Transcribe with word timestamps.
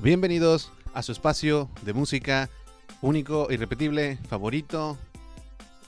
Bienvenidos 0.00 0.70
a 0.94 1.02
su 1.02 1.10
espacio 1.10 1.68
de 1.82 1.92
música 1.92 2.48
único, 3.02 3.48
irrepetible, 3.50 4.16
favorito, 4.28 4.96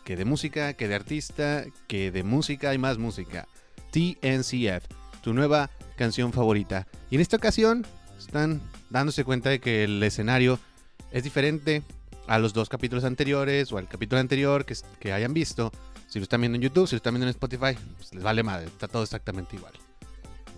que 0.05 0.17
de 0.17 0.25
música, 0.25 0.73
que 0.73 0.89
de 0.89 0.97
artista, 0.97 1.65
que 1.87 2.11
de 2.11 2.25
música 2.25 2.75
y 2.75 2.79
más 2.79 2.99
música. 2.99 3.47
TNCF, 3.93 4.85
tu 5.23 5.33
nueva 5.33 5.71
canción 5.97 6.33
favorita. 6.33 6.89
Y 7.09 7.15
en 7.15 7.21
esta 7.21 7.37
ocasión 7.37 7.87
están 8.19 8.61
dándose 8.91 9.23
cuenta 9.23 9.49
de 9.49 9.61
que 9.61 9.85
el 9.85 10.03
escenario 10.03 10.59
es 11.13 11.23
diferente 11.23 11.85
a 12.27 12.41
los 12.41 12.53
dos 12.53 12.69
capítulos 12.69 13.05
anteriores 13.05 13.71
o 13.71 13.79
al 13.79 13.87
capítulo 13.87 14.21
anterior 14.21 14.67
que, 14.67 15.13
hayan 15.13 15.35
visto. 15.35 15.71
Si 16.09 16.19
lo 16.19 16.25
están 16.25 16.41
viendo 16.41 16.57
en 16.57 16.63
YouTube, 16.63 16.89
si 16.89 16.97
lo 16.97 16.99
están 16.99 17.15
viendo 17.15 17.27
en 17.27 17.31
Spotify, 17.31 17.79
pues 17.97 18.13
les 18.13 18.25
vale 18.25 18.43
madre, 18.43 18.67
está 18.67 18.89
todo 18.89 19.05
exactamente 19.05 19.55
igual. 19.55 19.75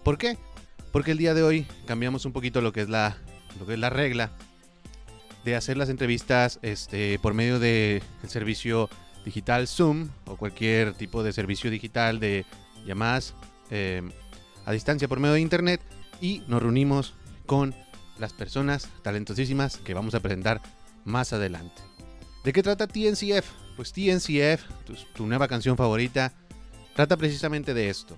¿Por 0.02 0.16
qué? 0.16 0.38
Porque 0.90 1.10
el 1.10 1.18
día 1.18 1.34
de 1.34 1.42
hoy 1.42 1.66
cambiamos 1.86 2.24
un 2.24 2.32
poquito 2.32 2.62
lo 2.62 2.72
que 2.72 2.80
es 2.80 2.88
la, 2.88 3.18
lo 3.58 3.66
que 3.66 3.74
es 3.74 3.78
la 3.78 3.90
regla 3.90 4.30
de 5.44 5.56
hacer 5.56 5.76
las 5.76 5.88
entrevistas 5.88 6.58
este, 6.62 7.18
por 7.18 7.34
medio 7.34 7.58
del 7.58 8.02
servicio 8.28 8.88
digital 9.24 9.66
Zoom 9.68 10.08
o 10.26 10.36
cualquier 10.36 10.94
tipo 10.94 11.22
de 11.22 11.32
servicio 11.32 11.70
digital 11.70 12.20
de 12.20 12.44
llamadas 12.84 13.34
eh, 13.70 14.02
a 14.64 14.72
distancia 14.72 15.08
por 15.08 15.20
medio 15.20 15.34
de 15.34 15.40
internet 15.40 15.80
y 16.20 16.42
nos 16.46 16.62
reunimos 16.62 17.14
con 17.46 17.74
las 18.18 18.32
personas 18.32 18.88
talentosísimas 19.02 19.78
que 19.78 19.94
vamos 19.94 20.14
a 20.14 20.20
presentar 20.20 20.60
más 21.04 21.32
adelante. 21.32 21.82
¿De 22.44 22.52
qué 22.52 22.62
trata 22.62 22.86
TNCF? 22.86 23.50
Pues 23.76 23.92
TNCF, 23.92 24.64
tu, 25.14 25.26
nueva 25.26 25.48
canción 25.48 25.76
favorita, 25.76 26.32
trata 26.94 27.16
precisamente 27.16 27.74
de 27.74 27.88
esto. 27.88 28.16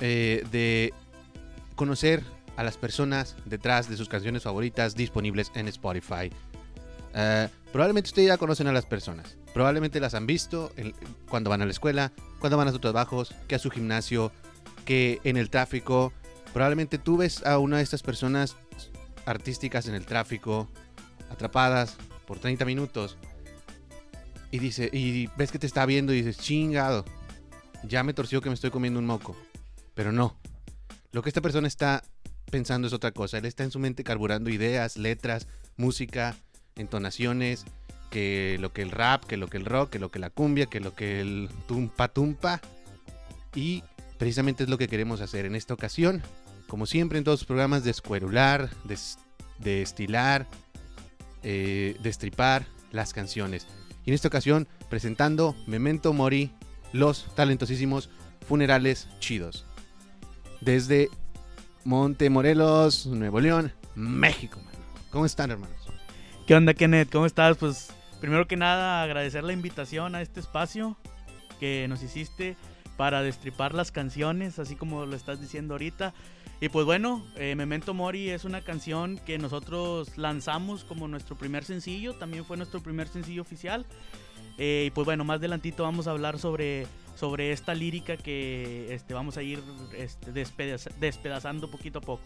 Eh, 0.00 0.44
de 0.52 0.92
conocer 1.74 2.22
a 2.58 2.64
las 2.64 2.76
personas 2.76 3.36
detrás 3.44 3.88
de 3.88 3.96
sus 3.96 4.08
canciones 4.08 4.42
favoritas 4.42 4.96
disponibles 4.96 5.52
en 5.54 5.68
Spotify. 5.68 6.28
Eh, 7.14 7.48
probablemente 7.70 8.08
ustedes 8.08 8.26
ya 8.26 8.36
conocen 8.36 8.66
a 8.66 8.72
las 8.72 8.84
personas. 8.84 9.36
Probablemente 9.54 10.00
las 10.00 10.14
han 10.14 10.26
visto 10.26 10.72
cuando 11.28 11.50
van 11.50 11.62
a 11.62 11.66
la 11.66 11.70
escuela, 11.70 12.10
cuando 12.40 12.56
van 12.56 12.66
a 12.66 12.72
sus 12.72 12.80
trabajos, 12.80 13.32
que 13.46 13.54
a 13.54 13.60
su 13.60 13.70
gimnasio, 13.70 14.32
que 14.84 15.20
en 15.22 15.36
el 15.36 15.50
tráfico. 15.50 16.12
Probablemente 16.52 16.98
tú 16.98 17.18
ves 17.18 17.46
a 17.46 17.58
una 17.58 17.76
de 17.76 17.84
estas 17.84 18.02
personas 18.02 18.56
artísticas 19.24 19.86
en 19.86 19.94
el 19.94 20.04
tráfico, 20.04 20.68
atrapadas 21.30 21.96
por 22.26 22.40
30 22.40 22.64
minutos. 22.64 23.18
Y 24.50 24.58
dice, 24.58 24.90
y 24.92 25.28
ves 25.36 25.52
que 25.52 25.60
te 25.60 25.66
está 25.68 25.86
viendo 25.86 26.12
y 26.12 26.22
dices, 26.22 26.38
chingado, 26.38 27.04
ya 27.84 28.02
me 28.02 28.14
torció 28.14 28.40
que 28.40 28.48
me 28.48 28.54
estoy 28.56 28.70
comiendo 28.70 28.98
un 28.98 29.06
moco. 29.06 29.36
Pero 29.94 30.10
no. 30.10 30.36
Lo 31.12 31.22
que 31.22 31.30
esta 31.30 31.40
persona 31.40 31.68
está 31.68 32.02
pensando 32.50 32.88
es 32.88 32.92
otra 32.92 33.12
cosa. 33.12 33.38
Él 33.38 33.44
está 33.44 33.64
en 33.64 33.70
su 33.70 33.78
mente 33.78 34.04
carburando 34.04 34.50
ideas, 34.50 34.96
letras, 34.96 35.46
música, 35.76 36.36
entonaciones, 36.76 37.64
que 38.10 38.56
lo 38.60 38.72
que 38.72 38.82
el 38.82 38.90
rap, 38.90 39.24
que 39.24 39.36
lo 39.36 39.48
que 39.48 39.58
el 39.58 39.64
rock, 39.64 39.90
que 39.90 39.98
lo 39.98 40.10
que 40.10 40.18
la 40.18 40.30
cumbia, 40.30 40.66
que 40.66 40.80
lo 40.80 40.94
que 40.94 41.20
el 41.20 41.48
tumpa 41.66 42.08
tumpa. 42.08 42.60
Y 43.54 43.82
precisamente 44.18 44.64
es 44.64 44.70
lo 44.70 44.78
que 44.78 44.88
queremos 44.88 45.20
hacer 45.20 45.44
en 45.44 45.54
esta 45.54 45.74
ocasión. 45.74 46.22
Como 46.68 46.86
siempre 46.86 47.18
en 47.18 47.24
todos 47.24 47.40
los 47.40 47.46
programas, 47.46 47.84
de 47.84 47.90
escuerular, 47.90 48.70
de, 48.84 49.82
estilar, 49.82 50.46
eh, 51.42 51.96
destripar 52.02 52.66
las 52.92 53.12
canciones. 53.12 53.66
Y 54.04 54.10
en 54.10 54.14
esta 54.14 54.28
ocasión 54.28 54.68
presentando 54.88 55.54
Memento 55.66 56.12
Mori, 56.12 56.50
los 56.92 57.34
talentosísimos 57.34 58.10
funerales 58.46 59.08
chidos. 59.20 59.66
Desde 60.60 61.10
Montemorelos, 61.84 63.06
Nuevo 63.06 63.40
León, 63.40 63.72
México. 63.94 64.60
¿Cómo 65.10 65.26
están, 65.26 65.50
hermanos? 65.50 65.76
¿Qué 66.46 66.54
onda, 66.54 66.74
Kenneth? 66.74 67.10
¿Cómo 67.10 67.26
estás? 67.26 67.56
Pues 67.56 67.90
primero 68.20 68.46
que 68.46 68.56
nada, 68.56 69.02
agradecer 69.02 69.44
la 69.44 69.52
invitación 69.52 70.14
a 70.14 70.22
este 70.22 70.40
espacio 70.40 70.96
que 71.60 71.86
nos 71.88 72.02
hiciste 72.02 72.56
para 72.96 73.22
destripar 73.22 73.74
las 73.74 73.92
canciones, 73.92 74.58
así 74.58 74.74
como 74.74 75.06
lo 75.06 75.14
estás 75.16 75.40
diciendo 75.40 75.74
ahorita. 75.74 76.14
Y 76.60 76.68
pues 76.70 76.84
bueno, 76.84 77.24
eh, 77.36 77.54
Memento 77.54 77.94
Mori 77.94 78.30
es 78.30 78.44
una 78.44 78.60
canción 78.62 79.18
que 79.18 79.38
nosotros 79.38 80.18
lanzamos 80.18 80.84
como 80.84 81.06
nuestro 81.06 81.36
primer 81.36 81.64
sencillo, 81.64 82.14
también 82.14 82.44
fue 82.44 82.56
nuestro 82.56 82.80
primer 82.82 83.06
sencillo 83.06 83.42
oficial. 83.42 83.86
Eh, 84.58 84.86
y 84.88 84.90
pues 84.90 85.04
bueno, 85.04 85.24
más 85.24 85.36
adelantito 85.36 85.84
vamos 85.84 86.08
a 86.08 86.10
hablar 86.10 86.38
sobre 86.38 86.88
sobre 87.18 87.50
esta 87.50 87.74
lírica 87.74 88.16
que 88.16 88.94
este, 88.94 89.12
vamos 89.12 89.36
a 89.36 89.42
ir 89.42 89.60
este, 89.96 90.30
despedazando 91.00 91.68
poquito 91.68 91.98
a 91.98 92.02
poco. 92.02 92.22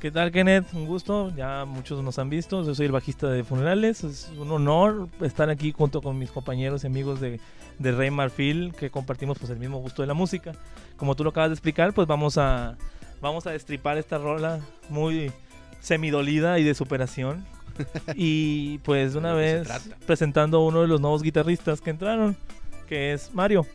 ¿Qué 0.00 0.10
tal, 0.10 0.32
Kenneth? 0.32 0.74
Un 0.74 0.86
gusto. 0.86 1.32
Ya 1.36 1.64
muchos 1.64 2.02
nos 2.02 2.18
han 2.18 2.28
visto. 2.28 2.64
Yo 2.64 2.74
soy 2.74 2.86
el 2.86 2.92
bajista 2.92 3.28
de 3.28 3.44
Funerales. 3.44 4.02
Es 4.04 4.30
un 4.36 4.50
honor 4.50 5.08
estar 5.20 5.48
aquí 5.50 5.72
junto 5.72 6.02
con 6.02 6.18
mis 6.18 6.30
compañeros 6.30 6.82
y 6.82 6.88
amigos 6.88 7.20
de, 7.20 7.40
de 7.78 7.92
Rey 7.92 8.10
Marfil, 8.10 8.74
que 8.78 8.90
compartimos 8.90 9.38
pues, 9.38 9.50
el 9.50 9.58
mismo 9.58 9.78
gusto 9.78 10.02
de 10.02 10.08
la 10.08 10.14
música. 10.14 10.52
Como 10.96 11.14
tú 11.14 11.22
lo 11.22 11.30
acabas 11.30 11.50
de 11.50 11.54
explicar, 11.54 11.94
pues 11.94 12.08
vamos 12.08 12.36
a, 12.38 12.76
vamos 13.20 13.46
a 13.46 13.52
destripar 13.52 13.98
esta 13.98 14.18
rola 14.18 14.60
muy 14.88 15.32
semidolida 15.80 16.58
y 16.58 16.64
de 16.64 16.74
superación. 16.74 17.46
y 18.14 18.78
pues 18.78 19.12
de 19.12 19.18
una 19.18 19.34
vez 19.34 19.68
presentando 20.06 20.58
a 20.58 20.64
uno 20.64 20.80
de 20.80 20.88
los 20.88 21.00
nuevos 21.00 21.22
guitarristas 21.22 21.80
que 21.80 21.90
entraron 21.90 22.36
que 22.86 23.12
es 23.12 23.34
Mario. 23.34 23.66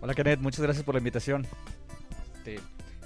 Hola 0.00 0.14
Kenneth, 0.14 0.40
muchas 0.40 0.60
gracias 0.60 0.84
por 0.84 0.94
la 0.94 0.98
invitación. 0.98 1.46
Este, 2.36 2.58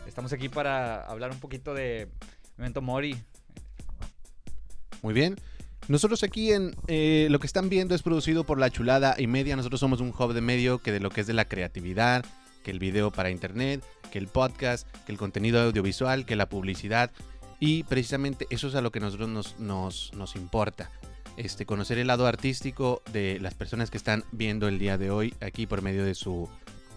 estamos 0.07 0.33
aquí 0.33 0.49
para 0.49 1.05
hablar 1.05 1.31
un 1.33 1.41
poquito 1.41 1.75
de 1.75 2.09
Memento 2.57 2.81
Mori. 2.81 3.17
Muy 5.03 5.13
bien. 5.13 5.37
Nosotros 5.89 6.23
aquí 6.23 6.53
en 6.53 6.75
eh, 6.87 7.29
lo 7.31 7.39
que 7.39 7.47
están 7.47 7.69
viendo 7.69 7.95
es 7.95 8.03
producido 8.03 8.45
por 8.45 8.59
La 8.59 8.71
Chulada 8.71 9.15
y 9.19 9.27
Media. 9.27 9.57
Nosotros 9.57 9.81
somos 9.81 10.01
un 10.01 10.15
hub 10.17 10.33
de 10.33 10.41
medio 10.41 10.79
que 10.79 10.91
de 10.91 11.01
lo 11.01 11.11
que 11.11 11.21
es 11.21 11.27
de 11.27 11.35
la 11.35 11.45
creatividad, 11.45 12.25
que 12.65 12.71
el 12.71 12.79
video 12.79 13.13
para 13.13 13.31
internet, 13.31 13.85
que 14.11 14.19
el 14.19 14.29
podcast, 14.29 14.89
que 15.05 15.13
el 15.13 15.19
contenido 15.19 15.61
audiovisual, 15.61 16.25
que 16.25 16.35
la 16.35 16.49
publicidad. 16.49 17.11
Y 17.61 17.85
precisamente 17.85 18.47
eso 18.51 18.69
es 18.69 18.75
a 18.75 18.81
lo 18.81 18.91
que 18.91 19.01
nosotros 19.01 19.29
nos, 19.29 19.61
nos, 19.61 20.13
nos 20.15 20.35
importa 20.35 20.91
este, 21.37 21.67
conocer 21.67 21.99
el 21.99 22.07
lado 22.07 22.27
artístico 22.27 23.03
de 23.13 23.39
las 23.41 23.55
personas 23.55 23.91
que 23.91 23.99
están 23.99 24.25
viendo 24.33 24.69
el 24.69 24.79
día 24.79 24.99
de 24.99 25.11
hoy 25.11 25.35
aquí 25.41 25.67
por 25.67 25.83
medio 25.83 26.05
de 26.05 26.15
su, 26.15 26.49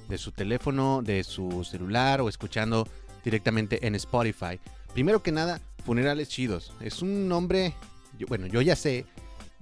de 0.08 0.18
su 0.18 0.32
teléfono, 0.32 1.02
de 1.04 1.24
su 1.24 1.64
celular 1.64 2.22
o 2.22 2.30
escuchando 2.30 2.88
directamente 3.24 3.86
en 3.86 3.96
Spotify. 3.96 4.60
Primero 4.94 5.22
que 5.22 5.32
nada, 5.32 5.62
Funerales 5.86 6.30
Chidos. 6.30 6.74
Es 6.80 7.02
un 7.02 7.28
nombre, 7.28 7.74
bueno, 8.28 8.48
yo 8.48 8.62
ya 8.62 8.76
sé 8.76 9.06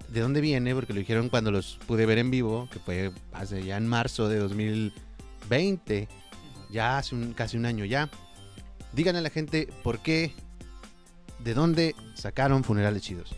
de 0.09 0.21
dónde 0.21 0.41
viene 0.41 0.73
porque 0.73 0.93
lo 0.93 0.99
dijeron 0.99 1.29
cuando 1.29 1.51
los 1.51 1.79
pude 1.87 2.05
ver 2.05 2.17
en 2.17 2.31
vivo, 2.31 2.69
que 2.71 2.79
fue 2.79 3.11
hace 3.33 3.63
ya 3.63 3.77
en 3.77 3.87
marzo 3.87 4.29
de 4.29 4.37
2020, 4.37 6.07
ya 6.69 6.97
hace 6.97 7.15
casi 7.35 7.57
un 7.57 7.65
año 7.65 7.85
ya. 7.85 8.09
Díganle 8.93 9.19
a 9.19 9.23
la 9.23 9.29
gente 9.29 9.67
por 9.83 9.99
qué, 9.99 10.33
de 11.39 11.53
dónde 11.53 11.95
sacaron 12.15 12.63
Funerales 12.63 13.03
Chidos. 13.03 13.35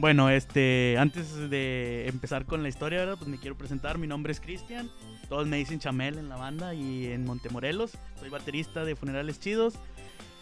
Bueno, 0.00 0.30
este, 0.30 0.96
antes 0.98 1.50
de 1.50 2.08
empezar 2.08 2.46
con 2.46 2.62
la 2.62 2.70
historia, 2.70 3.00
¿verdad? 3.00 3.16
Pues 3.18 3.28
me 3.28 3.36
quiero 3.36 3.54
presentar. 3.54 3.98
Mi 3.98 4.06
nombre 4.06 4.32
es 4.32 4.40
Cristian. 4.40 4.90
Todos 5.28 5.46
me 5.46 5.58
dicen 5.58 5.78
Chamel 5.78 6.16
en 6.16 6.30
la 6.30 6.36
banda 6.36 6.72
y 6.72 7.08
en 7.08 7.26
Montemorelos. 7.26 7.98
Soy 8.18 8.30
baterista 8.30 8.82
de 8.82 8.96
Funerales 8.96 9.38
Chidos. 9.40 9.74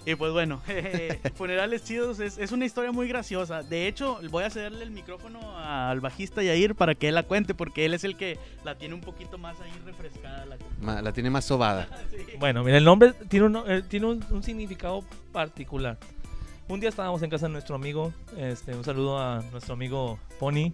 Y 0.07 0.15
pues 0.15 0.33
bueno, 0.33 0.63
Funerales 1.35 1.83
Chidos 1.83 2.21
es, 2.21 2.53
una 2.53 2.67
historia 2.67 2.93
muy 2.93 3.09
graciosa. 3.09 3.65
De 3.65 3.89
hecho, 3.89 4.21
voy 4.31 4.45
a 4.45 4.51
cederle 4.51 4.85
el 4.85 4.93
micrófono 4.93 5.41
al 5.59 5.99
bajista 5.99 6.41
Yair 6.41 6.77
para 6.77 6.95
que 6.95 7.09
él 7.09 7.17
la 7.17 7.25
cuente, 7.25 7.53
porque 7.53 7.85
él 7.85 7.95
es 7.95 8.05
el 8.05 8.17
que 8.17 8.39
la 8.65 8.77
tiene 8.77 8.95
un 8.95 9.01
poquito 9.01 9.39
más 9.39 9.61
ahí 9.61 9.73
refrescada. 9.85 10.47
La, 10.81 11.03
la 11.03 11.13
tiene 11.13 11.31
más 11.31 11.45
sobada. 11.45 11.89
Bueno, 12.39 12.63
mira, 12.63 12.79
el 12.79 12.85
nombre 12.85 13.13
tiene, 13.29 13.61
eh, 13.67 13.83
tiene 13.89 14.07
un 14.07 14.43
significado 14.45 15.03
particular. 15.33 15.99
Un 16.69 16.81
día 16.81 16.91
estábamos 16.91 17.23
en 17.23 17.31
casa 17.31 17.47
de 17.47 17.53
nuestro 17.53 17.77
amigo, 17.77 18.13
este, 18.37 18.75
un 18.75 18.85
saludo 18.85 19.19
a 19.19 19.43
nuestro 19.53 19.73
amigo 19.75 20.19
Pony. 20.39 20.73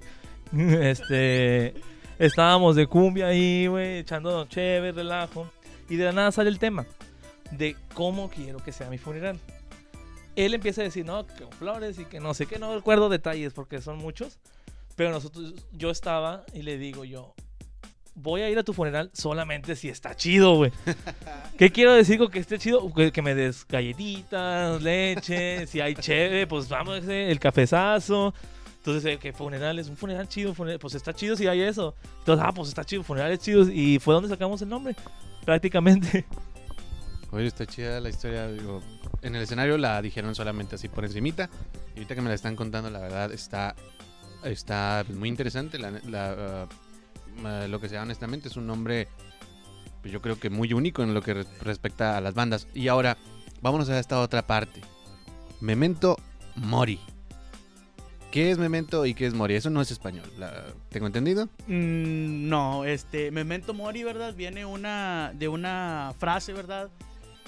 Este, 0.53 1.75
estábamos 2.19 2.77
de 2.77 2.87
cumbia 2.87 3.29
ahí, 3.29 3.67
güey, 3.69 3.99
echando 3.99 4.45
chévere, 4.47 4.93
relajo. 4.93 5.49
Y 5.89 5.97
de 5.97 6.05
la 6.05 6.13
nada 6.13 6.33
sale 6.33 6.51
el 6.51 6.59
tema 6.59 6.85
de 7.53 7.77
cómo 7.95 8.29
quiero 8.29 8.59
que 8.59 8.73
sea 8.73 8.91
mi 8.91 8.99
funeral. 8.99 9.39
Él 10.35 10.55
empieza 10.55 10.81
a 10.81 10.85
decir, 10.85 11.07
no, 11.07 11.27
que 11.27 11.47
flores 11.59 11.99
y 11.99 12.05
que 12.05 12.19
no 12.19 12.35
sé 12.35 12.47
qué, 12.47 12.59
no 12.59 12.75
recuerdo 12.75 13.09
detalles 13.09 13.53
porque 13.53 13.81
son 13.81 13.99
muchos. 13.99 14.39
Pero 14.97 15.11
nosotros, 15.11 15.55
yo 15.73 15.91
estaba 15.91 16.45
y 16.53 16.63
le 16.63 16.77
digo 16.77 17.05
yo, 17.05 17.35
voy 18.15 18.43
a 18.43 18.51
ir 18.51 18.59
a 18.59 18.63
tu 18.63 18.73
funeral 18.73 19.11
solamente 19.13 19.77
si 19.77 19.89
está 19.89 20.15
chido, 20.15 20.57
güey. 20.57 20.73
¿Qué 21.59 21.71
quiero 21.71 21.93
decir 21.93 22.19
con 22.19 22.31
que 22.31 22.39
esté 22.39 22.59
chido? 22.59 22.93
Que, 22.93 23.23
me 23.23 23.35
des 23.35 23.67
galletitas, 23.67 24.83
leche, 24.83 25.67
si 25.67 25.81
hay 25.81 25.95
chévere, 25.95 26.47
pues 26.47 26.69
vamos, 26.69 27.05
el 27.07 27.39
cafezazo. 27.39 28.35
Entonces, 28.79 29.19
¿qué 29.19 29.33
funeral 29.33 29.79
es 29.79 29.89
un 29.89 29.97
funeral 29.97 30.29
chido, 30.29 30.53
pues 30.53 30.95
está 30.95 31.15
chido 31.15 31.37
si 31.37 31.47
hay 31.47 31.63
eso. 31.63 31.95
Entonces, 32.19 32.45
ah, 32.47 32.53
pues 32.53 32.69
está 32.69 32.85
chido, 32.85 33.03
funerales 33.03 33.39
chidos. 33.39 33.69
Y 33.73 33.99
fue 33.99 34.15
donde 34.15 34.29
sacamos 34.29 34.61
el 34.61 34.69
nombre, 34.69 34.95
prácticamente. 35.45 36.27
Oye, 37.31 37.47
está 37.47 37.67
chida 37.67 38.01
la 38.01 38.11
historia. 38.11 38.47
Digo, 38.47 38.83
en 39.23 39.35
el 39.35 39.43
escenario 39.43 39.79
la 39.79 40.01
dijeron 40.03 40.35
solamente 40.35 40.75
así 40.75 40.89
por 40.89 41.05
encimita. 41.05 41.49
Y 41.95 41.99
ahorita 41.99 42.15
que 42.15 42.21
me 42.21 42.29
la 42.29 42.35
están 42.35 42.57
contando, 42.57 42.91
la 42.91 43.01
verdad 43.01 43.33
está, 43.33 43.75
está 44.45 45.05
muy 45.09 45.31
interesante. 45.31 45.79
La, 45.79 45.91
la, 46.07 46.69
uh, 46.69 46.94
uh, 47.43 47.69
lo 47.69 47.81
que 47.81 47.89
sea, 47.89 48.03
honestamente, 48.03 48.49
es 48.49 48.57
un 48.57 48.67
nombre, 48.67 49.09
pues, 50.03 50.13
yo 50.13 50.21
creo 50.21 50.39
que 50.39 50.51
muy 50.51 50.73
único 50.73 51.03
en 51.03 51.15
lo 51.15 51.23
que 51.23 51.35
re- 51.35 51.47
respecta 51.63 52.17
a 52.17 52.21
las 52.21 52.35
bandas. 52.35 52.69
Y 52.75 52.89
ahora, 52.89 53.17
vámonos 53.63 53.89
a 53.89 53.99
esta 53.99 54.21
otra 54.21 54.47
parte. 54.47 54.81
Memento 55.61 56.17
Mori. 56.57 57.01
¿Qué 58.31 58.51
es 58.51 58.59
Memento 58.59 59.07
y 59.07 59.15
qué 59.15 59.27
es 59.27 59.35
Mori? 59.35 59.55
Eso 59.55 59.71
no 59.71 59.81
es 59.81 59.93
español. 59.93 60.29
¿Tengo 60.89 61.07
entendido? 61.07 61.47
Mm, 61.69 62.49
no, 62.49 62.85
este, 62.85 63.31
Memento 63.31 63.75
Mori, 63.75 64.03
¿verdad? 64.03 64.35
Viene 64.35 64.67
una, 64.67 65.33
de 65.35 65.47
una 65.47 66.13
frase, 66.19 66.53
¿verdad? 66.53 66.91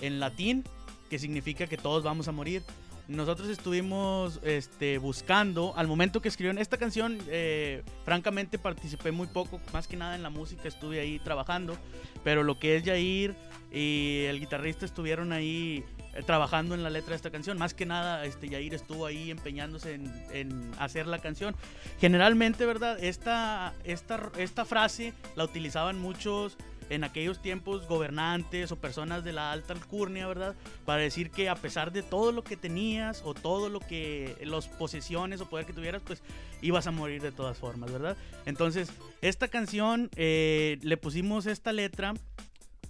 En 0.01 0.21
latín, 0.21 0.63
que 1.11 1.19
significa 1.19 1.67
que 1.67 1.77
todos 1.77 2.05
vamos 2.05 2.29
a 2.29 2.33
morir. 2.33 2.63
Nosotros 3.09 3.49
estuvimos 3.49 4.41
este, 4.43 4.99
buscando, 4.99 5.73
al 5.77 5.87
momento 5.87 6.21
que 6.21 6.29
escribieron 6.29 6.59
esta 6.59 6.77
canción, 6.77 7.19
eh, 7.29 7.85
francamente 8.05 8.59
participé 8.59 9.13
muy 9.13 9.29
poco, 9.29 9.61
más 9.73 9.87
que 9.87 9.97
nada 9.97 10.17
en 10.17 10.25
la 10.25 10.31
música, 10.31 10.67
estuve 10.67 10.99
ahí 10.99 11.21
trabajando, 11.21 11.77
pero 12.25 12.43
lo 12.43 12.59
que 12.59 12.77
es 12.77 12.85
Jair 12.85 13.37
y 13.71 14.25
el 14.27 14.41
guitarrista 14.41 14.85
estuvieron 14.85 15.33
ahí 15.33 15.85
eh, 16.15 16.23
trabajando 16.25 16.75
en 16.75 16.83
la 16.83 16.91
letra 16.91 17.11
de 17.11 17.17
esta 17.17 17.31
canción, 17.31 17.59
más 17.59 17.75
que 17.75 17.87
nada 17.87 18.25
este, 18.25 18.49
Jair 18.49 18.75
estuvo 18.75 19.07
ahí 19.07 19.31
empeñándose 19.31 19.95
en, 19.95 20.13
en 20.33 20.73
hacer 20.81 21.07
la 21.07 21.21
canción. 21.21 21.55
Generalmente, 22.01 22.67
¿verdad? 22.67 22.99
Esta, 23.01 23.73
esta, 23.85 24.33
esta 24.37 24.65
frase 24.65 25.13
la 25.37 25.45
utilizaban 25.45 25.97
muchos 25.97 26.57
en 26.91 27.05
aquellos 27.05 27.41
tiempos 27.43 27.87
gobernantes 27.89 28.71
o 28.73 28.77
personas 28.77 29.25
de 29.25 29.33
la 29.33 29.53
alta 29.53 29.73
alcurnia, 29.73 30.27
¿verdad? 30.27 30.55
Para 30.85 31.03
decir 31.03 31.31
que 31.31 31.49
a 31.49 31.55
pesar 31.57 31.93
de 31.93 32.03
todo 32.03 32.33
lo 32.33 32.45
que 32.45 32.57
tenías 32.57 33.23
o 33.25 33.35
todo 33.35 33.69
lo 33.69 33.81
que, 33.81 34.37
las 34.45 34.69
posesiones 34.69 35.41
o 35.41 35.49
poder 35.49 35.67
que 35.67 35.73
tuvieras, 35.73 36.03
pues 36.07 36.23
ibas 36.63 36.87
a 36.87 36.91
morir 36.91 37.23
de 37.23 37.33
todas 37.33 37.59
formas, 37.59 37.93
¿verdad? 37.93 38.17
Entonces, 38.45 38.91
esta 39.21 39.49
canción 39.49 40.11
eh, 40.17 40.79
le 40.83 40.97
pusimos 40.97 41.47
esta 41.47 41.73
letra 41.73 42.15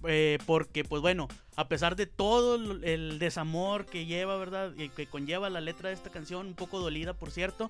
eh, 0.03 0.37
porque, 0.45 0.83
pues 0.83 1.01
bueno, 1.01 1.27
a 1.55 1.67
pesar 1.67 1.95
de 1.95 2.05
todo 2.05 2.55
el- 2.55 3.17
desamor 3.19 3.85
que 3.87 4.05
lleva, 4.05 4.37
¿verdad? 4.37 4.73
Y 4.77 4.89
que 4.89 5.07
conlleva 5.07 5.49
la 5.49 5.59
letra 5.59 5.89
de 5.89 5.95
esta 5.95 6.11
canción, 6.11 6.47
un 6.47 6.53
poco 6.53 6.79
dolida, 6.79 7.13
por 7.13 7.31
cierto, 7.31 7.67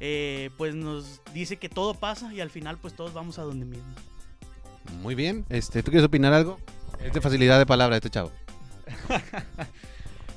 eh, 0.00 0.50
pues 0.58 0.74
nos 0.74 1.22
dice 1.32 1.56
que 1.56 1.68
todo 1.70 1.94
pasa 1.94 2.32
y 2.34 2.40
al 2.40 2.50
final, 2.50 2.76
pues 2.78 2.94
todos 2.94 3.14
vamos 3.14 3.38
a 3.38 3.42
donde 3.42 3.64
mismo. 3.64 3.94
Muy 5.00 5.14
bien. 5.14 5.44
Este, 5.48 5.82
¿Tú 5.82 5.90
quieres 5.90 6.06
opinar 6.06 6.32
algo? 6.32 6.58
Es 7.02 7.12
de 7.12 7.20
facilidad 7.20 7.58
de 7.58 7.66
palabra 7.66 7.96
este 7.96 8.10
chavo. 8.10 8.30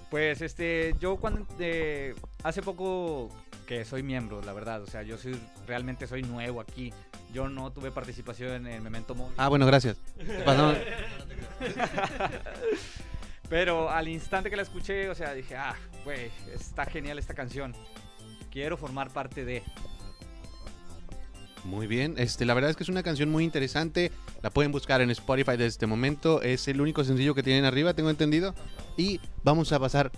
Pues 0.09 0.41
este, 0.41 0.95
yo 0.99 1.17
cuando 1.17 1.45
eh, 1.59 2.15
hace 2.43 2.61
poco 2.61 3.29
que 3.65 3.83
soy 3.83 4.01
miembro, 4.01 4.41
la 4.41 4.53
verdad, 4.53 4.81
o 4.81 4.87
sea, 4.87 5.03
yo 5.03 5.17
soy 5.17 5.37
realmente 5.67 6.07
soy 6.07 6.21
nuevo 6.21 6.61
aquí. 6.61 6.93
Yo 7.33 7.49
no 7.49 7.71
tuve 7.71 7.91
participación 7.91 8.65
en 8.65 8.67
el 8.67 8.81
Memento 8.81 9.13
Mori. 9.13 9.33
Ah, 9.35 9.49
bueno, 9.49 9.65
gracias. 9.65 9.97
Pero 13.49 13.89
al 13.89 14.07
instante 14.07 14.49
que 14.49 14.55
la 14.55 14.61
escuché, 14.61 15.09
o 15.09 15.15
sea, 15.15 15.33
dije, 15.33 15.57
ah, 15.57 15.75
güey, 16.05 16.31
está 16.53 16.85
genial 16.85 17.19
esta 17.19 17.33
canción. 17.33 17.75
Quiero 18.51 18.77
formar 18.77 19.11
parte 19.11 19.43
de. 19.43 19.63
Muy 21.65 21.87
bien. 21.87 22.13
Este, 22.17 22.45
la 22.45 22.53
verdad 22.53 22.69
es 22.69 22.77
que 22.77 22.83
es 22.83 22.89
una 22.89 23.01
canción 23.03 23.31
muy 23.31 23.43
interesante. 23.43 24.11
La 24.43 24.49
pueden 24.51 24.71
buscar 24.71 25.01
en 25.01 25.09
Spotify 25.11 25.51
desde 25.51 25.65
este 25.65 25.87
momento. 25.87 26.41
Es 26.41 26.67
el 26.67 26.79
único 26.79 27.03
sencillo 27.03 27.33
que 27.33 27.43
tienen 27.43 27.65
arriba, 27.65 27.93
tengo 27.95 28.09
entendido. 28.11 28.53
Y 28.97 29.19
vamos 29.43 29.71
a 29.71 29.79
pasar 29.79 30.11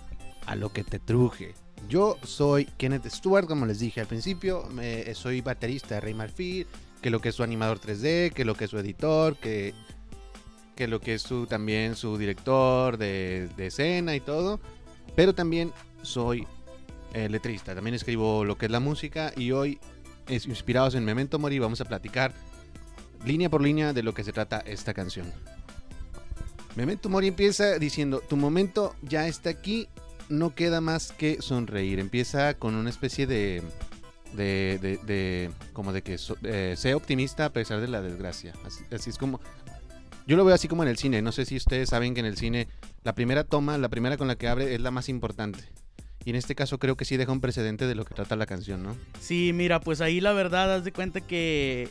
a 0.46 0.54
lo 0.56 0.72
que 0.72 0.84
te 0.84 0.98
truje. 0.98 1.54
Yo 1.88 2.18
soy 2.22 2.66
Kenneth 2.76 3.06
Stewart, 3.06 3.46
como 3.46 3.64
les 3.64 3.78
dije 3.78 4.00
al 4.00 4.06
principio. 4.06 4.64
Me- 4.70 5.14
soy 5.14 5.40
baterista 5.40 5.94
de 5.96 6.00
Rey 6.02 6.14
Marfil. 6.14 6.66
Que 7.00 7.10
lo 7.10 7.20
que 7.20 7.30
es 7.30 7.34
su 7.34 7.42
animador 7.44 7.80
3D, 7.80 8.32
que 8.32 8.44
lo 8.44 8.54
que 8.54 8.64
es 8.64 8.70
su 8.70 8.78
editor, 8.78 9.36
que, 9.36 9.72
que 10.76 10.86
lo 10.88 11.00
que 11.00 11.14
es 11.14 11.22
su, 11.22 11.46
también 11.46 11.94
su 11.96 12.18
director 12.18 12.98
de, 12.98 13.48
de 13.56 13.66
escena 13.68 14.14
y 14.16 14.20
todo. 14.20 14.60
Pero 15.16 15.34
también 15.34 15.72
soy 16.02 16.46
eh, 17.14 17.28
letrista. 17.30 17.74
También 17.74 17.94
escribo 17.94 18.44
lo 18.44 18.58
que 18.58 18.66
es 18.66 18.72
la 18.72 18.80
música. 18.80 19.32
Y 19.36 19.52
hoy 19.52 19.78
es- 20.28 20.46
inspirados 20.46 20.94
en 20.94 21.04
Memento 21.04 21.38
Mori, 21.38 21.58
vamos 21.58 21.80
a 21.80 21.84
platicar 21.84 22.32
línea 23.24 23.48
por 23.50 23.62
línea 23.62 23.92
de 23.92 24.02
lo 24.02 24.14
que 24.14 24.24
se 24.24 24.32
trata 24.32 24.58
esta 24.60 24.94
canción. 24.94 25.32
Memento 26.76 27.08
Mori 27.08 27.28
empieza 27.28 27.78
diciendo, 27.78 28.22
tu 28.28 28.36
momento 28.36 28.94
ya 29.02 29.26
está 29.26 29.50
aquí, 29.50 29.88
no 30.28 30.54
queda 30.54 30.80
más 30.80 31.10
que 31.12 31.42
sonreír. 31.42 31.98
Empieza 31.98 32.54
con 32.54 32.74
una 32.74 32.90
especie 32.90 33.26
de... 33.26 33.62
De, 34.34 34.78
de, 35.06 35.50
como 35.72 35.94
de 35.94 36.02
que 36.02 36.18
eh, 36.42 36.74
sea 36.76 36.96
optimista 36.96 37.46
a 37.46 37.52
pesar 37.52 37.80
de 37.80 37.88
la 37.88 38.02
desgracia. 38.02 38.52
Así 38.92 39.08
es 39.10 39.16
como... 39.16 39.40
Yo 40.26 40.36
lo 40.36 40.44
veo 40.44 40.54
así 40.54 40.68
como 40.68 40.82
en 40.82 40.90
el 40.90 40.98
cine. 40.98 41.22
No 41.22 41.32
sé 41.32 41.46
si 41.46 41.56
ustedes 41.56 41.88
saben 41.88 42.12
que 42.12 42.20
en 42.20 42.26
el 42.26 42.36
cine 42.36 42.68
la 43.04 43.14
primera 43.14 43.42
toma, 43.44 43.78
la 43.78 43.88
primera 43.88 44.18
con 44.18 44.28
la 44.28 44.36
que 44.36 44.46
abre 44.46 44.74
es 44.74 44.80
la 44.82 44.90
más 44.90 45.08
importante. 45.08 45.60
Y 46.28 46.30
en 46.30 46.36
este 46.36 46.54
caso 46.54 46.78
creo 46.78 46.94
que 46.94 47.06
sí 47.06 47.16
deja 47.16 47.32
un 47.32 47.40
precedente 47.40 47.86
de 47.86 47.94
lo 47.94 48.04
que 48.04 48.14
trata 48.14 48.36
la 48.36 48.44
canción, 48.44 48.82
¿no? 48.82 48.94
Sí, 49.18 49.52
mira, 49.54 49.80
pues 49.80 50.02
ahí 50.02 50.20
la 50.20 50.34
verdad, 50.34 50.74
haz 50.74 50.84
de 50.84 50.92
cuenta 50.92 51.22
que, 51.22 51.88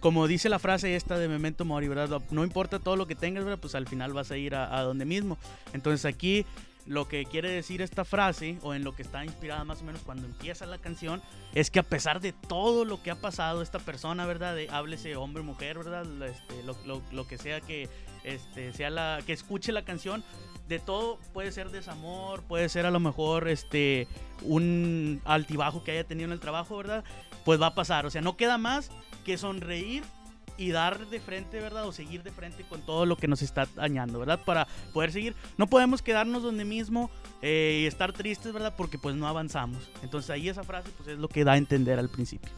como 0.00 0.26
dice 0.26 0.48
la 0.48 0.58
frase 0.58 0.96
esta 0.96 1.16
de 1.16 1.28
Memento 1.28 1.64
Mori, 1.64 1.86
¿verdad? 1.86 2.20
No 2.32 2.42
importa 2.42 2.80
todo 2.80 2.96
lo 2.96 3.06
que 3.06 3.14
tengas, 3.14 3.44
¿verdad? 3.44 3.60
Pues 3.60 3.76
al 3.76 3.86
final 3.86 4.12
vas 4.12 4.32
a 4.32 4.36
ir 4.36 4.56
a, 4.56 4.76
a 4.76 4.82
donde 4.82 5.04
mismo. 5.04 5.38
Entonces 5.74 6.04
aquí 6.06 6.44
lo 6.86 7.06
que 7.06 7.24
quiere 7.26 7.50
decir 7.52 7.80
esta 7.80 8.04
frase, 8.04 8.58
o 8.62 8.74
en 8.74 8.82
lo 8.82 8.96
que 8.96 9.02
está 9.02 9.24
inspirada 9.24 9.62
más 9.62 9.80
o 9.82 9.84
menos 9.84 10.00
cuando 10.02 10.26
empieza 10.26 10.66
la 10.66 10.78
canción, 10.78 11.22
es 11.54 11.70
que 11.70 11.78
a 11.78 11.84
pesar 11.84 12.20
de 12.20 12.32
todo 12.32 12.84
lo 12.84 13.00
que 13.00 13.12
ha 13.12 13.20
pasado 13.20 13.62
esta 13.62 13.78
persona, 13.78 14.26
¿verdad? 14.26 14.56
De, 14.56 14.68
háblese 14.70 15.14
hombre 15.14 15.44
mujer, 15.44 15.78
¿verdad? 15.78 16.04
Este, 16.24 16.64
lo, 16.64 16.76
lo- 16.84 17.02
lo 17.12 17.28
que 17.28 17.38
sea 17.38 17.60
que, 17.60 17.88
este, 18.24 18.72
sea 18.72 18.90
la, 18.90 19.20
que 19.24 19.34
escuche 19.34 19.70
la 19.70 19.82
canción, 19.84 20.24
de 20.68 20.78
todo 20.78 21.18
puede 21.32 21.50
ser 21.50 21.70
desamor, 21.70 22.42
puede 22.42 22.68
ser 22.68 22.86
a 22.86 22.90
lo 22.90 23.00
mejor 23.00 23.48
este 23.48 24.06
un 24.42 25.20
altibajo 25.24 25.82
que 25.82 25.92
haya 25.92 26.04
tenido 26.04 26.26
en 26.26 26.32
el 26.32 26.40
trabajo, 26.40 26.76
¿verdad? 26.76 27.04
Pues 27.44 27.60
va 27.60 27.68
a 27.68 27.74
pasar, 27.74 28.06
o 28.06 28.10
sea, 28.10 28.20
no 28.20 28.36
queda 28.36 28.58
más 28.58 28.90
que 29.24 29.38
sonreír 29.38 30.02
y 30.58 30.70
dar 30.72 31.06
de 31.06 31.20
frente, 31.20 31.60
¿verdad? 31.60 31.86
O 31.86 31.92
seguir 31.92 32.22
de 32.22 32.32
frente 32.32 32.64
con 32.64 32.82
todo 32.82 33.06
lo 33.06 33.16
que 33.16 33.28
nos 33.28 33.42
está 33.42 33.66
dañando, 33.76 34.18
¿verdad? 34.18 34.40
Para 34.44 34.66
poder 34.92 35.12
seguir. 35.12 35.34
No 35.56 35.68
podemos 35.68 36.02
quedarnos 36.02 36.42
donde 36.42 36.64
mismo 36.64 37.10
eh, 37.42 37.80
y 37.82 37.86
estar 37.86 38.12
tristes, 38.12 38.52
¿verdad? 38.52 38.74
Porque 38.76 38.98
pues 38.98 39.14
no 39.14 39.28
avanzamos. 39.28 39.88
Entonces 40.02 40.30
ahí 40.30 40.48
esa 40.48 40.64
frase 40.64 40.90
pues 40.96 41.10
es 41.10 41.18
lo 41.18 41.28
que 41.28 41.44
da 41.44 41.52
a 41.52 41.56
entender 41.56 41.98
al 41.98 42.08
principio. 42.08 42.50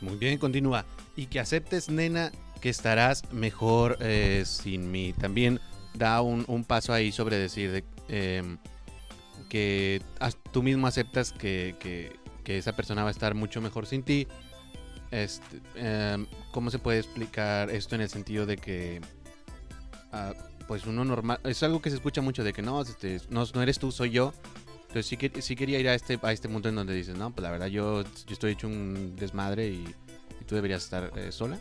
Muy 0.00 0.16
bien, 0.16 0.38
continúa. 0.38 0.86
Y 1.16 1.26
que 1.26 1.40
aceptes, 1.40 1.90
nena, 1.90 2.30
que 2.60 2.68
estarás 2.68 3.30
mejor 3.32 3.98
eh, 4.00 4.44
sin 4.46 4.90
mí. 4.92 5.12
También 5.12 5.60
da 5.94 6.20
un, 6.22 6.44
un 6.48 6.64
paso 6.64 6.92
ahí 6.92 7.12
sobre 7.12 7.36
decir 7.36 7.70
de, 7.72 7.84
em, 8.08 8.58
que 9.48 10.00
tú 10.52 10.62
mismo 10.62 10.86
aceptas 10.86 11.32
que, 11.32 11.76
que- 11.80 12.18
esa 12.56 12.72
persona 12.74 13.02
va 13.04 13.08
a 13.08 13.12
estar 13.12 13.36
mucho 13.36 13.60
mejor 13.60 13.86
sin 13.86 14.02
ti. 14.02 14.26
Este, 15.12 15.60
em, 15.76 16.26
¿Cómo 16.50 16.70
se 16.70 16.80
puede 16.80 16.98
explicar 16.98 17.70
esto 17.70 17.94
en 17.94 18.00
el 18.00 18.08
sentido 18.08 18.44
de 18.44 18.56
que, 18.56 19.00
ah, 20.12 20.34
pues 20.66 20.84
uno 20.84 21.04
normal, 21.04 21.38
es 21.44 21.62
algo 21.62 21.80
que 21.80 21.90
se 21.90 21.96
escucha 21.96 22.22
mucho 22.22 22.42
de 22.42 22.52
que 22.52 22.60
no, 22.62 22.82
este, 22.82 23.20
no, 23.30 23.44
no 23.54 23.62
eres 23.62 23.78
tú, 23.78 23.92
soy 23.92 24.10
yo. 24.10 24.32
Entonces 24.80 25.06
sí, 25.06 25.16
que, 25.16 25.40
sí 25.42 25.54
quería 25.54 25.78
ir 25.78 25.88
a 25.88 25.94
este, 25.94 26.18
a 26.20 26.32
este 26.32 26.48
punto 26.48 26.68
en 26.68 26.74
donde 26.74 26.92
dices, 26.92 27.16
no, 27.16 27.30
pues 27.30 27.44
la 27.44 27.52
verdad 27.52 27.68
yo, 27.68 28.02
yo 28.02 28.32
estoy 28.32 28.50
hecho 28.52 28.66
un 28.66 29.14
desmadre 29.14 29.68
y, 29.68 29.84
y 30.40 30.44
tú 30.44 30.56
deberías 30.56 30.82
estar 30.82 31.12
eh, 31.16 31.30
sola. 31.30 31.56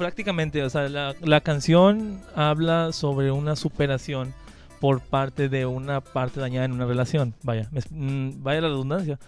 Prácticamente, 0.00 0.62
o 0.62 0.70
sea, 0.70 0.88
la, 0.88 1.40
canción 1.42 2.22
habla 2.34 2.90
sobre 2.90 3.32
una 3.32 3.54
superación 3.54 4.32
por 4.80 5.02
parte 5.02 5.50
de 5.50 5.66
una 5.66 6.00
parte 6.00 6.40
dañada 6.40 6.64
en 6.64 6.72
una 6.72 6.86
relación. 6.86 7.34
Vaya, 7.42 7.68
me- 7.70 7.82
mm, 7.90 8.42
vaya 8.42 8.62
la 8.62 8.68
redundancia. 8.68 9.18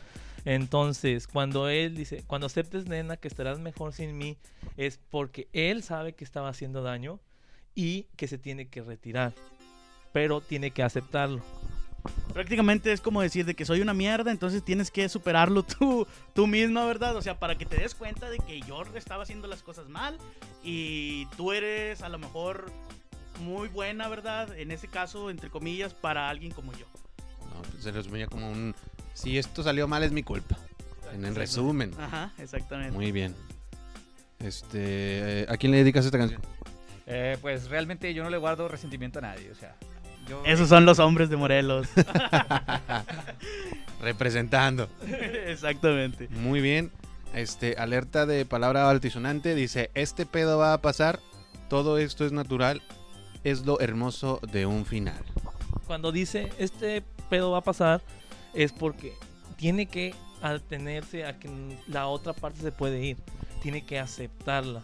Entonces, 0.47 1.27
cuando 1.27 1.69
él 1.69 1.95
dice, 1.95 2.25
cuando 2.27 2.47
aceptes, 2.47 2.87
nena, 2.87 3.19
que 3.19 3.29
estarás 3.29 3.59
mejor 3.59 3.93
sin 3.93 4.17
mí, 4.17 4.39
es 4.79 4.99
porque 5.11 5.47
él 5.53 5.83
sabe 5.83 6.15
que 6.15 6.25
estaba 6.25 6.49
haciendo 6.49 6.83
daño 6.83 7.21
y 7.75 8.05
que 8.17 8.27
se 8.27 8.39
tiene 8.39 8.69
que 8.69 8.81
retirar. 8.81 9.35
Pero 10.15 10.41
tiene 10.41 10.71
que 10.71 10.83
aceptarlo. 10.83 11.43
Prácticamente 12.33 12.93
es 12.93 13.01
como 13.01 13.21
decir 13.21 13.45
de 13.45 13.55
que 13.55 13.65
soy 13.65 13.81
una 13.81 13.95
mierda, 13.95 14.31
entonces 14.31 14.65
tienes 14.65 14.91
que 14.91 15.09
superarlo 15.09 15.63
tú, 15.79 16.07
tú 16.35 16.47
misma, 16.47 16.85
¿verdad? 16.87 17.17
O 17.17 17.23
sea, 17.23 17.39
para 17.39 17.57
que 17.57 17.67
te 17.67 17.77
des 17.77 17.95
cuenta 17.95 18.31
de 18.31 18.39
que 18.39 18.61
yo 18.63 18.83
estaba 18.95 19.23
haciendo 19.23 19.49
las 19.49 19.63
cosas 19.63 19.89
mal 19.89 20.17
y 20.65 21.27
tú 21.37 21.53
eres 21.53 22.03
a 22.03 22.09
lo 22.09 22.19
mejor 22.19 22.73
muy 23.41 23.69
buena, 23.69 24.09
¿verdad? 24.09 24.57
En 24.59 24.71
ese 24.71 24.89
caso, 24.89 25.31
entre 25.31 25.51
comillas, 25.51 25.95
para 25.95 26.29
alguien 26.29 26.53
como 26.53 26.73
yo. 26.73 26.87
No, 27.55 27.63
pues 27.71 27.85
se 27.85 27.93
resumía 27.93 28.27
como 28.27 28.51
un, 28.51 28.75
si 29.15 29.39
esto 29.39 29.63
salió 29.63 29.87
mal 29.87 30.03
es 30.03 30.13
mi 30.13 30.23
culpa. 30.23 30.59
En 31.13 31.25
el 31.27 31.35
resumen. 31.35 31.93
Ajá, 31.99 32.33
exactamente. 32.39 32.93
Muy 32.93 33.13
bien. 33.13 33.35
Este, 34.39 35.43
eh, 35.43 35.47
¿a 35.49 35.57
quién 35.57 35.73
le 35.73 35.79
dedicas 35.79 36.07
esta 36.07 36.19
canción? 36.19 36.41
Eh, 37.07 37.37
pues 37.41 37.69
realmente 37.69 38.15
yo 38.15 38.25
no 38.25 38.31
le 38.31 38.39
guardo 38.39 38.69
resentimiento 38.69 39.19
a 39.19 39.23
nadie, 39.23 39.51
o 39.51 39.55
sea, 39.55 39.77
Yo- 40.29 40.43
Esos 40.45 40.69
son 40.69 40.85
los 40.85 40.99
hombres 40.99 41.31
de 41.31 41.37
Morelos. 41.37 41.87
Representando. 44.01 44.89
Exactamente. 45.47 46.29
Muy 46.31 46.61
bien. 46.61 46.91
Este, 47.35 47.77
alerta 47.79 48.27
de 48.27 48.45
palabra 48.45 48.91
altisonante. 48.91 49.55
Dice, 49.55 49.91
este 49.95 50.27
pedo 50.27 50.59
va 50.59 50.75
a 50.75 50.83
pasar. 50.83 51.21
Todo 51.69 51.99
esto 51.99 52.27
es 52.27 52.33
natural. 52.33 52.83
Es 53.45 53.65
lo 53.65 53.81
hermoso 53.81 54.41
de 54.53 54.67
un 54.67 54.85
final. 54.85 55.23
Cuando 55.87 56.13
dice 56.13 56.51
este 56.59 57.03
pedo 57.29 57.51
va 57.53 57.59
a 57.59 57.63
pasar, 57.63 58.01
es 58.55 58.73
porque 58.73 59.15
tiene 59.57 59.87
que 59.87 60.15
atenerse 60.43 61.25
a 61.25 61.39
que 61.39 61.51
la 61.89 62.07
otra 62.07 62.33
parte 62.33 62.61
se 62.61 62.73
puede 62.73 63.03
ir. 63.05 63.17
Tiene 63.63 63.85
que 63.85 63.99
aceptarla. 63.99 64.83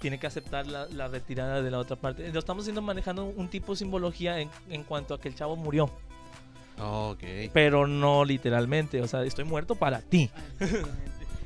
Tiene 0.00 0.18
que 0.18 0.26
aceptar 0.26 0.66
la, 0.66 0.86
la 0.86 1.08
retirada 1.08 1.62
de 1.62 1.70
la 1.70 1.78
otra 1.78 1.96
parte. 1.96 2.32
Lo 2.32 2.38
estamos 2.38 2.64
haciendo 2.64 2.82
manejando 2.82 3.24
un 3.24 3.48
tipo 3.48 3.72
de 3.72 3.78
simbología 3.78 4.40
en, 4.40 4.50
en 4.68 4.82
cuanto 4.82 5.14
a 5.14 5.20
que 5.20 5.28
el 5.28 5.34
chavo 5.34 5.56
murió. 5.56 5.90
Ok. 6.80 7.22
Pero 7.52 7.86
no 7.86 8.24
literalmente. 8.24 9.00
O 9.02 9.06
sea, 9.06 9.22
estoy 9.24 9.44
muerto 9.44 9.74
para 9.74 10.00
ti. 10.00 10.30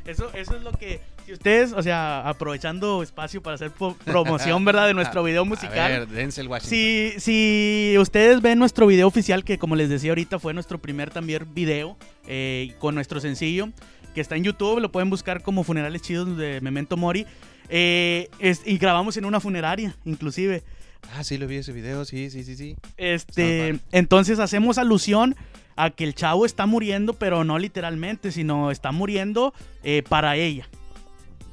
Eso, 0.07 0.31
eso 0.35 0.57
es 0.57 0.63
lo 0.63 0.73
que, 0.73 1.01
si 1.25 1.33
ustedes, 1.33 1.73
o 1.73 1.83
sea, 1.83 2.29
aprovechando 2.29 3.03
espacio 3.03 3.43
para 3.43 3.55
hacer 3.55 3.73
promoción, 4.05 4.63
¿verdad? 4.65 4.87
De 4.87 4.93
nuestro 4.95 5.23
video 5.25 5.47
musical. 5.47 5.79
A 5.79 5.89
ver, 5.89 6.09
Denzel 6.09 6.47
Washington. 6.47 6.71
Si, 6.71 7.15
si 7.19 7.97
ustedes 7.99 8.43
ven 8.43 8.59
nuestro 8.59 8.87
video 8.87 9.07
oficial, 9.07 9.45
que 9.45 9.57
como 9.59 9.77
les 9.77 9.89
decía 9.89 10.11
ahorita 10.11 10.39
fue 10.39 10.53
nuestro 10.53 10.79
primer 10.79 11.11
también 11.11 11.47
video 11.55 11.97
eh, 12.27 12.75
con 12.79 12.95
nuestro 12.95 13.19
sencillo, 13.21 13.71
que 14.15 14.21
está 14.21 14.37
en 14.37 14.45
YouTube, 14.45 14.79
lo 14.81 14.93
pueden 14.93 15.09
buscar 15.09 15.43
como 15.43 15.65
Funerales 15.65 16.03
Chidos 16.03 16.37
de 16.37 16.61
Memento 16.61 16.99
Mori. 16.99 17.27
Eh, 17.69 18.29
es- 18.39 18.63
y 18.67 18.79
grabamos 18.79 19.17
en 19.17 19.25
una 19.25 19.41
funeraria, 19.41 19.97
inclusive. 20.05 20.63
Ah, 21.15 21.23
sí, 21.25 21.37
lo 21.39 21.47
vi 21.47 21.57
ese 21.57 21.73
video. 21.73 22.05
Sí, 22.05 22.31
sí, 22.31 22.45
sí, 22.45 22.57
sí. 22.57 22.77
Este, 22.97 23.79
entonces 23.93 24.39
hacemos 24.39 24.79
alusión 24.79 25.37
a 25.77 25.91
que 25.91 26.05
el 26.05 26.15
chavo 26.15 26.47
está 26.47 26.67
muriendo, 26.67 27.15
pero 27.15 27.45
no 27.45 27.59
literalmente, 27.59 28.33
sino 28.33 28.71
está 28.71 28.93
muriendo 28.93 29.53
eh, 29.83 30.03
para 30.09 30.37
ella. 30.37 30.69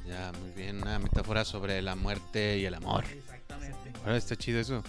Ya, 0.06 0.32
muy 0.40 0.50
bien. 0.52 0.80
Una 0.82 0.98
metáfora 0.98 1.44
sobre 1.44 1.80
la 1.82 1.96
muerte 1.96 2.58
y 2.58 2.64
el 2.64 2.74
amor. 2.74 3.04
Exactamente. 3.12 3.92
Ahora 4.04 4.16
está 4.16 4.36
chido 4.36 4.60
eso. 4.60 4.82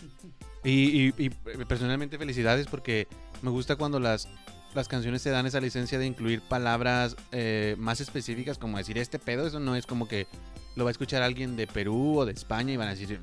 Y, 0.64 1.08
y- 1.08 1.14
y, 1.18 1.30
personalmente 1.68 2.18
felicidades 2.18 2.68
porque 2.68 3.08
me 3.42 3.50
gusta 3.50 3.76
cuando 3.76 4.00
las, 4.00 4.30
las 4.76 4.88
canciones 4.88 5.22
te 5.24 5.30
dan 5.30 5.46
esa 5.46 5.60
licencia 5.60 6.00
de 6.00 6.06
incluir 6.06 6.42
palabras 6.42 7.16
eh, 7.32 7.76
más 7.78 8.02
específicas, 8.02 8.58
como 8.58 8.78
decir 8.78 8.98
este 8.98 9.20
pedo, 9.20 9.48
eso 9.48 9.60
no 9.60 9.76
es 9.76 9.86
como 9.86 10.08
que 10.08 10.28
lo 10.76 10.84
va 10.86 10.90
a 10.90 10.92
escuchar 10.92 11.22
alguien 11.22 11.56
de 11.56 11.68
Perú 11.68 12.20
o 12.20 12.26
de 12.26 12.32
España 12.34 12.74
y 12.74 12.78
van 12.78 12.88
a 12.88 12.92
decir, 12.92 13.20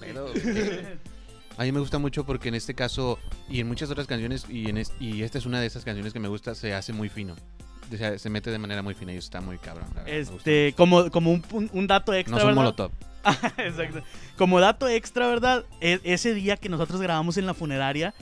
¿qué 0.00 0.06
pedo? 0.06 0.32
¿Qué?". 0.32 0.98
A 1.56 1.62
mí 1.62 1.70
me 1.70 1.78
gusta 1.78 1.98
mucho 1.98 2.24
porque 2.24 2.48
en 2.48 2.56
este 2.56 2.74
caso 2.74 3.18
y 3.48 3.60
en 3.60 3.68
muchas 3.68 3.88
otras 3.88 4.08
canciones, 4.08 4.44
y, 4.48 4.68
en 4.68 4.76
es- 4.78 4.92
y 4.98 5.22
esta 5.22 5.38
es 5.38 5.46
una 5.46 5.60
de 5.60 5.66
esas 5.66 5.84
canciones 5.84 6.12
que 6.12 6.18
me 6.18 6.26
gusta, 6.26 6.54
se 6.56 6.74
hace 6.74 6.92
muy 6.92 7.08
fino. 7.08 7.36
O 7.92 7.96
sea, 7.96 8.18
se 8.18 8.28
mete 8.28 8.50
de 8.50 8.58
manera 8.58 8.82
muy 8.82 8.94
fina 8.94 9.12
y 9.12 9.18
está 9.18 9.40
muy 9.40 9.58
cabrón. 9.58 9.86
verdad, 9.94 10.08
Este, 10.08 10.74
como, 10.76 11.10
como 11.12 11.30
un, 11.32 11.44
un- 11.72 11.86
dato 11.86 12.12
extra, 12.12 12.32
no 12.34 12.40
son 12.40 12.48
¿verdad? 12.48 12.60
molotov. 12.62 12.90
Exacto. 13.58 14.02
Como 14.36 14.58
dato 14.58 14.88
extra, 14.88 15.28
¿verdad? 15.28 15.64
E- 15.80 16.00
ese 16.02 16.34
día 16.34 16.56
que 16.56 16.68
nosotros 16.68 17.00
grabamos 17.00 17.36
en 17.36 17.46
la 17.46 17.54
funeraria, 17.54 18.14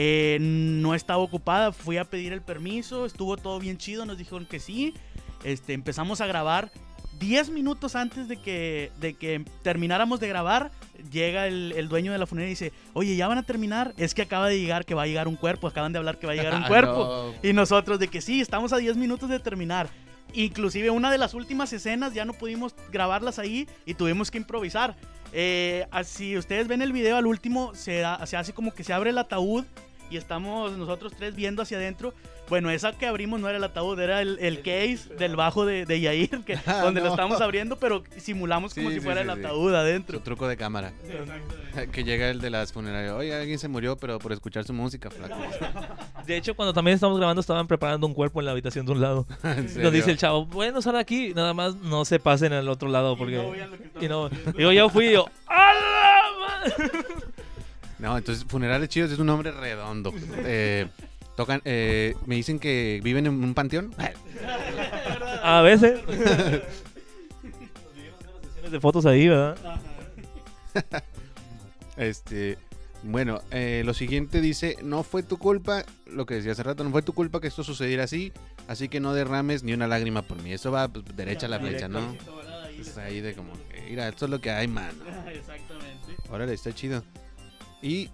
eh, 0.00 0.38
no 0.40 0.94
estaba 0.94 1.18
ocupada. 1.18 1.72
Fui 1.72 1.96
a 1.96 2.04
pedir 2.04 2.32
el 2.32 2.40
permiso, 2.40 3.04
estuvo 3.04 3.36
todo 3.36 3.58
bien 3.58 3.78
chido, 3.78 4.06
nos 4.06 4.16
dijeron 4.16 4.46
que 4.46 4.60
sí. 4.60 4.94
Este, 5.42 5.72
empezamos 5.72 6.20
a 6.20 6.26
grabar. 6.28 6.70
10 7.18 7.50
minutos 7.50 7.96
antes 7.96 8.28
de 8.28 8.36
que, 8.36 8.92
de 9.00 9.14
que 9.14 9.44
termináramos 9.64 10.20
de 10.20 10.28
grabar, 10.28 10.70
llega 11.10 11.48
el, 11.48 11.72
el 11.76 11.88
dueño 11.88 12.12
de 12.12 12.18
la 12.18 12.26
funeraria 12.28 12.50
y 12.50 12.54
dice, 12.54 12.72
oye, 12.94 13.16
¿ya 13.16 13.26
van 13.26 13.38
a 13.38 13.42
terminar? 13.42 13.92
Es 13.96 14.14
que 14.14 14.22
acaba 14.22 14.48
de 14.48 14.60
llegar 14.60 14.84
que 14.84 14.94
va 14.94 15.02
a 15.02 15.06
llegar 15.08 15.26
un 15.26 15.34
cuerpo, 15.34 15.66
acaban 15.66 15.92
de 15.92 15.98
hablar 15.98 16.20
que 16.20 16.28
va 16.28 16.34
a 16.34 16.36
llegar 16.36 16.54
un 16.54 16.62
Ah, 16.64 16.68
cuerpo. 16.68 17.32
no. 17.42 17.48
Y 17.48 17.52
nosotros 17.54 17.98
de 17.98 18.06
que 18.06 18.20
sí, 18.20 18.40
estamos 18.40 18.72
a 18.72 18.76
10 18.76 18.96
minutos 18.96 19.28
de 19.28 19.40
terminar. 19.40 19.88
Inclusive 20.32 20.90
una 20.90 21.10
de 21.10 21.18
las 21.18 21.34
últimas 21.34 21.72
escenas 21.72 22.14
ya 22.14 22.24
no 22.24 22.34
pudimos 22.34 22.76
grabarlas 22.92 23.40
ahí 23.40 23.66
y 23.84 23.94
tuvimos 23.94 24.30
que 24.30 24.38
improvisar. 24.38 24.94
Eh, 25.32 25.86
si 26.04 26.36
ustedes 26.36 26.68
ven 26.68 26.82
el 26.82 26.92
video 26.92 27.16
al 27.16 27.26
último, 27.26 27.74
se, 27.74 27.98
da- 27.98 28.24
se 28.26 28.36
hace 28.36 28.52
como 28.52 28.72
que 28.72 28.84
se 28.84 28.92
abre 28.92 29.10
el 29.10 29.18
ataúd 29.18 29.64
y 30.10 30.16
estamos 30.16 30.72
nosotros 30.76 31.12
tres 31.16 31.34
viendo 31.34 31.62
hacia 31.62 31.76
adentro. 31.78 32.14
Bueno, 32.48 32.70
esa 32.70 32.92
que 32.92 33.06
abrimos 33.06 33.40
no 33.40 33.48
era 33.48 33.58
el 33.58 33.64
ataúd, 33.64 34.00
era 34.00 34.22
el, 34.22 34.38
el 34.40 34.58
case 34.62 35.00
del 35.18 35.36
bajo 35.36 35.66
de, 35.66 35.84
de 35.84 36.00
Yair, 36.00 36.44
que, 36.46 36.56
Ah, 36.66 36.80
donde 36.82 37.00
lo 37.02 37.08
no. 37.08 37.12
estamos 37.12 37.42
abriendo, 37.42 37.76
pero 37.78 38.02
simulamos 38.16 38.72
como 38.74 38.88
Sí, 38.88 38.94
si 38.94 39.00
sí, 39.00 39.04
fuera 39.04 39.22
sí, 39.22 39.28
el 39.28 39.34
sí. 39.34 39.44
ataúd 39.44 39.70
Su 39.70 39.76
adentro. 39.76 40.20
truco 40.20 40.48
de 40.48 40.56
cámara. 40.56 40.92
Que 41.92 42.04
llega 42.04 42.30
el 42.30 42.40
de 42.40 42.48
las 42.48 42.72
funerarias. 42.72 43.12
Oye, 43.12 43.34
alguien 43.34 43.58
se 43.58 43.68
murió, 43.68 43.96
pero 43.96 44.18
por 44.18 44.32
escuchar 44.32 44.64
su 44.64 44.72
música, 44.72 45.10
flaco. 45.10 45.36
De 46.26 46.36
hecho, 46.38 46.54
cuando 46.54 46.72
también 46.72 46.94
estamos 46.94 47.18
grabando, 47.18 47.40
estaban 47.40 47.66
preparando 47.66 48.06
un 48.06 48.14
cuerpo 48.14 48.40
en 48.40 48.46
la 48.46 48.52
habitación 48.52 48.86
de 48.86 48.92
un 48.92 49.00
lado. 49.02 49.26
¿En 49.42 49.82
Nos 49.82 49.92
dice 49.92 50.10
el 50.10 50.16
chavo, 50.16 50.46
bueno, 50.46 50.80
sal 50.80 50.96
aquí, 50.96 51.34
nada 51.34 51.52
más 51.52 51.74
no 51.76 52.06
se 52.06 52.18
pasen 52.18 52.54
al 52.54 52.68
otro 52.70 52.88
lado 52.88 53.16
porque... 53.18 53.36
no 53.36 53.54
lo 53.54 54.02
y 54.04 54.08
no, 54.08 54.30
y 54.56 54.62
yo 54.62 54.72
ya 54.72 54.88
fui 54.88 55.08
y 55.08 55.12
yo, 55.12 55.26
¡A 55.46 55.72
la 55.74 56.28
ma-". 56.40 57.27
No, 57.98 58.16
entonces 58.16 58.44
Funerales 58.44 58.88
Chidos 58.88 59.10
es 59.10 59.18
un 59.18 59.26
nombre 59.26 59.50
redondo. 59.52 60.12
Eh, 60.50 60.86
tocan, 61.36 61.60
eh, 61.64 62.14
me 62.26 62.36
dicen 62.36 62.58
que 62.58 63.00
viven 63.02 63.26
en 63.26 63.32
un 63.32 63.54
panteón. 63.54 63.94
A 65.42 65.62
veces. 65.62 66.00
sesiones 68.42 68.72
de 68.72 68.80
fotos 68.80 69.06
ahí, 69.06 69.28
¿verdad? 69.28 69.56
Este, 71.96 72.58
bueno, 73.02 73.40
eh, 73.50 73.82
lo 73.84 73.94
siguiente 73.94 74.40
dice, 74.40 74.76
no 74.82 75.02
fue 75.02 75.22
tu 75.22 75.38
culpa, 75.38 75.84
lo 76.06 76.26
que 76.26 76.34
decía 76.34 76.52
hace 76.52 76.62
rato, 76.62 76.84
no 76.84 76.90
fue 76.90 77.02
tu 77.02 77.12
culpa 77.12 77.40
que 77.40 77.48
esto 77.48 77.64
sucediera 77.64 78.04
así, 78.04 78.32
así 78.68 78.88
que 78.88 79.00
no 79.00 79.14
derrames 79.14 79.62
ni 79.62 79.72
una 79.72 79.86
lágrima 79.86 80.22
por 80.22 80.40
mí. 80.42 80.52
Eso 80.52 80.70
va 80.70 80.88
pues, 80.88 81.04
derecha 81.16 81.46
a 81.46 81.48
la 81.48 81.58
flecha, 81.60 81.88
¿no? 81.88 82.16
Es 82.78 82.96
ahí 82.98 83.20
de 83.20 83.34
como, 83.34 83.52
mira, 83.88 84.08
esto 84.08 84.26
es 84.26 84.30
lo 84.30 84.40
que 84.40 84.50
hay, 84.50 84.68
mano. 84.68 85.02
Exactamente. 85.28 86.16
Órale, 86.30 86.54
está 86.54 86.72
chido. 86.72 87.02
Y 87.82 88.08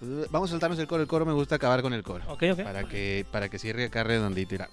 uh, 0.00 0.26
vamos 0.30 0.50
a 0.50 0.52
saltarnos 0.52 0.78
el 0.78 0.86
coro. 0.86 1.02
El 1.02 1.08
coro 1.08 1.26
me 1.26 1.32
gusta 1.32 1.56
acabar 1.56 1.82
con 1.82 1.92
el 1.92 2.02
coro. 2.02 2.24
Ok, 2.28 2.44
ok. 2.52 2.62
Para 2.62 2.84
que, 2.84 3.26
para 3.30 3.48
que 3.48 3.58
cierre 3.58 3.84
acá 3.84 4.04
redondito. 4.04 4.52
Mira. 4.52 4.68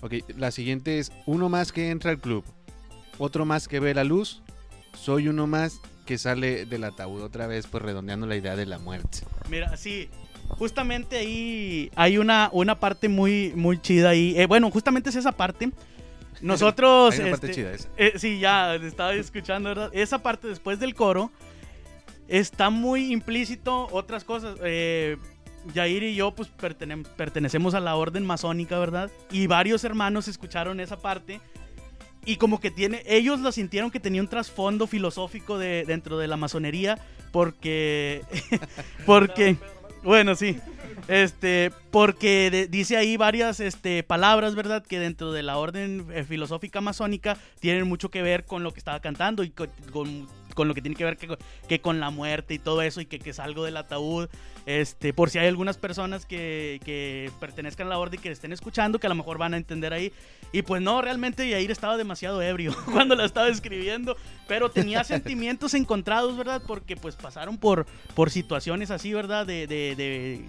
Ok, 0.00 0.14
la 0.36 0.50
siguiente 0.50 0.98
es 0.98 1.12
uno 1.26 1.48
más 1.48 1.72
que 1.72 1.90
entra 1.90 2.10
al 2.10 2.18
club. 2.18 2.44
Otro 3.18 3.44
más 3.44 3.66
que 3.68 3.80
ve 3.80 3.94
la 3.94 4.04
luz. 4.04 4.42
Soy 4.94 5.28
uno 5.28 5.46
más 5.46 5.80
que 6.06 6.18
sale 6.18 6.64
del 6.66 6.84
ataúd. 6.84 7.22
Otra 7.22 7.46
vez, 7.46 7.66
pues 7.66 7.82
redondeando 7.82 8.26
la 8.26 8.36
idea 8.36 8.56
de 8.56 8.66
la 8.66 8.78
muerte. 8.78 9.18
Mira, 9.48 9.76
sí. 9.76 10.08
Justamente 10.50 11.18
ahí 11.18 11.90
hay 11.94 12.16
una, 12.16 12.48
una 12.52 12.78
parte 12.80 13.08
muy, 13.08 13.52
muy 13.54 13.80
chida 13.82 14.10
ahí. 14.10 14.34
Eh, 14.38 14.46
bueno, 14.46 14.70
justamente 14.70 15.10
es 15.10 15.16
esa 15.16 15.32
parte. 15.32 15.70
Nosotros. 16.40 17.14
Hay 17.14 17.20
una 17.20 17.30
parte 17.32 17.50
este, 17.50 17.60
chida 17.60 17.72
esa. 17.72 17.88
eh, 17.96 18.12
sí, 18.16 18.38
ya 18.38 18.76
estaba 18.76 19.12
escuchando, 19.14 19.68
¿verdad? 19.68 19.90
Esa 19.92 20.22
parte 20.22 20.48
después 20.48 20.78
del 20.80 20.94
coro 20.94 21.30
está 22.28 22.70
muy 22.70 23.12
implícito 23.12 23.88
otras 23.90 24.24
cosas. 24.24 24.56
Eh, 24.62 25.16
Yair 25.74 26.02
y 26.04 26.14
yo, 26.14 26.30
pues 26.30 26.48
pertene- 26.56 27.04
pertenecemos 27.16 27.74
a 27.74 27.80
la 27.80 27.96
orden 27.96 28.24
masónica, 28.24 28.78
¿verdad? 28.78 29.10
Y 29.30 29.46
varios 29.48 29.84
hermanos 29.84 30.28
escucharon 30.28 30.80
esa 30.80 30.98
parte. 30.98 31.40
Y 32.24 32.36
como 32.36 32.60
que 32.60 32.70
tiene, 32.70 33.02
ellos 33.06 33.40
lo 33.40 33.52
sintieron 33.52 33.90
que 33.90 34.00
tenía 34.00 34.20
un 34.20 34.28
trasfondo 34.28 34.86
filosófico 34.86 35.58
de, 35.58 35.84
dentro 35.86 36.18
de 36.18 36.28
la 36.28 36.36
masonería, 36.36 36.98
porque, 37.32 38.22
porque, 39.06 39.56
bueno, 40.02 40.34
sí, 40.34 40.58
este, 41.08 41.70
porque 41.90 42.68
dice 42.70 42.96
ahí 42.96 43.16
varias, 43.16 43.60
este, 43.60 44.02
palabras, 44.02 44.54
¿verdad? 44.54 44.84
Que 44.86 44.98
dentro 44.98 45.32
de 45.32 45.42
la 45.42 45.56
orden 45.56 46.06
eh, 46.12 46.24
filosófica 46.24 46.80
masónica 46.80 47.38
tienen 47.60 47.86
mucho 47.88 48.10
que 48.10 48.22
ver 48.22 48.44
con 48.44 48.62
lo 48.62 48.72
que 48.72 48.78
estaba 48.78 49.00
cantando 49.00 49.42
y 49.42 49.50
con- 49.50 50.28
con 50.58 50.66
lo 50.66 50.74
que 50.74 50.82
tiene 50.82 50.96
que 50.96 51.04
ver 51.04 51.16
que, 51.16 51.38
que 51.68 51.80
con 51.80 52.00
la 52.00 52.10
muerte 52.10 52.52
y 52.54 52.58
todo 52.58 52.82
eso 52.82 53.00
y 53.00 53.06
que, 53.06 53.20
que 53.20 53.32
salgo 53.32 53.64
del 53.64 53.76
ataúd. 53.76 54.28
Este, 54.66 55.12
por 55.12 55.30
si 55.30 55.38
hay 55.38 55.46
algunas 55.46 55.78
personas 55.78 56.26
que, 56.26 56.80
que 56.84 57.30
pertenezcan 57.38 57.86
a 57.86 57.90
la 57.90 57.98
orden 57.98 58.18
y 58.18 58.22
que 58.24 58.32
estén 58.32 58.52
escuchando, 58.52 58.98
que 58.98 59.06
a 59.06 59.08
lo 59.08 59.14
mejor 59.14 59.38
van 59.38 59.54
a 59.54 59.56
entender 59.56 59.92
ahí. 59.92 60.12
Y 60.50 60.62
pues 60.62 60.82
no, 60.82 61.00
realmente 61.00 61.48
Yair 61.48 61.70
estaba 61.70 61.96
demasiado 61.96 62.42
ebrio 62.42 62.74
cuando 62.92 63.14
la 63.14 63.24
estaba 63.24 63.46
escribiendo, 63.46 64.16
pero 64.48 64.68
tenía 64.68 65.04
sentimientos 65.04 65.74
encontrados, 65.74 66.36
¿verdad? 66.36 66.60
Porque 66.66 66.96
pues 66.96 67.14
pasaron 67.14 67.56
por, 67.56 67.86
por 68.16 68.30
situaciones 68.30 68.90
así, 68.90 69.14
¿verdad? 69.14 69.46
De, 69.46 69.68
de, 69.68 69.94
de, 69.94 70.44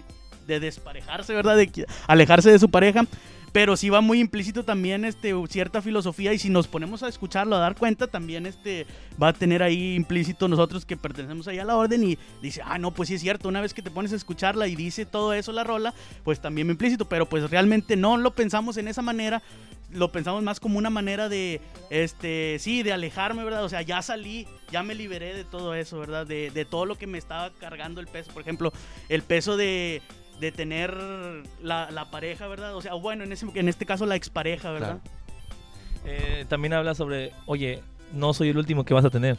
de 0.50 0.60
desparejarse, 0.60 1.32
¿verdad? 1.34 1.56
De 1.56 1.86
alejarse 2.06 2.50
de 2.50 2.58
su 2.58 2.70
pareja. 2.70 3.04
pero 3.52 3.76
sí 3.76 3.90
va 3.90 4.00
muy 4.00 4.20
implícito 4.20 4.64
también 4.64 5.04
este, 5.04 5.34
cierta 5.48 5.82
filosofía 5.82 6.32
y 6.32 6.38
si 6.38 6.50
nos 6.50 6.68
ponemos 6.68 7.02
a 7.02 7.08
escucharlo, 7.08 7.56
a 7.56 7.58
dar 7.58 7.74
cuenta, 7.74 8.06
también 8.06 8.46
este, 8.46 8.86
va 9.20 9.28
a 9.28 9.32
tener 9.32 9.62
ahí 9.62 9.94
implícito 9.94 10.46
nosotros 10.48 10.84
que 10.84 10.96
pertenecemos 10.96 11.48
ahí 11.48 11.58
a 11.58 11.64
la 11.64 11.76
orden 11.76 12.04
y 12.04 12.18
dice, 12.42 12.62
ah, 12.64 12.78
no, 12.78 12.92
pues 12.92 13.08
sí 13.08 13.16
es 13.16 13.20
cierto, 13.20 13.48
una 13.48 13.60
vez 13.60 13.74
que 13.74 13.82
te 13.82 13.90
pones 13.90 14.12
a 14.12 14.16
escucharla 14.16 14.68
y 14.68 14.76
dice 14.76 15.04
todo 15.04 15.32
eso 15.32 15.52
la 15.52 15.64
rola, 15.64 15.94
pues 16.24 16.40
también 16.40 16.68
va 16.68 16.72
implícito, 16.72 17.06
pero 17.06 17.28
pues 17.28 17.50
realmente 17.50 17.96
no 17.96 18.16
lo 18.16 18.34
pensamos 18.34 18.76
en 18.76 18.88
esa 18.88 19.02
manera, 19.02 19.42
lo 19.92 20.12
pensamos 20.12 20.42
más 20.44 20.60
como 20.60 20.78
una 20.78 20.90
manera 20.90 21.28
de, 21.28 21.60
este, 21.90 22.56
sí, 22.60 22.84
de 22.84 22.92
alejarme, 22.92 23.42
¿verdad? 23.42 23.64
O 23.64 23.68
sea, 23.68 23.82
ya 23.82 24.02
salí, 24.02 24.46
ya 24.70 24.84
me 24.84 24.94
liberé 24.94 25.34
de 25.34 25.44
todo 25.44 25.74
eso, 25.74 25.98
¿verdad? 25.98 26.26
De 26.26 26.66
todo 26.70 26.86
lo 26.86 26.96
que 26.96 27.08
me 27.08 27.18
estaba 27.18 27.50
cargando 27.58 28.00
el 28.00 28.06
peso. 28.06 28.30
Por 28.30 28.42
ejemplo, 28.42 28.72
el 29.08 29.22
peso 29.22 29.56
de, 29.56 30.00
de 30.40 30.52
tener 30.52 30.96
la, 31.62 31.90
la 31.90 32.10
pareja, 32.10 32.48
¿verdad? 32.48 32.74
O 32.74 32.80
sea, 32.82 32.94
bueno, 32.94 33.24
en, 33.24 33.32
ese, 33.32 33.46
en 33.54 33.68
este 33.68 33.86
caso 33.86 34.06
la 34.06 34.16
expareja, 34.16 34.70
¿verdad? 34.70 34.98
Eh, 36.06 36.46
también 36.48 36.72
habla 36.72 36.94
sobre, 36.94 37.32
oye, 37.46 37.82
no 38.12 38.32
soy 38.32 38.48
el 38.48 38.56
último 38.58 38.84
que 38.84 38.94
vas 38.94 39.04
a 39.04 39.10
tener. 39.10 39.36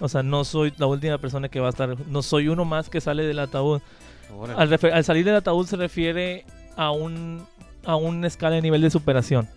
O 0.00 0.08
sea, 0.08 0.22
no 0.22 0.44
soy 0.44 0.72
la 0.78 0.86
última 0.86 1.18
persona 1.18 1.48
que 1.48 1.60
va 1.60 1.66
a 1.66 1.70
estar. 1.70 1.96
No 2.08 2.22
soy 2.22 2.48
uno 2.48 2.64
más 2.64 2.88
que 2.88 3.00
sale 3.00 3.24
del 3.24 3.38
ataúd. 3.38 3.80
Al, 4.56 4.70
refer- 4.70 4.92
al 4.92 5.04
salir 5.04 5.24
del 5.24 5.36
ataúd 5.36 5.66
se 5.66 5.76
refiere 5.76 6.44
a 6.76 6.90
un 6.90 7.44
a 7.84 7.96
una 7.96 8.26
escala 8.26 8.56
de 8.56 8.62
nivel 8.62 8.80
de 8.80 8.90
superación. 8.90 9.48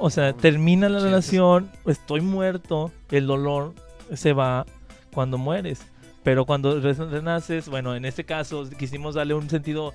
O 0.00 0.10
sea, 0.10 0.32
termina 0.32 0.88
la 0.88 0.98
relación, 0.98 1.70
estoy 1.86 2.20
muerto, 2.20 2.90
el 3.10 3.26
dolor 3.26 3.74
se 4.14 4.32
va 4.32 4.66
cuando 5.12 5.38
mueres. 5.38 5.86
Pero 6.24 6.46
cuando 6.46 6.80
re- 6.80 6.94
renaces, 6.94 7.68
bueno, 7.68 7.94
en 7.94 8.04
este 8.04 8.24
caso 8.24 8.68
quisimos 8.78 9.14
darle 9.14 9.34
un 9.34 9.48
sentido 9.48 9.92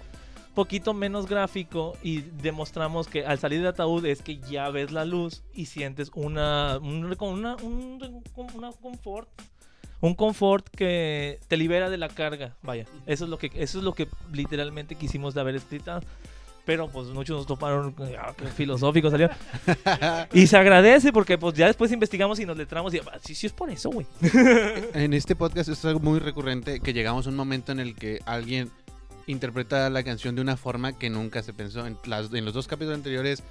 poquito 0.55 0.93
menos 0.93 1.27
gráfico 1.27 1.97
y 2.03 2.21
demostramos 2.21 3.07
que 3.07 3.25
al 3.25 3.39
salir 3.39 3.59
del 3.59 3.67
ataúd 3.69 4.05
es 4.05 4.21
que 4.21 4.37
ya 4.39 4.69
ves 4.69 4.91
la 4.91 5.05
luz 5.05 5.43
y 5.53 5.65
sientes 5.65 6.11
una 6.15 6.77
un, 6.79 7.05
una, 7.19 7.55
un, 7.57 8.21
una 8.55 8.71
confort 8.73 9.29
un 10.01 10.15
confort 10.15 10.67
que 10.69 11.39
te 11.47 11.57
libera 11.57 11.89
de 11.89 11.97
la 11.97 12.09
carga. 12.09 12.55
Vaya 12.61 12.85
eso 13.05 13.25
es 13.25 13.29
lo 13.29 13.37
que 13.37 13.51
eso 13.55 13.79
es 13.79 13.83
lo 13.83 13.93
que 13.93 14.07
literalmente 14.31 14.95
quisimos 14.95 15.33
de 15.33 15.41
haber 15.41 15.55
escrito 15.55 15.99
pero 16.69 16.87
pues 16.87 17.07
muchos 17.07 17.35
nos 17.35 17.47
toparon 17.47 17.95
ah, 18.19 18.31
salió 19.09 19.27
y 20.33 20.45
se 20.45 20.55
agradece 20.55 21.11
porque 21.11 21.35
pues 21.39 21.55
ya 21.55 21.65
después 21.65 21.91
investigamos 21.91 22.39
y 22.39 22.45
nos 22.45 22.55
letramos 22.55 22.93
y 22.93 22.99
ah, 22.99 23.17
sí 23.25 23.33
sí 23.33 23.47
es 23.47 23.53
por 23.53 23.71
eso 23.71 23.89
güey 23.89 24.05
En 24.93 25.15
este 25.15 25.35
podcast 25.35 25.67
es 25.69 25.83
algo 25.85 25.99
muy 25.99 26.19
recurrente 26.19 26.79
que 26.79 26.93
llegamos 26.93 27.25
a 27.25 27.31
un 27.31 27.35
momento 27.35 27.71
en 27.71 27.79
el 27.79 27.95
que 27.95 28.19
alguien 28.27 28.69
interpreta 29.25 29.89
la 29.89 30.03
canción 30.03 30.35
de 30.35 30.41
una 30.43 30.57
forma 30.57 30.95
que 30.97 31.09
nunca 31.09 31.41
se 31.41 31.53
pensó. 31.53 31.87
En, 31.87 31.97
las- 32.05 32.31
en 32.31 32.45
los 32.45 32.53
dos 32.53 32.67
capítulos 32.67 32.97
anteriores 32.97 33.41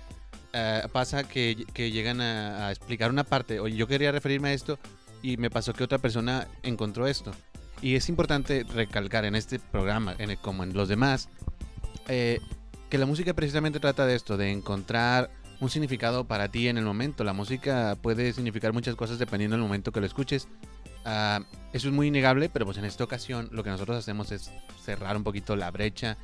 eh, 0.52 0.82
pasa 0.92 1.24
que, 1.26 1.64
que 1.74 1.90
llegan 1.90 2.20
a, 2.20 2.68
a 2.68 2.70
explicar 2.70 3.10
una 3.10 3.24
parte. 3.24 3.58
Oye, 3.58 3.74
yo 3.76 3.88
quería 3.88 4.12
referirme 4.12 4.50
a 4.50 4.52
esto 4.52 4.78
y 5.22 5.36
me 5.38 5.50
pasó 5.50 5.72
que 5.72 5.82
otra 5.82 5.98
persona 5.98 6.46
encontró 6.62 7.08
esto. 7.08 7.32
Y 7.82 7.96
es 7.96 8.08
importante 8.08 8.64
recalcar 8.72 9.24
en 9.24 9.34
este 9.34 9.58
programa, 9.58 10.14
en 10.18 10.30
el- 10.30 10.38
como 10.38 10.62
en 10.62 10.72
los 10.72 10.88
demás, 10.88 11.28
eh, 12.08 12.40
que 12.88 12.98
la 12.98 13.06
música 13.06 13.34
precisamente 13.34 13.80
trata 13.80 14.06
de 14.06 14.14
esto, 14.14 14.36
de 14.36 14.50
encontrar 14.50 15.30
un 15.60 15.70
significado 15.70 16.24
para 16.24 16.48
ti 16.48 16.68
en 16.68 16.78
el 16.78 16.84
momento. 16.84 17.24
La 17.24 17.32
música 17.32 17.96
puede 18.00 18.32
significar 18.32 18.72
muchas 18.72 18.94
cosas 18.94 19.18
dependiendo 19.18 19.56
del 19.56 19.62
momento 19.62 19.92
que 19.92 20.00
lo 20.00 20.06
escuches. 20.06 20.48
Ah, 21.04 21.40
eso 21.72 21.88
es 21.88 21.94
muy 21.94 22.08
innegable, 22.08 22.48
pero 22.48 22.64
pues 22.64 22.78
en 22.78 22.84
esta 22.84 23.04
ocasión 23.04 23.48
lo 23.52 23.62
que 23.62 23.70
nosotros 23.70 23.96
hacemos 23.96 24.32
es 24.32 24.50
cerrar 24.82 25.16
un 25.16 25.24
poquito 25.24 25.56
la 25.56 25.70
brecha 25.70 26.16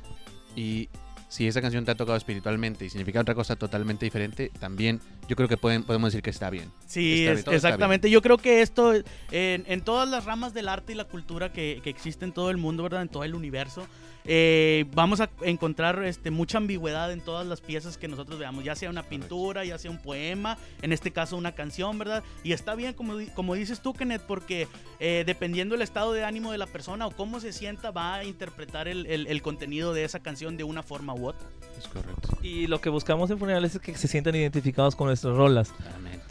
y 0.55 0.89
si 1.27 1.47
esa 1.47 1.61
canción 1.61 1.85
te 1.85 1.91
ha 1.91 1.95
tocado 1.95 2.17
espiritualmente 2.17 2.85
y 2.85 2.89
significa 2.89 3.19
otra 3.19 3.35
cosa 3.35 3.55
totalmente 3.55 4.05
diferente, 4.05 4.51
también 4.59 5.01
yo 5.27 5.35
creo 5.35 5.47
que 5.47 5.57
pueden, 5.57 5.83
podemos 5.83 6.11
decir 6.11 6.21
que 6.21 6.29
está 6.29 6.49
bien. 6.49 6.71
Sí, 6.87 7.13
Está 7.13 7.21
bien, 7.31 7.37
es- 7.39 7.43
todo 7.45 7.55
está 7.55 7.67
exactamente. 7.69 8.09
Yo 8.09 8.21
creo 8.21 8.37
que 8.37 8.61
esto, 8.61 8.93
en, 8.93 9.03
en 9.31 9.81
todas 9.81 10.07
las 10.09 10.25
ramas 10.25 10.53
del 10.53 10.67
arte 10.69 10.93
y 10.93 10.95
la 10.95 11.05
cultura 11.05 11.51
que, 11.51 11.79
que 11.83 11.89
existe 11.89 12.25
en 12.25 12.31
todo 12.31 12.49
el 12.51 12.57
mundo, 12.57 12.83
¿verdad? 12.83 13.01
En 13.01 13.09
todo 13.09 13.23
el 13.23 13.33
universo, 13.35 13.87
eh, 14.27 14.85
vamos 14.93 15.19
a 15.21 15.29
encontrar 15.43 16.03
este, 16.03 16.31
mucha 16.31 16.57
ambigüedad 16.57 17.11
en 17.11 17.21
todas 17.21 17.45
las 17.45 17.61
piezas 17.61 17.97
que 17.97 18.07
nosotros 18.07 18.39
veamos, 18.39 18.63
ya 18.63 18.75
sea 18.75 18.89
una 18.89 19.03
pintura, 19.03 19.63
ya 19.65 19.77
sea 19.77 19.91
un 19.91 19.99
poema, 20.01 20.57
en 20.81 20.91
este 20.91 21.11
caso 21.11 21.37
una 21.37 21.51
canción, 21.53 21.99
¿verdad? 21.99 22.23
Y 22.43 22.51
está 22.53 22.73
bien, 22.75 22.93
como, 22.93 23.17
como 23.35 23.53
dices 23.53 23.81
tú, 23.81 23.93
Kenneth, 23.93 24.23
porque 24.23 24.67
eh, 24.99 25.23
dependiendo 25.27 25.75
del 25.75 25.83
estado 25.83 26.11
de 26.13 26.23
ánimo 26.23 26.51
de 26.51 26.57
la 26.57 26.65
persona 26.67 27.05
o 27.05 27.11
cómo 27.11 27.39
se 27.39 27.53
sienta, 27.53 27.91
va 27.91 28.15
a 28.15 28.23
interpretar 28.23 28.87
el, 28.87 29.05
el- 29.05 29.27
el 29.27 29.41
contenido 29.43 29.93
de 29.93 30.03
esa 30.05 30.19
canción 30.19 30.57
de 30.57 30.63
una 30.63 30.81
forma 30.81 31.13
u 31.13 31.27
otra. 31.27 31.47
Es 31.77 31.87
correcto. 31.87 32.34
Y 32.47 32.67
lo 32.67 32.79
que 32.81 32.89
buscamos 32.89 33.29
en 33.31 33.39
funerales 33.39 33.75
es 33.75 33.81
que 33.81 33.95
se 33.95 34.07
sientan 34.07 34.35
identificados 34.35 34.95
con 34.95 35.07
nuestras 35.07 35.35
rolas 35.35 35.71
Claramente. 35.71 36.25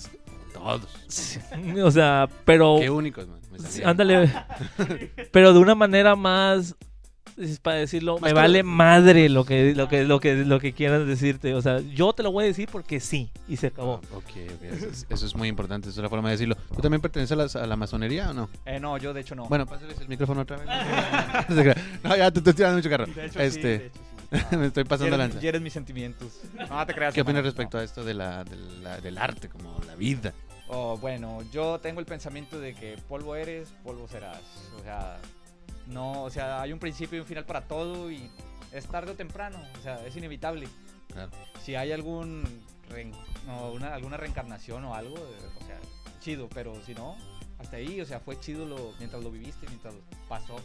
Todos. 0.53 1.39
o 1.85 1.91
sea 1.91 2.29
pero 2.45 2.77
Qué 2.81 2.89
únicos, 2.91 3.27
man. 3.29 3.41
Sí, 3.69 3.83
ándale. 3.85 4.33
Pero 5.33 5.53
de 5.53 5.59
una 5.61 5.75
manera 5.77 6.17
más 6.17 6.75
es 7.37 7.59
para 7.61 7.77
decirlo, 7.79 8.15
Más 8.19 8.31
me 8.31 8.33
vale 8.33 8.63
madre 8.63 9.29
lo 9.29 9.45
que 9.45 9.75
lo 9.75 9.89
que 9.89 10.05
lo 10.05 10.21
que 10.21 10.37
lo 10.45 10.59
que 10.61 10.73
quieras 10.73 11.07
decirte, 11.07 11.55
o 11.55 11.63
sea, 11.63 11.81
yo 11.81 12.13
te 12.13 12.23
lo 12.23 12.31
voy 12.33 12.45
a 12.45 12.47
decir 12.49 12.69
porque 12.71 13.01
sí 13.01 13.31
y 13.49 13.57
se 13.57 13.69
acabó. 13.69 13.95
Ok, 14.13 14.25
ok, 14.55 14.63
Eso 14.63 14.87
es, 14.89 15.07
eso 15.09 15.27
es 15.27 15.35
muy 15.35 15.49
importante, 15.49 15.89
esa 15.89 16.01
es 16.01 16.03
la 16.03 16.09
forma 16.09 16.29
de 16.29 16.35
decirlo. 16.35 16.57
¿Tú 16.75 16.81
también 16.81 17.01
perteneces 17.01 17.33
a, 17.33 17.37
las- 17.37 17.57
a 17.57 17.67
la 17.67 17.77
masonería 17.77 18.31
o 18.31 18.35
no? 18.35 18.49
Eh, 18.67 18.79
no, 18.81 18.97
yo 18.99 19.13
de 19.15 19.21
hecho 19.21 19.35
no. 19.35 19.47
Bueno, 19.47 19.67
pásales 19.67 20.01
el 20.01 20.09
micrófono 20.09 20.43
otra 20.43 20.57
vez. 20.59 20.69
No, 22.05 22.17
ya 22.17 22.31
te 22.31 22.39
estoy 22.41 22.55
tirando 22.55 22.77
mucho 22.79 22.91
carro. 22.91 23.07
De 23.07 23.27
hecho, 23.27 23.41
este, 23.41 23.61
sí, 23.61 23.69
de 23.69 23.87
hecho, 23.87 23.95
sí. 23.95 24.14
me 24.59 24.67
estoy 24.67 24.85
pasando 24.85 25.17
lanza. 25.17 25.41
hieres 25.41 25.61
mis 25.61 25.73
sentimientos. 25.73 26.41
No 26.69 26.85
te 26.87 26.95
creas. 26.95 27.15
¿Qué 27.15 27.21
opinas 27.23 27.43
respecto 27.45 27.79
a 27.79 27.85
esto 27.85 28.05
de 28.05 28.15
la, 28.15 28.45
de 28.45 28.57
la- 28.83 29.01
del 29.01 29.19
arte, 29.19 29.49
como 29.49 29.79
la 29.87 29.95
vida? 29.95 30.33
Oh, 30.69 30.97
bueno, 30.99 31.43
yo 31.53 31.79
tengo 31.81 32.01
el 32.01 32.07
pensamiento 32.07 32.59
de 32.59 32.75
que 32.75 32.97
polvo 33.09 33.37
eres, 33.37 33.69
polvo 33.83 34.09
serás. 34.09 34.41
O 34.79 34.83
sea, 34.83 35.19
no, 35.87 36.23
o 36.23 36.31
sea, 36.31 36.61
hay 36.63 36.73
un 36.73 36.79
principio 36.79 37.19
y 37.19 37.21
un 37.21 37.27
final 37.27 37.45
para 37.45 37.63
todo 37.63 38.11
y 38.11 38.31
es 38.73 38.87
tarde 38.87 39.13
o 39.13 39.15
temprano, 39.15 39.59
o 39.79 39.83
sea, 39.83 40.05
es 40.07 40.17
inevitable. 40.17 40.67
Claro. 41.13 41.31
Si 41.63 41.75
hay 41.77 41.93
algún 41.93 42.43
reen- 42.91 43.15
no, 43.47 43.73
una- 43.73 43.95
alguna 43.95 44.17
reencarnación 44.17 44.85
o 44.85 44.95
algo, 44.95 45.17
eh, 45.17 45.49
o 45.63 45.67
sea, 45.67 45.79
chido, 46.21 46.49
pero 46.49 46.75
si 46.85 46.95
no, 46.95 47.17
hasta 47.59 47.77
ahí, 47.77 48.01
o 48.01 48.07
sea, 48.07 48.19
fue 48.21 48.41
chido 48.41 48.67
lo, 48.67 48.95
mientras 48.99 49.23
lo 49.23 49.31
viviste, 49.31 49.67
mientras 49.69 49.95
pasó. 50.29 50.57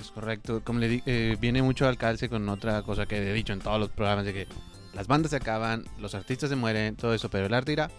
Es 0.00 0.10
correcto. 0.10 0.62
Como 0.62 0.78
le 0.78 0.88
di, 0.88 1.02
eh, 1.06 1.36
viene 1.40 1.62
mucho 1.62 1.86
al 1.88 1.96
calce 1.96 2.28
con 2.28 2.48
otra 2.48 2.82
cosa 2.82 3.06
que 3.06 3.16
he 3.18 3.32
dicho 3.32 3.52
en 3.52 3.60
todos 3.60 3.80
los 3.80 3.90
programas 3.90 4.24
de 4.24 4.32
que 4.32 4.46
las 4.94 5.06
bandas 5.06 5.30
se 5.30 5.36
acaban, 5.36 5.84
los 5.98 6.14
artistas 6.14 6.50
se 6.50 6.56
mueren, 6.56 6.96
todo 6.96 7.14
eso, 7.14 7.28
pero 7.28 7.46
el 7.46 7.54
arte 7.54 7.72
irá. 7.72 7.90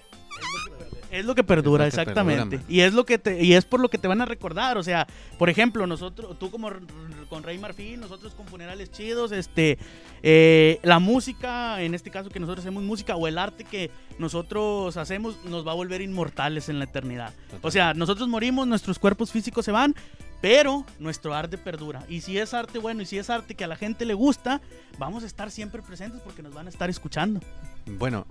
Es 1.09 1.23
lo 1.25 1.35
que 1.35 1.43
perdura, 1.43 1.87
Es 1.87 1.93
lo 1.93 1.97
que 1.97 2.01
exactamente. 2.01 2.57
perdura, 2.57 2.73
y 2.73 2.81
es 2.81 2.93
lo 2.93 3.05
que 3.05 3.17
te, 3.17 3.41
y 3.41 3.53
es 3.53 3.63
por 3.63 3.79
lo 3.79 3.89
que 3.89 3.97
te 3.97 4.07
van 4.07 4.21
a 4.21 4.25
recordar. 4.25 4.77
O 4.77 4.83
sea, 4.83 5.07
por 5.37 5.49
ejemplo, 5.49 5.87
nosotros, 5.87 6.37
tú 6.37 6.51
como 6.51 6.69
con 7.29 7.43
Rey 7.43 7.57
Marfil, 7.57 7.99
nosotros 7.99 8.33
con 8.33 8.45
funerales 8.45 8.91
chidos, 8.91 9.31
este, 9.31 9.77
eh, 10.21 10.79
la 10.83 10.99
música, 10.99 11.81
en 11.81 11.95
este 11.95 12.11
caso 12.11 12.29
que 12.29 12.39
nosotros 12.39 12.65
hacemos 12.65 12.83
música, 12.83 13.15
o 13.15 13.27
el 13.27 13.37
arte 13.37 13.63
que 13.63 13.89
nosotros 14.19 14.97
hacemos, 14.97 15.37
nos 15.45 15.65
va 15.65 15.71
a 15.71 15.75
volver 15.75 16.01
inmortales 16.01 16.67
en 16.67 16.77
la 16.79 16.85
eternidad. 16.85 17.33
O 17.61 17.71
sea, 17.71 17.93
nosotros 17.93 18.27
morimos, 18.27 18.67
nuestros 18.67 18.99
cuerpos 18.99 19.31
físicos 19.31 19.63
se 19.63 19.71
van, 19.71 19.95
pero 20.41 20.85
nuestro 20.99 21.33
arte 21.33 21.57
perdura. 21.57 22.03
Y 22.07 22.21
si 22.21 22.37
es 22.37 22.53
arte 22.53 22.79
bueno 22.79 23.01
y 23.01 23.05
si 23.05 23.17
es 23.17 23.29
arte 23.29 23.55
que 23.55 23.63
a 23.63 23.67
la 23.67 23.75
gente 23.75 24.05
le 24.05 24.13
gusta, 24.13 24.61
vamos 24.97 25.23
a 25.23 25.25
estar 25.25 25.51
siempre 25.51 25.81
presentes 25.81 26.21
porque 26.21 26.43
nos 26.43 26.53
van 26.53 26.67
a 26.67 26.69
estar 26.69 26.89
escuchando. 26.89 27.41
Bueno, 27.85 28.25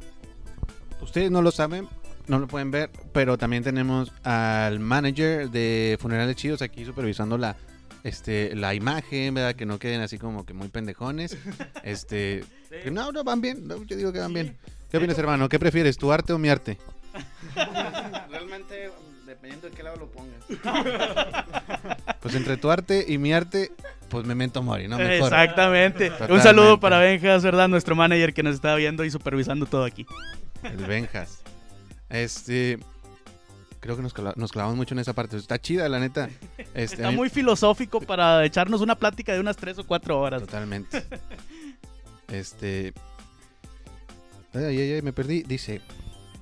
ustedes 1.01 1.31
no 1.31 1.43
lo 1.43 1.51
saben, 1.51 1.89
no 2.27 2.39
lo 2.39 2.47
pueden 2.47 2.71
ver, 2.71 2.91
pero 3.13 3.39
también 3.39 3.63
tenemos 3.63 4.13
al 4.23 4.81
manager 4.81 5.51
de 5.51 5.97
Funerales 6.01 6.37
Chidos 6.37 6.63
aquí 6.63 6.85
supervisando 6.85 7.39
la, 7.39 7.57
este, 8.05 8.55
la 8.55 8.75
imagen, 8.75 9.35
¿verdad? 9.35 9.55
Que 9.55 9.67
no 9.67 9.79
queden 9.79 10.01
así 10.01 10.19
como 10.19 10.45
que 10.47 10.53
muy 10.55 10.69
pendejones. 10.69 11.37
Este, 11.83 12.45
no, 12.91 13.13
no, 13.13 13.23
van 13.23 13.41
bien, 13.41 13.69
no, 13.69 13.81
yo 13.85 13.97
digo 13.97 14.13
que 14.13 14.19
van 14.19 14.33
bien. 14.33 14.57
¿Qué 14.91 14.97
opinas, 14.97 15.17
hermano? 15.19 15.49
¿Qué 15.49 15.61
prefieres, 15.61 15.97
tu 15.97 16.11
arte 16.11 16.33
o 16.33 16.39
mi 16.39 16.49
arte? 16.49 16.79
Realmente, 18.29 18.91
dependiendo 19.37 19.69
de 19.69 19.75
qué 19.77 19.83
lado 19.83 19.97
lo 19.97 20.11
pongas. 20.11 20.45
Pues 22.21 22.35
entre 22.35 22.57
tu 22.57 22.71
arte 22.73 23.05
y 23.07 23.19
mi 23.19 23.33
arte, 23.33 23.71
pues 24.09 24.27
memento 24.27 24.61
mori, 24.61 24.89
¿no? 24.89 24.99
Mejor. 24.99 25.33
Exactamente. 25.33 26.11
Un 26.29 26.41
saludo 26.41 26.81
para 26.81 26.99
Benjas, 26.99 27.45
¿verdad? 27.45 27.69
Nuestro 27.69 27.95
manager 27.95 28.35
que 28.35 28.43
nos 28.43 28.57
está 28.57 28.75
viendo 28.75 29.05
y 29.05 29.11
supervisando 29.13 29.67
todo 29.67 29.85
aquí. 29.85 30.05
El 30.65 30.85
Benjas. 30.87 31.43
Este. 32.09 32.81
Creo 33.79 33.95
que 33.95 34.03
nos, 34.03 34.13
nos 34.37 34.51
clavamos 34.51 34.77
mucho 34.77 34.95
en 34.95 34.99
esa 34.99 35.13
parte. 35.13 35.37
Está 35.37 35.61
chida, 35.61 35.89
la 35.89 36.01
neta. 36.01 36.29
Este, 36.75 36.97
Está 36.97 37.11
mí- 37.11 37.17
muy 37.17 37.31
filosófico 37.31 38.01
para 38.01 38.45
echarnos 38.45 38.81
una 38.81 38.97
plática 38.97 39.33
de 39.33 39.39
unas 39.39 39.57
3 39.57 39.79
o 39.79 39.87
4 39.87 40.19
horas. 40.21 40.41
Totalmente. 40.43 41.05
Este. 42.29 42.93
Ay, 44.53 44.65
ay, 44.65 44.93
ay, 44.95 45.03
me 45.03 45.13
perdí. 45.13 45.45
Dice. 45.45 45.81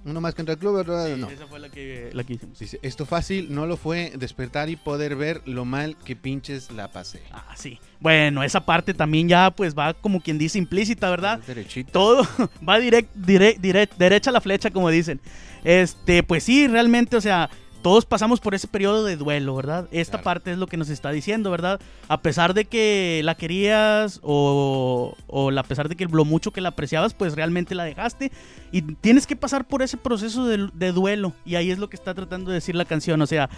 Uno 0.04 0.20
más 0.20 0.34
contra 0.34 0.52
el 0.54 0.58
club, 0.58 0.76
otro 0.76 1.02
Sí, 1.06 1.14
no. 1.18 1.30
Esa 1.30 1.46
fue 1.46 1.58
la 1.58 1.70
que, 1.70 2.10
la 2.12 2.24
que 2.24 2.34
hicimos. 2.34 2.58
Dice, 2.58 2.78
esto 2.82 3.06
fácil 3.06 3.54
no 3.54 3.64
lo 3.66 3.76
fue 3.78 4.12
despertar 4.16 4.68
y 4.68 4.76
poder 4.76 5.16
ver 5.16 5.40
lo 5.46 5.64
mal 5.64 5.96
que 6.04 6.14
pinches 6.14 6.70
la 6.70 6.88
pasé. 6.88 7.22
Ah, 7.32 7.54
sí. 7.56 7.78
Bueno, 8.00 8.42
esa 8.42 8.60
parte 8.66 8.92
también 8.92 9.28
ya 9.28 9.50
pues 9.50 9.74
va 9.74 9.94
como 9.94 10.20
quien 10.20 10.36
dice 10.36 10.58
implícita, 10.58 11.08
¿verdad? 11.08 11.38
Derechito. 11.46 11.90
Todo 11.92 12.28
va 12.68 12.78
direct, 12.78 13.14
direct, 13.14 13.60
direct- 13.62 13.96
derecha 13.96 14.28
a 14.28 14.32
la 14.34 14.40
flecha, 14.42 14.70
como 14.70 14.90
dicen. 14.90 15.20
Este, 15.64 16.22
pues 16.22 16.44
sí, 16.44 16.68
realmente, 16.68 17.16
o 17.16 17.20
sea, 17.22 17.48
todos 17.84 18.06
pasamos 18.06 18.40
por 18.40 18.54
ese 18.54 18.66
periodo 18.66 19.04
de 19.04 19.16
duelo, 19.18 19.54
¿verdad? 19.54 19.88
Esta 19.92 20.12
Claro. 20.12 20.24
parte 20.24 20.52
es 20.52 20.56
lo 20.56 20.66
que 20.66 20.78
nos 20.78 20.88
está 20.88 21.10
diciendo, 21.10 21.50
¿verdad? 21.50 21.78
A 22.08 22.22
pesar 22.22 22.54
de 22.54 22.64
que 22.64 23.20
la 23.24 23.34
querías 23.34 24.20
o, 24.22 25.14
o 25.26 25.50
a 25.50 25.62
pesar 25.64 25.90
de 25.90 25.94
que 25.94 26.06
lo 26.06 26.24
mucho 26.24 26.50
que 26.50 26.62
la 26.62 26.70
apreciabas, 26.70 27.12
pues 27.12 27.34
realmente 27.34 27.74
la 27.74 27.84
dejaste 27.84 28.32
y 28.72 28.80
tienes 28.80 29.26
que 29.26 29.36
pasar 29.36 29.66
por 29.66 29.82
ese 29.82 29.98
proceso 29.98 30.46
de, 30.46 30.70
de 30.72 30.92
duelo 30.92 31.34
y 31.44 31.56
ahí 31.56 31.70
es 31.70 31.78
lo 31.78 31.90
que 31.90 31.96
está 31.96 32.14
tratando 32.14 32.50
de 32.50 32.54
decir 32.54 32.74
la 32.74 32.86
canción, 32.86 33.20
o 33.20 33.26
sea, 33.26 33.50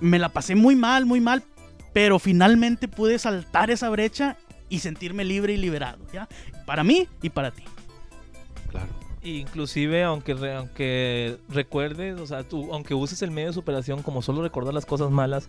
me 0.00 0.18
la 0.18 0.28
pasé 0.30 0.56
muy 0.56 0.74
mal, 0.74 1.06
muy 1.06 1.20
mal, 1.20 1.44
pero 1.92 2.18
finalmente 2.18 2.88
pude 2.88 3.16
saltar 3.20 3.70
esa 3.70 3.88
brecha 3.90 4.36
y 4.70 4.80
sentirme 4.80 5.24
libre 5.24 5.52
y 5.52 5.56
liberado, 5.58 6.04
¿ya? 6.12 6.28
Para 6.66 6.82
mí 6.82 7.06
y 7.22 7.30
para 7.30 7.52
ti. 7.52 7.62
Claro. 8.70 8.88
Inclusive, 9.24 10.02
aunque, 10.02 10.32
aunque 10.56 11.36
recuerdes, 11.48 12.18
o 12.20 12.26
sea, 12.26 12.42
tú, 12.42 12.72
aunque 12.74 12.94
uses 12.94 13.22
el 13.22 13.30
medio 13.30 13.48
de 13.48 13.54
superación 13.54 14.02
como 14.02 14.20
solo 14.20 14.42
recordar 14.42 14.74
las 14.74 14.84
cosas 14.84 15.10
malas, 15.12 15.48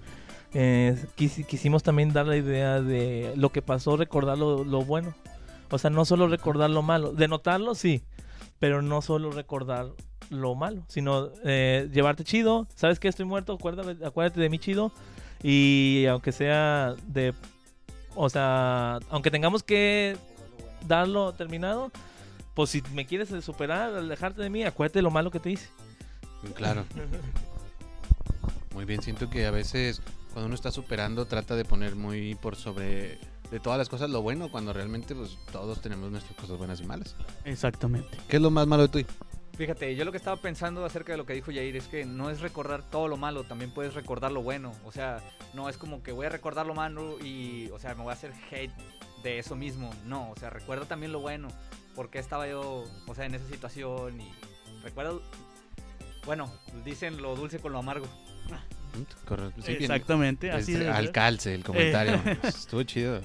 eh, 0.53 0.95
quis- 1.17 1.43
quisimos 1.47 1.81
también 1.81 2.13
dar 2.13 2.27
la 2.27 2.37
idea 2.37 2.81
de 2.81 3.33
lo 3.35 3.49
que 3.49 3.63
pasó, 3.63 3.97
recordar 3.97 4.37
lo, 4.37 4.63
bueno. 4.83 5.15
O 5.71 5.79
sea, 5.79 5.89
no 5.89 6.05
solo 6.05 6.27
recordar 6.27 6.69
lo 6.69 6.83
malo, 6.83 7.13
de 7.13 7.27
notarlo 7.27 7.73
sí, 7.73 8.03
pero 8.59 8.83
no 8.83 9.01
solo 9.01 9.31
recordar 9.31 9.87
lo 10.29 10.53
malo, 10.53 10.83
sino 10.87 11.29
eh, 11.43 11.89
llevarte 11.91 12.23
chido, 12.23 12.67
sabes 12.75 12.99
que 12.99 13.07
estoy 13.07 13.25
muerto, 13.25 13.53
acuérdate, 13.53 14.05
acuérdate 14.05 14.39
de 14.39 14.49
mí 14.49 14.59
chido, 14.59 14.91
y 15.41 16.05
aunque 16.07 16.31
sea 16.31 16.93
de, 17.07 17.33
o 18.13 18.29
sea, 18.29 18.99
aunque 19.09 19.31
tengamos 19.31 19.63
que 19.63 20.15
darlo 20.87 21.33
terminado, 21.33 21.91
pues 22.53 22.69
si 22.69 22.83
me 22.93 23.05
quieres 23.05 23.29
superar, 23.43 23.93
alejarte 23.93 24.41
de 24.41 24.49
mí, 24.49 24.63
acuérdate 24.63 24.99
de 24.99 25.03
lo 25.03 25.11
malo 25.11 25.31
que 25.31 25.39
te 25.39 25.51
hice. 25.51 25.69
Claro. 26.55 26.85
Muy 28.73 28.85
bien, 28.85 29.01
siento 29.01 29.29
que 29.29 29.45
a 29.45 29.51
veces 29.51 30.01
cuando 30.33 30.47
uno 30.47 30.55
está 30.55 30.71
superando 30.71 31.25
trata 31.25 31.55
de 31.55 31.63
poner 31.63 31.95
muy 31.95 32.35
por 32.35 32.55
sobre 32.55 33.19
de 33.51 33.59
todas 33.59 33.77
las 33.77 33.87
cosas 33.87 34.09
lo 34.09 34.21
bueno, 34.23 34.49
cuando 34.49 34.73
realmente 34.73 35.13
pues 35.13 35.37
todos 35.51 35.79
tenemos 35.79 36.09
nuestras 36.09 36.35
cosas 36.35 36.57
buenas 36.57 36.81
y 36.81 36.85
malas. 36.85 37.15
Exactamente. 37.45 38.17
¿Qué 38.27 38.37
es 38.37 38.41
lo 38.41 38.49
más 38.49 38.65
malo 38.65 38.87
de 38.87 39.03
tú? 39.03 39.13
Fíjate, 39.55 39.95
yo 39.95 40.03
lo 40.03 40.11
que 40.11 40.17
estaba 40.17 40.37
pensando 40.37 40.83
acerca 40.83 41.11
de 41.11 41.17
lo 41.19 41.27
que 41.27 41.33
dijo 41.33 41.51
Yair 41.51 41.75
es 41.75 41.87
que 41.87 42.05
no 42.05 42.31
es 42.31 42.41
recordar 42.41 42.89
todo 42.89 43.07
lo 43.07 43.17
malo, 43.17 43.43
también 43.43 43.71
puedes 43.71 43.93
recordar 43.93 44.31
lo 44.31 44.41
bueno. 44.41 44.71
O 44.83 44.91
sea, 44.91 45.21
no 45.53 45.69
es 45.69 45.77
como 45.77 46.01
que 46.01 46.11
voy 46.11 46.25
a 46.25 46.29
recordar 46.29 46.65
lo 46.65 46.73
malo 46.73 47.23
y, 47.23 47.69
o 47.69 47.77
sea, 47.77 47.93
me 47.93 48.01
voy 48.01 48.09
a 48.09 48.13
hacer 48.13 48.33
hate 48.51 48.73
de 49.21 49.37
eso 49.37 49.55
mismo. 49.55 49.91
No, 50.05 50.31
o 50.31 50.35
sea, 50.35 50.49
recuerda 50.49 50.85
también 50.85 51.11
lo 51.11 51.19
bueno. 51.19 51.49
Porque 51.95 52.19
estaba 52.19 52.47
yo, 52.47 52.85
o 53.07 53.15
sea, 53.15 53.25
en 53.25 53.35
esa 53.35 53.47
situación 53.47 54.19
y 54.19 54.31
recuerdo, 54.83 55.21
bueno, 56.25 56.51
dicen 56.83 57.21
lo 57.21 57.35
dulce 57.35 57.59
con 57.59 57.71
lo 57.73 57.79
amargo. 57.79 58.05
Correcto. 59.25 59.61
Sí, 59.61 59.69
bien. 59.75 59.83
Exactamente, 59.91 60.51
así 60.51 60.75
al 60.75 61.11
calce 61.11 61.55
el 61.55 61.63
comentario. 61.63 62.21
Estuvo 62.43 62.83
chido. 62.83 63.21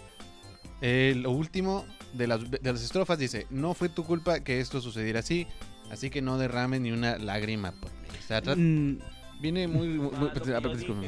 Eh, 0.81 1.15
lo 1.17 1.31
último 1.33 1.85
de 2.15 2.27
las, 2.27 2.51
de 2.51 2.61
las 2.63 2.83
estrofas 2.83 3.19
dice, 3.19 3.47
no 3.51 3.75
fue 3.75 3.89
tu 3.89 4.05
culpa 4.05 4.41
que 4.41 4.61
esto 4.61 4.81
sucediera 4.81 5.21
así, 5.21 5.47
así 5.91 6.09
que 6.09 6.23
no 6.23 6.39
derrames 6.39 6.81
ni 6.81 6.91
una 6.93 7.19
lágrima 7.19 7.73
por 7.73 7.91
mí. 7.93 8.09
O 8.19 8.27
sea, 8.27 8.41
Mm, 8.55 8.99
viene 9.41 9.67
muy... 9.69 9.89
muy- 9.89 10.11
muy- 10.11 10.31
ah, 10.31 10.61
disculpa. 10.75 11.07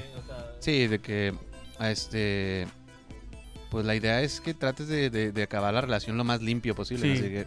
Sí, 0.59 0.87
de 0.89 0.99
que 0.99 1.35
a 1.79 1.91
este 1.91 2.67
pues 3.71 3.87
la 3.87 3.95
idea 3.95 4.21
es 4.23 4.41
que 4.41 4.53
trates 4.55 4.89
de, 4.89 5.09
de- 5.11 5.33
de 5.33 5.43
acabar 5.43 5.73
la 5.73 5.81
relación 5.81 6.17
lo 6.17 6.25
más 6.25 6.43
limpio 6.43 6.75
posible. 6.75 7.15
Sí. 7.17 7.21
Así 7.23 7.31
que 7.31 7.47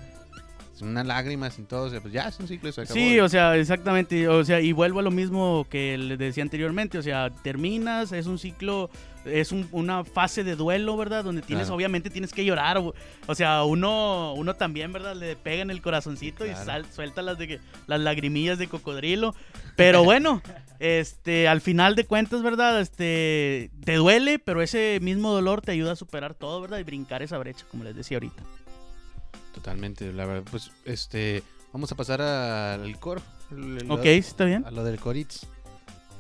sin 0.76 0.88
una 0.88 1.04
lágrima, 1.04 1.52
sin 1.52 1.66
todo, 1.68 1.84
o 1.86 1.90
sea, 1.92 2.02
pues 2.02 2.12
ya 2.12 2.28
es 2.28 2.40
un 2.40 2.48
ciclo 2.48 2.68
y 2.70 2.72
se 2.72 2.82
acabó. 2.82 2.96
Sí, 2.96 3.20
o 3.20 3.30
sea, 3.30 3.56
exactamente. 3.58 4.28
O 4.28 4.44
sea, 4.44 4.60
y 4.60 4.72
vuelvo 4.72 5.00
a 5.00 5.04
lo 5.04 5.12
mismo 5.12 5.68
que 5.70 5.98
les 6.00 6.18
decía 6.18 6.42
anteriormente. 6.42 6.98
O 6.98 7.04
sea, 7.04 7.30
terminas, 7.30 8.12
es 8.12 8.26
un 8.26 8.40
ciclo, 8.40 8.90
es 9.24 9.52
un- 9.52 9.68
una 9.72 10.04
fase 10.04 10.44
de 10.44 10.56
duelo, 10.56 10.98
¿verdad? 10.98 11.24
Donde 11.24 11.44
tienes, 11.44 11.66
Claro. 11.68 11.76
obviamente, 11.76 12.10
tienes 12.10 12.34
que 12.34 12.44
llorar. 12.44 12.80
O, 12.80 12.96
o 13.28 13.36
sea, 13.36 13.64
uno, 13.66 14.34
uno 14.34 14.56
también, 14.56 14.92
¿verdad? 14.92 15.16
Le 15.16 15.36
pega 15.36 15.62
en 15.62 15.70
el 15.70 15.80
corazoncito 15.80 16.44
y 16.44 16.56
sal- 16.56 16.88
suelta 16.92 17.22
las, 17.22 17.38
de 17.38 17.48
que, 17.48 17.60
las 17.86 18.00
lagrimillas 18.00 18.58
de 18.58 18.68
cocodrilo. 18.68 19.36
Pero 19.76 20.04
bueno, 20.04 20.42
este, 20.84 21.48
al 21.48 21.62
final 21.62 21.96
de 21.96 22.06
cuentas, 22.06 22.42
¿verdad? 22.44 22.80
Este, 22.82 23.72
te 23.86 23.96
duele, 23.96 24.38
pero 24.40 24.62
ese 24.62 25.00
mismo 25.02 25.32
dolor 25.32 25.62
te 25.62 25.72
ayuda 25.72 25.94
a 25.94 25.96
superar 25.96 26.34
todo, 26.34 26.60
¿verdad? 26.62 26.80
Y 26.80 26.84
brincar 26.84 27.24
esa 27.24 27.38
brecha, 27.38 27.66
como 27.72 27.84
les 27.86 27.96
decía 27.96 28.18
ahorita. 28.18 28.44
Totalmente, 29.54 30.12
la 30.12 30.26
verdad, 30.26 30.44
pues 30.50 30.72
este 30.86 31.44
vamos 31.72 31.92
a 31.92 31.96
pasar 31.96 32.22
al 32.22 33.00
coro. 33.00 33.22
el- 33.52 33.90
Ok, 33.90 34.06
¿está 34.06 34.46
bien? 34.46 34.66
a 34.66 34.72
lo 34.72 34.84
del 34.84 35.00
Coritz. 35.00 35.46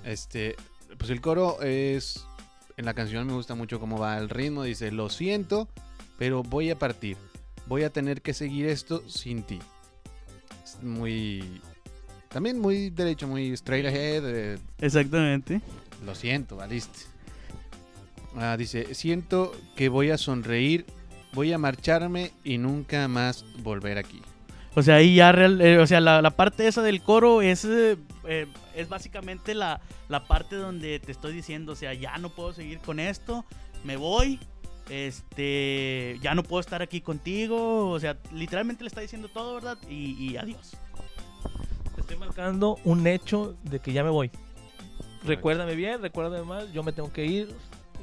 Este, 0.04 0.56
pues 0.97 1.10
el 1.10 1.19
coro 1.21 1.62
es. 1.62 2.26
En 2.78 2.86
la 2.86 2.93
canción 2.93 3.28
me 3.28 3.34
gusta 3.34 3.54
mucho 3.56 3.80
cómo 3.80 3.97
va 3.99 4.17
el 4.17 4.30
ritmo. 4.30 4.63
Dice: 4.63 4.91
Lo 4.91 5.10
siento, 5.10 5.67
pero 6.17 6.41
voy 6.43 6.69
a 6.71 6.78
partir. 6.80 7.17
Voy 7.67 7.84
a 7.84 7.89
tener 7.91 8.21
que 8.21 8.34
seguir 8.34 8.67
esto 8.67 9.04
sin 9.10 9.43
ti. 9.43 9.60
Es 10.63 10.82
muy. 10.84 11.62
También 12.34 12.60
muy 12.60 12.89
derecho, 12.89 13.28
muy 13.28 13.52
straight 13.52 13.86
ahead. 13.86 14.24
eh, 14.26 14.60
Exactamente. 14.80 15.62
lo 16.06 16.15
siento, 16.15 16.56
valiste. 16.58 17.00
Ah, 18.36 18.58
dice: 18.58 18.93
Siento 18.96 19.52
que 19.76 19.88
voy 19.89 20.10
a 20.10 20.17
sonreír. 20.17 20.86
Voy 21.34 21.52
a 21.54 21.58
marcharme 21.58 22.32
y 22.43 22.58
nunca 22.60 23.08
más 23.08 23.43
volver 23.63 23.98
aquí. 23.98 24.22
O 24.76 24.84
sea, 24.84 24.96
ahí 24.96 25.15
ya, 25.15 25.32
real- 25.32 25.62
eh, 25.62 25.80
o 25.80 25.88
sea, 25.88 26.00
la, 26.00 26.22
la 26.22 26.32
parte 26.32 26.67
esa 26.67 26.82
del 26.84 27.02
coro 27.02 27.41
es, 27.41 27.65
eh, 27.65 27.98
es 28.76 28.89
básicamente 28.89 29.56
la, 29.56 29.82
la 30.10 30.26
parte 30.26 30.56
donde 30.56 31.00
te 31.00 31.12
estoy 31.12 31.34
diciendo, 31.34 31.74
o 31.74 31.76
sea, 31.76 31.93
ya 31.96 32.17
no 32.19 32.30
puedo 32.30 32.54
seguir 32.54 32.80
con 32.80 33.00
esto, 33.00 33.46
me 33.84 33.98
voy, 33.98 34.39
este, 34.89 36.19
ya 36.22 36.36
no 36.36 36.43
puedo 36.43 36.60
estar 36.62 36.82
aquí 36.82 37.02
contigo, 37.02 37.89
o 37.89 38.00
sea, 38.00 38.17
literalmente 38.32 38.84
le 38.84 38.88
está 38.88 39.02
diciendo 39.02 39.28
todo, 39.28 39.56
¿verdad? 39.56 39.78
Y, 39.89 40.13
y 40.32 40.38
adiós. 40.38 40.76
Estoy 42.04 42.18
marcando 42.18 42.78
un 42.84 43.08
hecho 43.08 43.56
de 43.63 43.80
que 43.80 43.94
ya 43.94 44.04
me 44.04 44.10
voy. 44.10 44.30
Recuérdame 45.24 45.74
bien, 45.74 46.02
recuérdame 46.02 46.44
mal, 46.44 46.70
yo 46.74 46.84
me 46.84 46.92
tengo 46.92 47.13
que 47.13 47.26
ir. 47.26 47.56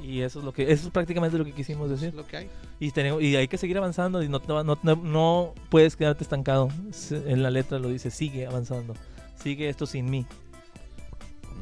Y 0.03 0.21
eso 0.21 0.39
es 0.39 0.45
lo 0.45 0.51
que 0.51 0.71
eso 0.71 0.87
es 0.87 0.91
prácticamente 0.91 1.37
lo 1.37 1.45
que 1.45 1.51
quisimos 1.51 1.91
Es 1.91 2.01
decir. 2.01 2.15
lo 2.15 2.25
que 2.25 2.37
hay. 2.37 2.49
Y, 2.79 2.89
tenemos, 2.89 3.21
y 3.21 3.35
hay 3.35 3.47
que 3.47 3.59
seguir 3.59 3.77
avanzando 3.77 4.23
y 4.23 4.27
no, 4.27 4.41
no, 4.47 4.63
no, 4.63 4.95
no 4.95 5.53
puedes 5.69 5.95
quedarte 5.95 6.23
estancado. 6.23 6.69
En 7.11 7.43
la 7.43 7.51
letra 7.51 7.77
lo 7.77 7.89
dice, 7.89 8.09
sigue 8.09 8.47
avanzando. 8.47 8.95
Sigue 9.35 9.69
esto 9.69 9.85
sin 9.85 10.09
mí. 10.09 10.25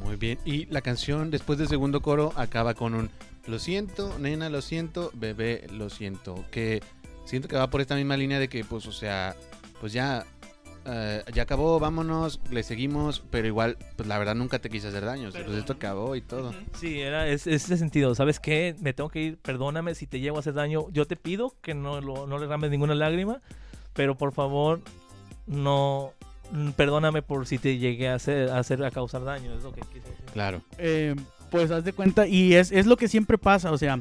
Muy 0.02 0.16
bien. 0.16 0.38
Y 0.46 0.64
la 0.66 0.80
canción, 0.80 1.30
después 1.30 1.58
del 1.58 1.68
segundo 1.68 2.00
coro, 2.00 2.32
acaba 2.36 2.72
con 2.72 2.94
un 2.94 3.10
Lo 3.46 3.58
siento, 3.58 4.18
nena, 4.18 4.48
lo 4.48 4.62
siento, 4.62 5.10
bebé, 5.12 5.66
lo 5.70 5.90
siento. 5.90 6.42
Que 6.50 6.82
siento 7.26 7.48
que 7.48 7.56
va 7.56 7.68
por 7.68 7.82
esta 7.82 7.96
misma 7.96 8.16
línea 8.16 8.38
de 8.38 8.48
que, 8.48 8.64
pues, 8.64 8.86
o 8.86 8.92
sea, 8.92 9.36
pues 9.78 9.92
ya, 9.92 10.24
eh, 10.86 11.22
ya 11.34 11.42
acabó, 11.42 11.78
vámonos, 11.78 12.40
le 12.50 12.62
seguimos, 12.62 13.22
pero 13.30 13.46
igual, 13.46 13.76
pues 13.96 14.08
la 14.08 14.18
verdad 14.18 14.34
nunca 14.34 14.58
te 14.58 14.70
quise 14.70 14.88
hacer 14.88 15.04
daño. 15.04 15.30
pues 15.32 15.48
esto 15.56 15.74
acabó 15.74 16.16
y 16.16 16.20
todo. 16.20 16.54
Sí, 16.78 17.00
era 17.00 17.28
es, 17.28 17.46
es 17.46 17.64
ese 17.64 17.76
sentido. 17.76 18.14
¿Sabes 18.14 18.40
qué? 18.40 18.74
Me 18.80 18.92
tengo 18.92 19.10
que 19.10 19.20
ir. 19.22 19.38
Perdóname 19.38 19.94
si 19.94 20.06
te 20.06 20.20
llego 20.20 20.36
a 20.36 20.40
hacer 20.40 20.54
daño. 20.54 20.86
Yo 20.90 21.06
te 21.06 21.16
pido 21.16 21.54
que 21.62 21.74
no, 21.74 22.00
lo, 22.00 22.26
no 22.26 22.38
le 22.38 22.46
rames 22.46 22.70
ninguna 22.70 22.94
lágrima. 22.94 23.40
Pero 23.92 24.16
por 24.16 24.32
favor, 24.32 24.80
no. 25.46 26.12
mm, 26.52 26.70
Perdóname 26.70 27.22
por 27.22 27.46
si 27.46 27.58
te 27.58 27.78
llegué 27.78 28.08
a 28.08 28.14
hacer, 28.14 28.48
a 28.50 28.58
hacer 28.58 28.82
a 28.84 28.90
causar 28.90 29.24
daño. 29.24 29.52
Es 29.54 29.62
lo 29.62 29.72
que 29.72 29.80
quise 29.82 30.08
decir. 30.08 30.24
Claro. 30.32 30.62
Eh, 30.78 31.14
pues 31.50 31.70
haz 31.72 31.82
de 31.84 31.92
cuenta, 31.92 32.28
y 32.28 32.54
es, 32.54 32.70
es 32.70 32.86
lo 32.86 32.96
que 32.96 33.08
siempre 33.08 33.36
pasa, 33.36 33.72
o 33.72 33.76
sea, 33.78 33.98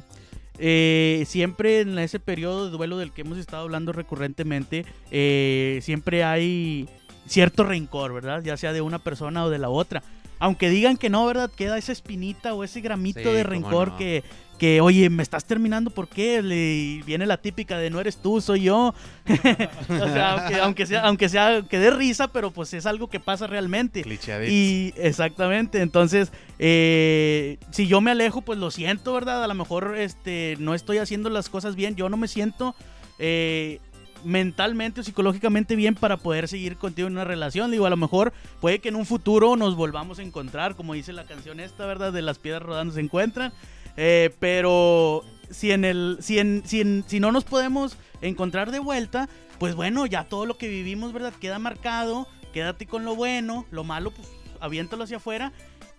eh, 0.60 1.24
siempre 1.28 1.82
en 1.82 1.98
ese 2.00 2.20
periodo 2.20 2.66
de 2.66 2.72
duelo 2.72 2.98
del 2.98 3.12
que 3.12 3.22
hemos 3.22 3.38
estado 3.38 3.64
hablando 3.64 3.92
recurrentemente, 3.94 4.86
eh, 5.12 5.80
siempre 5.82 6.24
hay 6.24 6.88
cierto 7.30 7.64
rencor, 7.64 8.14
¿verdad? 8.14 8.42
Ya 8.44 8.58
sea 8.58 8.74
de 8.74 8.82
una 8.82 9.00
persona 9.00 9.46
o 9.46 9.50
de 9.50 9.60
la 9.60 9.70
otra. 9.70 10.04
Aunque 10.40 10.70
digan 10.70 10.98
que 10.98 11.10
no, 11.10 11.26
¿verdad? 11.26 11.52
Queda 11.56 11.78
esa 11.78 11.92
espinita 11.92 12.54
o 12.54 12.64
ese 12.64 12.82
gramito 12.82 13.20
Sí, 13.20 13.26
de 13.26 13.44
rencor 13.44 13.90
no. 13.90 13.98
que, 13.98 14.24
que, 14.58 14.80
oye, 14.80 15.10
me 15.10 15.22
estás 15.22 15.44
terminando, 15.44 15.92
¿por 15.92 16.08
qué? 16.08 16.42
Le, 16.42 16.56
y 16.56 17.02
viene 17.02 17.26
la 17.26 17.38
típica 17.38 17.78
de 17.78 17.90
no 17.90 18.00
eres 18.00 18.18
tú, 18.18 18.40
soy 18.40 18.62
yo. 18.62 18.94
o 19.90 20.08
sea, 20.08 20.32
aunque, 20.32 20.56
aunque 20.62 20.86
sea, 20.86 21.02
aunque 21.02 21.28
sea, 21.28 21.64
que 21.70 21.78
dé 21.78 21.92
risa, 21.92 22.30
pero 22.30 22.52
pues 22.52 22.74
es 22.74 22.86
algo 22.86 23.10
que 23.10 23.20
pasa 23.20 23.48
realmente. 23.48 24.02
Clicheadito. 24.02 24.50
Y 24.50 24.94
exactamente, 24.96 25.82
entonces, 25.82 26.32
eh, 26.58 27.58
si 27.72 27.88
yo 27.88 28.00
me 28.00 28.12
alejo, 28.12 28.42
pues 28.42 28.58
lo 28.60 28.72
siento, 28.72 29.14
¿verdad? 29.14 29.44
A 29.44 29.48
lo 29.48 29.56
mejor 29.56 29.98
este, 29.98 30.56
no 30.60 30.74
estoy 30.74 31.00
haciendo 31.00 31.30
las 31.30 31.50
cosas 31.50 31.76
bien, 31.76 31.98
yo 31.98 32.08
no 32.08 32.16
me 32.16 32.30
siento 32.30 32.76
eh, 33.20 33.82
mentalmente 34.24 35.02
o 35.02 35.04
psicológicamente 35.04 35.76
bien 35.76 35.96
para 35.96 36.18
poder 36.18 36.48
seguir 36.48 36.78
contigo 36.78 37.08
en 37.08 37.14
una 37.14 37.24
relación. 37.24 37.72
Digo, 37.72 37.86
a 37.86 37.90
lo 37.90 37.98
mejor 37.98 38.34
puede 38.60 38.80
que 38.80 38.90
en 38.90 38.96
un 38.96 39.06
futuro 39.06 39.56
nos 39.56 39.76
volvamos 39.76 40.20
a 40.20 40.24
encontrar, 40.24 40.76
como 40.76 40.94
dice 40.94 41.14
la 41.14 41.26
canción 41.26 41.60
esta, 41.60 41.86
¿verdad? 41.86 42.12
De 42.14 42.22
las 42.22 42.40
piedras 42.40 42.64
rodando 42.64 42.94
se 42.94 43.02
encuentran. 43.02 43.52
Eh, 43.98 44.34
pero 44.40 45.24
si 45.50 45.72
en 45.72 45.84
el, 45.86 46.18
si 46.22 46.40
en, 46.40 46.64
si 46.66 46.82
en- 46.82 47.04
si 47.08 47.20
no 47.20 47.32
nos 47.32 47.44
podemos 47.44 47.98
encontrar 48.22 48.72
de 48.72 48.80
vuelta, 48.80 49.28
pues 49.58 49.76
bueno, 49.76 50.06
ya 50.06 50.24
todo 50.26 50.46
lo 50.46 50.58
que 50.58 50.68
vivimos, 50.70 51.12
¿verdad? 51.14 51.34
Queda 51.40 51.60
marcado. 51.60 52.28
Quédate 52.54 52.86
con 52.88 53.06
lo 53.06 53.16
bueno, 53.16 53.66
lo 53.72 53.84
malo, 53.84 54.12
pues 54.12 54.28
aviéntalo 54.60 55.04
hacia 55.04 55.18
afuera. 55.18 55.52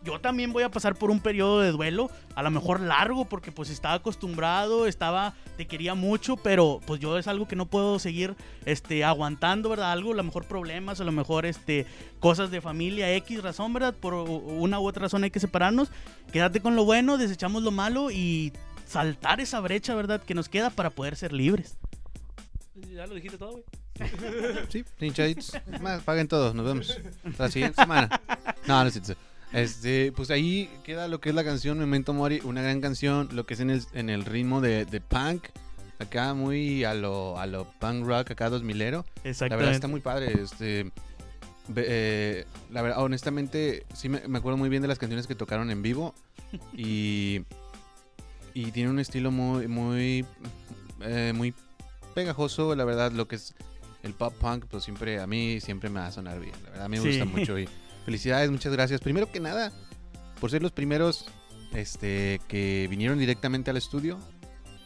Yo 0.02 0.18
también 0.18 0.52
voy 0.52 0.62
a 0.62 0.70
pasar 0.70 0.94
por 0.94 1.10
un 1.10 1.20
periodo 1.20 1.60
de 1.60 1.72
duelo, 1.72 2.10
a 2.34 2.42
lo 2.42 2.50
mejor 2.50 2.80
largo, 2.80 3.26
porque 3.26 3.52
pues 3.52 3.68
estaba 3.68 3.94
acostumbrado, 3.94 4.86
estaba, 4.86 5.34
te 5.58 5.66
quería 5.66 5.94
mucho, 5.94 6.38
pero 6.38 6.80
pues 6.86 7.00
yo 7.00 7.18
es 7.18 7.26
algo 7.26 7.46
que 7.46 7.54
no 7.54 7.66
puedo 7.66 7.98
seguir, 7.98 8.34
este, 8.64 9.04
aguantando, 9.04 9.68
¿verdad? 9.68 9.92
Algo, 9.92 10.12
a 10.12 10.16
lo 10.16 10.24
mejor 10.24 10.46
problemas, 10.46 11.02
a 11.02 11.04
lo 11.04 11.12
mejor, 11.12 11.44
este, 11.44 11.86
cosas 12.18 12.50
de 12.50 12.62
familia, 12.62 13.14
X 13.16 13.42
razón, 13.42 13.74
¿verdad? 13.74 13.94
Por 13.94 14.14
una 14.14 14.80
u 14.80 14.86
otra 14.86 15.02
razón 15.02 15.22
hay 15.24 15.30
que 15.30 15.40
separarnos. 15.40 15.90
Quédate 16.32 16.60
con 16.60 16.76
lo 16.76 16.84
bueno, 16.86 17.18
desechamos 17.18 17.62
lo 17.62 17.70
malo 17.70 18.10
y 18.10 18.54
saltar 18.86 19.40
esa 19.40 19.60
brecha, 19.60 19.94
¿verdad? 19.94 20.22
Que 20.22 20.34
nos 20.34 20.48
queda 20.48 20.70
para 20.70 20.88
poder 20.88 21.14
ser 21.14 21.32
libres. 21.32 21.76
Ya 22.94 23.06
lo 23.06 23.14
dijiste 23.14 23.36
todo, 23.36 23.52
güey. 23.52 23.64
Sí, 24.70 24.82
hinchaditos. 24.98 25.52
Más, 25.82 26.02
paguen 26.02 26.26
todos, 26.26 26.54
nos 26.54 26.64
vemos. 26.64 26.98
Hasta 27.24 27.44
la 27.44 27.50
siguiente 27.50 27.82
semana. 27.82 28.20
No, 28.66 28.82
no 28.82 28.88
es 28.88 28.94
cierto. 28.94 29.29
Este, 29.52 30.12
pues 30.12 30.30
ahí 30.30 30.70
queda 30.84 31.08
lo 31.08 31.20
que 31.20 31.30
es 31.30 31.34
la 31.34 31.42
canción 31.44 31.78
Memento 31.78 32.12
Mori, 32.14 32.40
una 32.44 32.62
gran 32.62 32.80
canción, 32.80 33.28
lo 33.32 33.46
que 33.46 33.54
es 33.54 33.60
en 33.60 33.70
el, 33.70 33.82
en 33.94 34.08
el 34.10 34.24
ritmo 34.24 34.60
de, 34.60 34.84
de 34.84 35.00
punk, 35.00 35.46
acá 35.98 36.34
muy 36.34 36.84
a 36.84 36.94
lo, 36.94 37.38
a 37.38 37.46
lo 37.46 37.64
punk 37.80 38.06
rock, 38.06 38.30
acá 38.30 38.48
2000ero. 38.50 38.80
La 38.80 38.92
verdad 38.92 39.06
Exactamente. 39.24 39.70
está 39.72 39.88
muy 39.88 40.00
padre. 40.00 40.40
Este, 40.40 40.90
eh, 41.76 42.44
la 42.70 42.82
verdad, 42.82 43.02
honestamente, 43.02 43.84
sí 43.94 44.08
me, 44.08 44.20
me 44.28 44.38
acuerdo 44.38 44.56
muy 44.56 44.68
bien 44.68 44.82
de 44.82 44.88
las 44.88 44.98
canciones 44.98 45.26
que 45.26 45.34
tocaron 45.34 45.70
en 45.70 45.82
vivo. 45.82 46.14
Y, 46.72 47.40
y 48.54 48.70
tiene 48.72 48.90
un 48.90 49.00
estilo 49.00 49.30
muy, 49.32 49.66
muy, 49.66 50.24
eh, 51.02 51.32
muy 51.34 51.54
pegajoso. 52.14 52.74
La 52.76 52.84
verdad, 52.84 53.10
lo 53.12 53.26
que 53.26 53.36
es 53.36 53.54
el 54.04 54.14
pop 54.14 54.32
punk, 54.40 54.66
pues 54.66 54.84
siempre, 54.84 55.20
a 55.20 55.26
mí 55.26 55.60
siempre 55.60 55.90
me 55.90 56.00
va 56.00 56.06
a 56.06 56.12
sonar 56.12 56.38
bien. 56.40 56.54
La 56.64 56.70
verdad, 56.70 56.88
me 56.88 56.98
Sí. 56.98 57.08
gusta 57.08 57.24
mucho. 57.24 57.58
Y 57.58 57.68
felicidades, 58.04 58.50
muchas 58.50 58.72
gracias. 58.72 59.00
Primero 59.00 59.30
que 59.30 59.40
nada, 59.40 59.72
por 60.40 60.50
ser 60.50 60.62
los 60.62 60.72
primeros 60.72 61.26
este, 61.72 62.40
que 62.48 62.86
vinieron 62.88 63.18
directamente 63.18 63.70
al 63.70 63.76
estudio. 63.76 64.18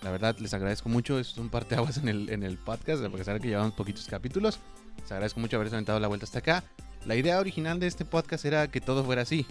La 0.02 0.10
verdad, 0.10 0.36
les 0.38 0.52
agradezco 0.52 0.88
mucho. 0.88 1.18
Es 1.18 1.36
un 1.38 1.48
parteaguas 1.48 1.96
en 1.96 2.08
el, 2.08 2.28
en 2.30 2.42
el 2.42 2.58
podcast, 2.58 3.02
a 3.02 3.10
pesar 3.10 3.34
de 3.34 3.40
que 3.40 3.48
llevamos 3.48 3.74
poquitos 3.74 4.06
capítulos. 4.06 4.58
Les 5.00 5.10
agradezco 5.12 5.40
mucho 5.40 5.56
haberse 5.56 5.74
aventado 5.74 5.98
la 6.00 6.08
vuelta 6.08 6.24
hasta 6.24 6.40
acá. 6.40 6.64
La 7.06 7.16
idea 7.16 7.38
original 7.38 7.80
de 7.80 7.86
este 7.86 8.04
podcast 8.04 8.44
era 8.44 8.68
que 8.68 8.80
todo 8.80 9.04
fuera 9.04 9.22
así. 9.22 9.44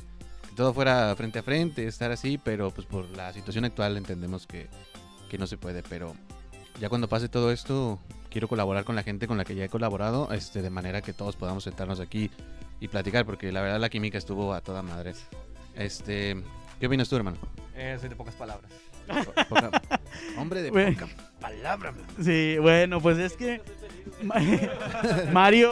Que 0.50 0.56
todo 0.56 0.74
fuera 0.74 1.16
frente 1.16 1.40
a 1.40 1.44
frente, 1.44 1.88
estar 1.88 2.12
así, 2.12 2.38
pero 2.38 2.72
pues 2.72 2.86
por 2.86 3.06
la 3.18 3.34
situación 3.34 3.66
actual 3.66 3.98
entendemos 3.98 4.46
que, 4.46 4.70
que 5.30 5.38
no 5.38 5.48
se 5.48 5.58
puede. 5.58 5.82
Pero 5.84 6.16
ya 6.80 6.90
cuando 6.90 7.10
pase 7.10 7.30
todo 7.30 7.52
esto, 7.52 8.00
quiero 8.30 8.48
colaborar 8.48 8.84
con 8.84 8.96
la 8.96 9.04
gente 9.04 9.28
con 9.28 9.38
la 9.38 9.46
que 9.46 9.56
ya 9.56 9.66
he 9.66 9.70
colaborado, 9.70 10.32
este, 10.32 10.62
de 10.62 10.70
manera 10.70 11.02
que 11.02 11.14
todos 11.14 11.36
podamos 11.36 11.64
sentarnos 11.64 12.00
aquí 12.00 12.30
y 12.84 12.88
platicar, 12.90 13.26
porque 13.26 13.52
la 13.52 13.62
verdad 13.62 13.80
la 13.80 13.90
química 13.90 14.18
estuvo 14.18 14.54
a 14.54 14.60
toda 14.62 14.82
madre. 14.82 15.14
Este, 15.76 16.36
¿qué 16.80 16.88
opinas 16.88 17.08
tú, 17.08 17.16
hermano? 17.16 17.38
Eh, 17.76 17.98
soy 18.00 18.10
de 18.10 18.16
pocas 18.16 18.36
palabras. 18.36 18.70
Po- 19.08 19.34
poca- 19.50 19.82
hombre 20.38 20.62
de 20.62 20.70
poca 20.70 21.08
palabra. 21.40 21.92
man. 21.92 22.02
Sí, 22.22 22.58
bueno, 22.60 23.00
pues 23.02 23.18
es 23.18 23.34
que 23.34 23.62
Ma- 24.22 24.36
Mario, 25.32 25.72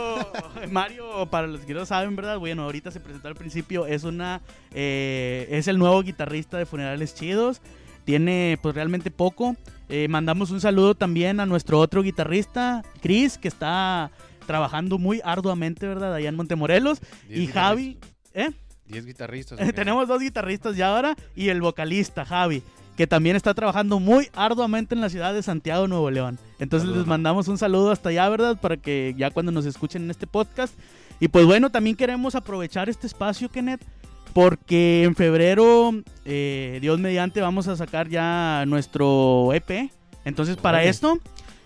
Mario, 0.69 1.27
para 1.29 1.47
los 1.47 1.61
que 1.61 1.73
no 1.73 1.85
saben, 1.85 2.15
¿verdad? 2.15 2.37
Bueno, 2.39 2.63
ahorita 2.63 2.91
se 2.91 2.99
presentó 2.99 3.27
al 3.27 3.35
principio, 3.35 3.85
es 3.87 4.03
una, 4.05 4.41
eh, 4.73 5.47
es 5.51 5.67
el 5.67 5.77
nuevo 5.77 6.01
guitarrista 6.03 6.57
de 6.57 6.65
Funerales 6.65 7.13
Chidos, 7.15 7.61
tiene 8.05 8.57
pues 8.61 8.73
realmente 8.75 9.11
poco. 9.11 9.55
Eh, 9.89 10.07
mandamos 10.07 10.51
un 10.51 10.61
saludo 10.61 10.95
también 10.95 11.39
a 11.41 11.45
nuestro 11.45 11.77
otro 11.79 12.01
guitarrista, 12.03 12.83
Chris, 13.01 13.37
que 13.37 13.49
está 13.49 14.11
trabajando 14.45 14.97
muy 14.97 15.21
arduamente, 15.23 15.87
¿verdad? 15.87 16.13
Allá 16.13 16.29
en 16.29 16.35
Montemorelos. 16.35 16.99
Y 17.29 17.47
Javi, 17.47 17.97
¿eh? 18.33 18.49
guitarristas. 18.49 18.87
Diez 18.87 19.05
guitarristas. 19.05 19.59
¿o 19.59 19.65
qué? 19.65 19.73
Tenemos 19.73 20.07
dos 20.07 20.19
guitarristas 20.21 20.75
ya 20.75 20.93
ahora 20.93 21.15
y 21.35 21.49
el 21.49 21.61
vocalista, 21.61 22.25
Javi, 22.25 22.61
que 22.97 23.07
también 23.07 23.35
está 23.35 23.53
trabajando 23.53 23.99
muy 23.99 24.29
arduamente 24.33 24.95
en 24.95 25.01
la 25.01 25.09
ciudad 25.09 25.33
de 25.33 25.41
Santiago, 25.43 25.87
Nuevo 25.87 26.11
León. 26.11 26.37
Entonces 26.59 26.87
Saludos, 26.87 26.97
les 26.97 27.07
man. 27.07 27.21
mandamos 27.21 27.47
un 27.47 27.57
saludo 27.57 27.91
hasta 27.91 28.09
allá, 28.09 28.27
¿verdad? 28.29 28.59
Para 28.59 28.77
que 28.77 29.15
ya 29.17 29.31
cuando 29.31 29.51
nos 29.51 29.65
escuchen 29.65 30.03
en 30.03 30.11
este 30.11 30.27
podcast. 30.27 30.73
Y 31.19 31.27
pues 31.27 31.45
bueno, 31.45 31.69
también 31.69 31.95
queremos 31.95 32.35
aprovechar 32.35 32.89
este 32.89 33.07
espacio, 33.07 33.49
Kenneth, 33.49 33.81
porque 34.33 35.03
en 35.03 35.15
febrero, 35.15 35.91
eh, 36.25 36.79
Dios 36.81 36.99
mediante, 36.99 37.41
vamos 37.41 37.67
a 37.67 37.75
sacar 37.75 38.09
ya 38.09 38.65
nuestro 38.67 39.53
EP. 39.53 39.91
Entonces 40.25 40.57
para 40.57 40.83
esto, 40.83 41.19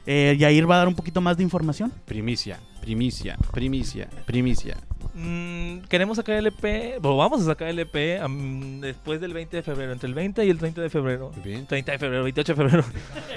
eh, 0.06 0.36
Yair 0.38 0.70
va 0.70 0.76
a 0.76 0.78
dar 0.80 0.88
un 0.88 0.96
poquito 0.96 1.22
más 1.22 1.38
de 1.38 1.44
información. 1.44 1.92
Primicia, 2.06 2.60
primicia, 2.82 3.38
primicia, 3.52 4.08
primicia. 4.26 4.78
Mm, 5.14 5.80
queremos 5.90 6.18
sacar 6.18 6.36
el 6.36 6.48
EP, 6.48 7.00
o 7.04 7.18
vamos 7.18 7.42
a 7.42 7.46
sacar 7.46 7.68
el 7.70 7.80
EP 7.80 8.20
am, 8.22 8.82
después 8.82 9.22
del 9.22 9.34
20 9.34 9.58
de 9.58 9.64
febrero, 9.64 9.94
entre 9.94 10.08
el 10.08 10.14
20 10.14 10.46
y 10.46 10.50
el 10.50 10.58
30 10.58 10.82
de 10.82 10.90
febrero. 10.90 11.32
Bien. 11.44 11.66
30 11.66 11.92
de 11.94 12.00
febrero, 12.00 12.24
28 12.24 12.54
de 12.54 12.56
febrero. 12.56 12.84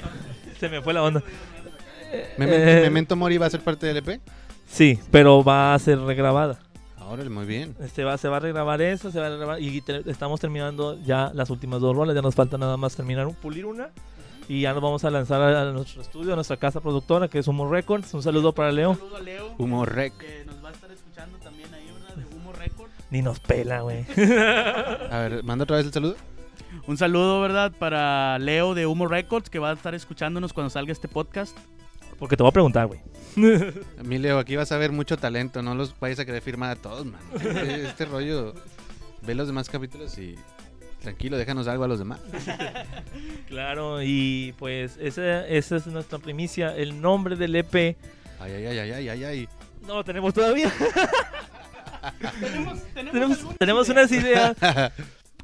Se 0.61 0.69
me 0.69 0.83
fue 0.83 0.93
la 0.93 1.03
onda. 1.03 1.23
Memento, 2.37 2.69
Eh, 2.69 2.81
Memento 2.83 3.17
Mori 3.17 3.39
va 3.39 3.47
a 3.47 3.51
ser 3.51 3.61
parte 3.61 3.87
del 3.87 3.99
EP. 3.99 4.21
Sí, 4.67 4.99
pero 5.11 5.43
va 5.45 5.75
a 5.75 5.79
ser 5.79 5.99
regrabada. 6.01 6.59
Órale, 7.11 7.31
muy 7.31 7.47
bien. 7.47 7.75
Este 7.81 8.05
va, 8.05 8.19
se 8.19 8.29
va 8.29 8.37
a 8.37 8.41
regrabar 8.41 8.83
eso, 8.83 9.11
se 9.11 9.19
va 9.19 9.29
a 9.29 9.31
regrabar 9.31 9.63
y 9.63 9.81
te- 9.81 10.03
estamos 10.11 10.41
terminando 10.41 10.99
ya 11.03 11.31
las 11.33 11.49
últimas 11.49 11.81
dos 11.81 11.97
rolas, 11.97 12.15
ya 12.15 12.21
nos 12.21 12.35
falta 12.35 12.59
nada 12.59 12.77
más 12.77 12.95
terminar, 12.97 13.27
un- 13.27 13.35
pulir 13.35 13.65
una 13.65 13.89
y 14.49 14.63
ya 14.63 14.73
nos 14.73 14.83
vamos 14.83 15.05
a 15.05 15.11
lanzar 15.11 15.41
a, 15.43 15.63
a 15.69 15.73
nuestro 15.73 16.01
estudio, 16.03 16.33
a 16.33 16.37
nuestra 16.37 16.57
casa 16.57 16.81
productora 16.81 17.29
que 17.29 17.39
es 17.39 17.47
Humo 17.49 17.71
Records. 17.71 18.13
Un 18.15 18.23
saludo 18.23 18.53
para 18.53 18.73
Leo. 18.73 18.95
saludo 18.95 19.17
a 19.17 19.21
Leo, 19.21 19.55
Humo 19.59 19.85
Rec. 19.85 20.17
que 20.17 20.45
nos 20.47 20.65
va 20.65 20.71
a 20.71 20.73
estar 20.73 20.91
escuchando 20.91 21.39
también 21.39 21.73
ahí, 21.75 21.87
¿verdad? 21.93 22.15
De 22.17 22.37
Humo 22.37 22.53
Records. 22.53 22.93
Ni 23.11 23.23
nos 23.23 23.41
pela, 23.41 23.81
güey. 23.83 24.05
A 25.11 25.19
ver, 25.29 25.45
manda 25.45 25.65
otra 25.65 25.77
vez 25.77 25.87
el 25.87 25.93
saludo. 25.93 26.17
Un 26.87 26.97
saludo, 26.97 27.41
¿verdad? 27.43 27.73
Para 27.79 28.39
Leo 28.39 28.75
de 28.75 28.87
Humo 28.87 29.07
Records, 29.07 29.51
que 29.51 29.59
va 29.59 29.71
a 29.71 29.75
estar 29.75 29.95
escuchándonos 29.95 30.53
cuando 30.53 30.71
salga 30.71 30.93
este 30.93 31.09
podcast. 31.09 31.57
Porque 32.19 32.37
te 32.37 32.43
voy 32.43 32.51
a 32.51 32.53
preguntar, 32.53 32.87
güey. 32.87 33.01
Mi 34.03 34.19
Leo, 34.19 34.39
aquí 34.39 34.57
vas 34.57 34.73
a 34.73 34.79
ver 34.79 34.91
mucho 34.93 35.17
talento. 35.19 35.63
No 35.63 35.75
los 35.75 35.99
vayas 36.01 36.19
a 36.19 36.25
querer 36.25 36.43
firmar 36.43 36.71
a 36.71 36.77
todos, 36.77 37.05
man. 37.07 37.21
Este, 37.35 37.85
este 37.85 38.05
rollo. 38.07 38.55
Ve 39.23 39.35
los 39.35 39.47
demás 39.47 39.69
capítulos 39.69 40.17
y 40.19 40.37
tranquilo, 41.01 41.37
déjanos 41.37 41.69
algo 41.69 41.85
a 41.85 41.89
los 41.89 41.99
demás. 41.99 42.21
Claro, 43.49 44.03
y 44.03 44.55
pues 44.59 44.99
esa, 45.01 45.47
esa 45.49 45.77
es 45.77 45.87
nuestra 45.87 46.19
primicia. 46.19 46.77
El 46.77 47.01
nombre 47.01 47.35
del 47.35 47.57
EP 47.57 47.97
Ay, 48.41 48.53
ay, 48.53 48.67
ay, 48.67 48.79
ay, 48.79 48.93
ay, 48.93 49.09
ay, 49.09 49.25
ay. 49.25 49.49
no 49.87 49.95
lo 49.97 50.05
tenemos 50.05 50.33
todavía. 50.33 50.73
tenemos, 52.95 53.39
tenemos 53.59 53.89
unas 53.89 54.13
ideas. 54.13 54.57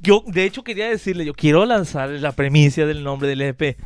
Yo, 0.01 0.23
de 0.27 0.45
hecho, 0.45 0.63
quería 0.63 0.89
decirle, 0.89 1.25
yo 1.25 1.33
quiero 1.33 1.65
lanzar 1.65 2.11
la 2.11 2.33
premisa 2.33 2.85
del 2.85 3.03
nombre 3.03 3.27
del 3.27 3.41
EP. 3.41 3.79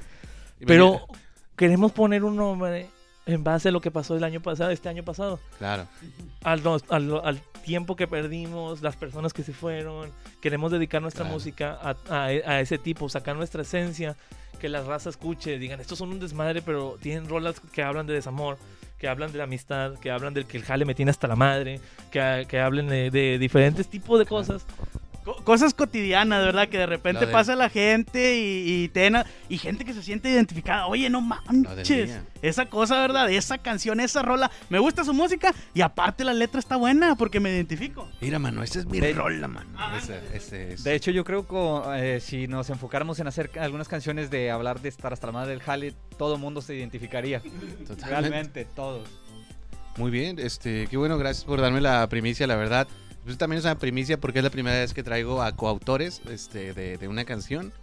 Pero 0.66 1.06
queremos 1.54 1.92
poner 1.92 2.24
un 2.24 2.34
nombre 2.34 2.88
en 3.24 3.44
base 3.44 3.68
a 3.68 3.72
lo 3.72 3.80
que 3.80 3.92
pasó 3.92 4.16
el 4.16 4.24
año 4.24 4.40
pasado, 4.40 4.70
este 4.70 4.88
año 4.88 5.04
pasado. 5.04 5.38
Claro. 5.58 5.86
Al, 6.42 6.60
al, 6.88 7.20
al 7.22 7.40
tiempo 7.68 7.96
que 7.96 8.06
perdimos, 8.08 8.80
las 8.80 8.96
personas 8.96 9.34
que 9.34 9.42
se 9.42 9.52
fueron. 9.52 10.10
Queremos 10.40 10.72
dedicar 10.72 11.02
nuestra 11.02 11.24
Claro. 11.24 11.34
música 11.34 11.78
a, 11.82 11.96
a- 12.08 12.24
a 12.26 12.60
ese 12.60 12.78
tipo, 12.78 13.08
sacar 13.10 13.36
nuestra 13.36 13.60
esencia, 13.62 14.16
que 14.58 14.70
la 14.70 14.82
raza 14.82 15.10
escuche, 15.10 15.58
digan, 15.58 15.78
estos 15.78 15.98
son 15.98 16.08
un 16.08 16.18
desmadre, 16.18 16.62
pero 16.62 16.96
tienen 17.00 17.28
rolas 17.28 17.60
que 17.60 17.82
hablan 17.82 18.06
de 18.06 18.14
desamor, 18.14 18.56
que 18.98 19.06
hablan 19.06 19.30
de 19.32 19.38
la 19.38 19.44
amistad, 19.44 19.98
que 20.00 20.10
hablan 20.10 20.32
del 20.32 20.46
que 20.46 20.56
el 20.56 20.64
jale 20.64 20.84
me 20.86 20.94
tiene 20.94 21.10
hasta 21.10 21.28
la 21.28 21.36
madre, 21.36 21.78
que, 22.10 22.46
que 22.48 22.58
hablen 22.58 22.88
de, 22.88 23.10
de 23.10 23.38
diferentes 23.38 23.86
tipos 23.88 24.18
de 24.18 24.24
cosas. 24.24 24.64
Co- 24.64 25.00
cosas 25.44 25.74
cotidianas, 25.74 26.44
¿verdad? 26.44 26.68
Que 26.68 26.78
de 26.78 26.86
repente 26.86 27.20
Lo 27.20 27.26
del- 27.26 27.32
pasa 27.32 27.54
la 27.56 27.68
gente 27.68 28.36
y, 28.38 28.84
y, 28.84 28.88
tena- 28.88 29.24
y 29.48 29.58
gente 29.58 29.84
que 29.84 29.92
se 29.94 30.02
siente 30.02 30.30
identificada. 30.30 30.86
Oye, 30.86 31.08
no 31.10 31.20
manches. 31.20 32.18
Esa 32.42 32.66
cosa, 32.66 33.00
¿verdad? 33.00 33.30
Esa 33.30 33.58
canción, 33.58 34.00
esa 34.00 34.22
rola. 34.22 34.50
Me 34.68 34.78
gusta 34.78 35.04
su 35.04 35.12
música 35.12 35.52
y 35.74 35.80
aparte 35.80 36.24
la 36.24 36.32
letra 36.34 36.60
está 36.60 36.76
buena 36.76 37.16
porque 37.16 37.40
me 37.40 37.50
identifico. 37.50 38.08
Mira, 38.20 38.38
mano, 38.38 38.62
esa 38.62 38.78
es 38.80 38.86
mi 38.86 39.00
De- 39.00 39.12
rola, 39.12 39.48
mano. 39.48 39.68
Ese, 39.96 40.20
ese 40.34 40.72
es. 40.74 40.84
De 40.84 40.94
hecho, 40.94 41.10
yo 41.10 41.24
creo 41.24 41.46
que 41.46 42.16
eh, 42.16 42.20
si 42.20 42.46
nos 42.46 42.70
enfocáramos 42.70 43.18
en 43.20 43.26
hacer 43.26 43.50
algunas 43.60 43.88
canciones 43.88 44.30
de 44.30 44.50
hablar 44.50 44.80
de 44.80 44.88
estar 44.88 45.12
hasta 45.12 45.26
la 45.26 45.32
madre 45.32 45.50
del 45.50 45.62
jale, 45.62 45.94
todo 46.16 46.34
el 46.34 46.40
mundo 46.40 46.60
se 46.62 46.74
identificaría. 46.74 47.40
Totalmente. 47.40 48.06
Realmente, 48.06 48.64
todos. 48.64 49.08
Muy 49.96 50.10
bien, 50.12 50.38
este, 50.38 50.86
qué 50.86 50.96
bueno, 50.96 51.18
gracias 51.18 51.44
por 51.44 51.60
darme 51.60 51.80
la 51.80 52.06
primicia, 52.08 52.46
la 52.46 52.54
verdad. 52.54 52.86
Pues 53.28 53.36
también 53.36 53.58
es 53.58 53.66
una 53.66 53.76
primicia 53.78 54.18
porque 54.18 54.38
es 54.38 54.42
la 54.42 54.48
primera 54.48 54.78
vez 54.78 54.94
que 54.94 55.02
traigo 55.02 55.42
a 55.42 55.52
coautores 55.54 56.22
este, 56.30 56.72
de, 56.72 56.96
de 56.96 57.08
una 57.08 57.26
canción. 57.26 57.74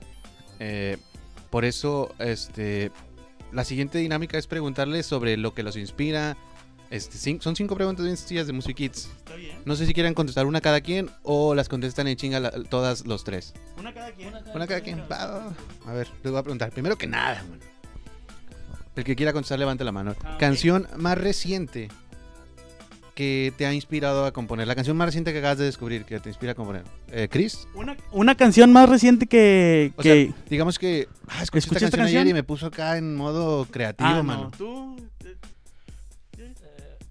Eh, 0.59 0.97
por 1.51 1.65
eso, 1.65 2.11
este, 2.17 2.91
la 3.51 3.63
siguiente 3.63 3.99
dinámica 3.99 4.39
es 4.39 4.47
preguntarles 4.47 5.05
sobre 5.05 5.37
lo 5.37 5.53
que 5.53 5.61
los 5.61 5.75
inspira. 5.77 6.35
Este, 6.89 7.17
cin- 7.19 7.39
son 7.41 7.55
cinco 7.55 7.75
preguntas 7.75 8.03
bien 8.05 8.17
sencillas 8.17 8.47
de 8.47 8.53
Music 8.53 8.75
Kids. 8.75 9.07
Está 9.17 9.35
bien. 9.35 9.55
No 9.65 9.75
sé 9.75 9.85
si 9.85 9.93
quieren 9.93 10.15
contestar 10.15 10.47
una 10.47 10.61
cada 10.61 10.81
quien 10.81 11.11
o 11.21 11.53
las 11.53 11.69
contestan 11.69 12.07
en 12.07 12.15
chinga 12.17 12.39
la- 12.39 12.51
todas 12.63 13.05
los 13.05 13.23
tres. 13.23 13.53
Una 13.77 13.93
cada 13.93 14.11
quien. 14.13 14.33
Una 14.55 14.65
cada 14.65 14.81
quien. 14.81 15.01
Va, 15.01 15.27
va, 15.27 15.39
va. 15.45 15.91
A 15.91 15.93
ver, 15.93 16.07
les 16.23 16.31
voy 16.31 16.39
a 16.39 16.43
preguntar. 16.43 16.71
Primero 16.71 16.97
que 16.97 17.05
nada. 17.05 17.43
El 18.95 19.03
que 19.03 19.15
quiera 19.15 19.31
contestar, 19.31 19.59
levante 19.59 19.83
la 19.83 19.91
mano. 19.91 20.15
Ah. 20.23 20.37
Canción 20.39 20.87
más 20.97 21.19
reciente 21.19 21.89
que 23.15 23.53
te 23.57 23.65
ha 23.65 23.73
inspirado 23.73 24.25
a 24.25 24.31
componer. 24.31 24.67
La 24.67 24.75
canción 24.75 24.95
más 24.97 25.07
reciente 25.07 25.33
que 25.33 25.39
acabas 25.39 25.57
de 25.57 25.65
descubrir 25.65 26.05
que 26.05 26.19
te 26.19 26.29
inspira 26.29 26.51
a 26.51 26.55
componer. 26.55 26.83
Eh, 27.11 27.27
Chris. 27.31 27.67
Una, 27.73 27.95
una 28.11 28.35
canción 28.35 28.71
más 28.71 28.87
reciente 28.89 29.25
que... 29.25 29.93
O 29.95 30.03
que... 30.03 30.27
sea, 30.27 30.43
digamos 30.49 30.77
que 30.77 31.07
ah, 31.27 31.41
escuché 31.41 31.59
esta 31.65 31.75
¿Escuchaste 31.75 31.97
canción, 31.97 32.21
ayer 32.21 32.31
y 32.31 32.33
me 32.33 32.43
puso 32.43 32.67
acá 32.67 32.97
en 32.97 33.15
modo 33.15 33.65
creativo, 33.65 34.09
ah, 34.09 34.21
mano. 34.23 34.43
no, 34.43 34.51
tú... 34.51 35.14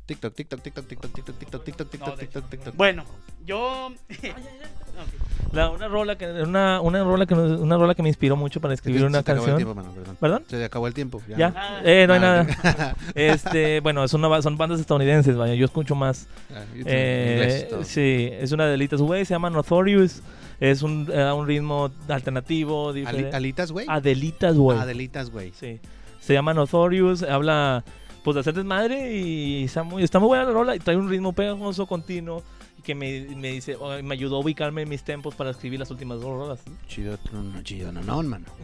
TikTok, 0.07 0.35
TikTok, 0.35 0.61
TikTok, 0.63 0.87
TikTok, 0.87 1.13
TikTok, 1.13 1.39
TikTok, 1.39 1.65
TikTok, 1.65 1.91
TikTok, 1.91 2.19
TikTok, 2.19 2.51
TikTok. 2.51 2.77
Bueno, 2.77 3.05
yo... 3.47 3.91
La- 5.53 5.71
una 5.71 5.87
rola 5.89 6.17
que 6.19 6.27
una, 6.27 6.81
una 6.81 7.05
rola 7.05 7.27
que 7.27 7.35
me- 7.35 7.57
una 7.57 7.77
rola 7.77 7.95
que 7.95 8.03
me 8.03 8.09
inspiró 8.09 8.35
mucho 8.37 8.61
para 8.61 8.75
escribir 8.75 9.01
Se 9.03 9.07
una 9.07 9.23
canción. 9.23 9.57
tiempo, 9.57 9.75
mano, 9.75 9.93
perdón. 9.93 10.17
¿Perdón? 10.21 10.45
Se 10.49 10.65
acabó 10.65 10.89
el 10.89 10.95
tiempo. 10.95 11.23
Ya. 11.37 11.53
Ah. 11.57 11.81
Eh, 11.85 12.07
no 12.09 12.15
hay 12.15 12.21
Ah, 12.23 12.45
nada. 12.45 12.97
Este, 13.15 13.81
bueno, 13.81 14.03
es 14.05 14.13
una, 14.15 14.27
ba- 14.29 14.43
son 14.43 14.57
bandas 14.57 14.81
estadounidenses, 14.81 15.37
vaya, 15.37 15.55
yo 15.55 15.65
escucho 15.65 15.95
más. 15.95 16.27
Ah, 16.53 16.63
Eh, 16.87 17.67
inglés 17.69 17.89
sí, 17.89 18.29
es 18.33 18.51
una 18.53 18.67
de 18.67 18.75
Elitas 18.75 19.01
Way, 19.01 19.25
se 19.25 19.35
llama 19.35 19.49
Notorious. 19.51 20.23
Es 20.61 20.83
un, 20.83 21.09
eh, 21.13 21.33
un 21.33 21.47
ritmo 21.47 21.91
alternativo, 22.09 22.93
diferente. 22.93 23.35
¿Alitas, 23.37 23.71
güey? 23.73 23.87
Adelitas 23.89 24.57
Way. 24.57 24.79
Adelitas, 24.79 25.31
güey. 25.31 25.53
Sí. 25.59 25.81
Se 26.21 26.33
llama 26.33 26.53
Notorious, 26.55 27.23
habla 27.23 27.85
pues 28.25 28.35
de 28.35 28.41
hacer 28.41 28.55
desmadre 28.55 29.15
y 29.15 29.65
está 29.65 29.83
muy, 29.83 30.03
está 30.03 30.19
muy 30.19 30.29
buena 30.29 30.45
la 30.45 30.51
rola 30.51 30.75
y 30.75 30.79
trae 30.79 30.97
un 30.97 31.09
ritmo 31.09 31.35
pegajoso 31.35 31.87
continuo 31.87 32.43
y 32.79 32.83
que 32.83 32.95
me, 32.95 33.21
me 33.37 33.53
dice, 33.53 33.77
oh, 33.77 34.03
me 34.03 34.15
ayudó 34.15 34.37
a 34.37 34.39
ubicarme 34.41 34.83
en 34.83 34.89
mis 34.89 35.05
tempos 35.05 35.35
para 35.35 35.51
escribir 35.51 35.79
las 35.79 35.91
últimas 35.91 36.21
dos 36.21 36.31
rolas. 36.31 36.61
Chido, 36.89 37.19
no, 37.33 37.63
chido, 37.63 37.93
no, 37.93 38.03
no, 38.03 38.23
mano. 38.23 38.47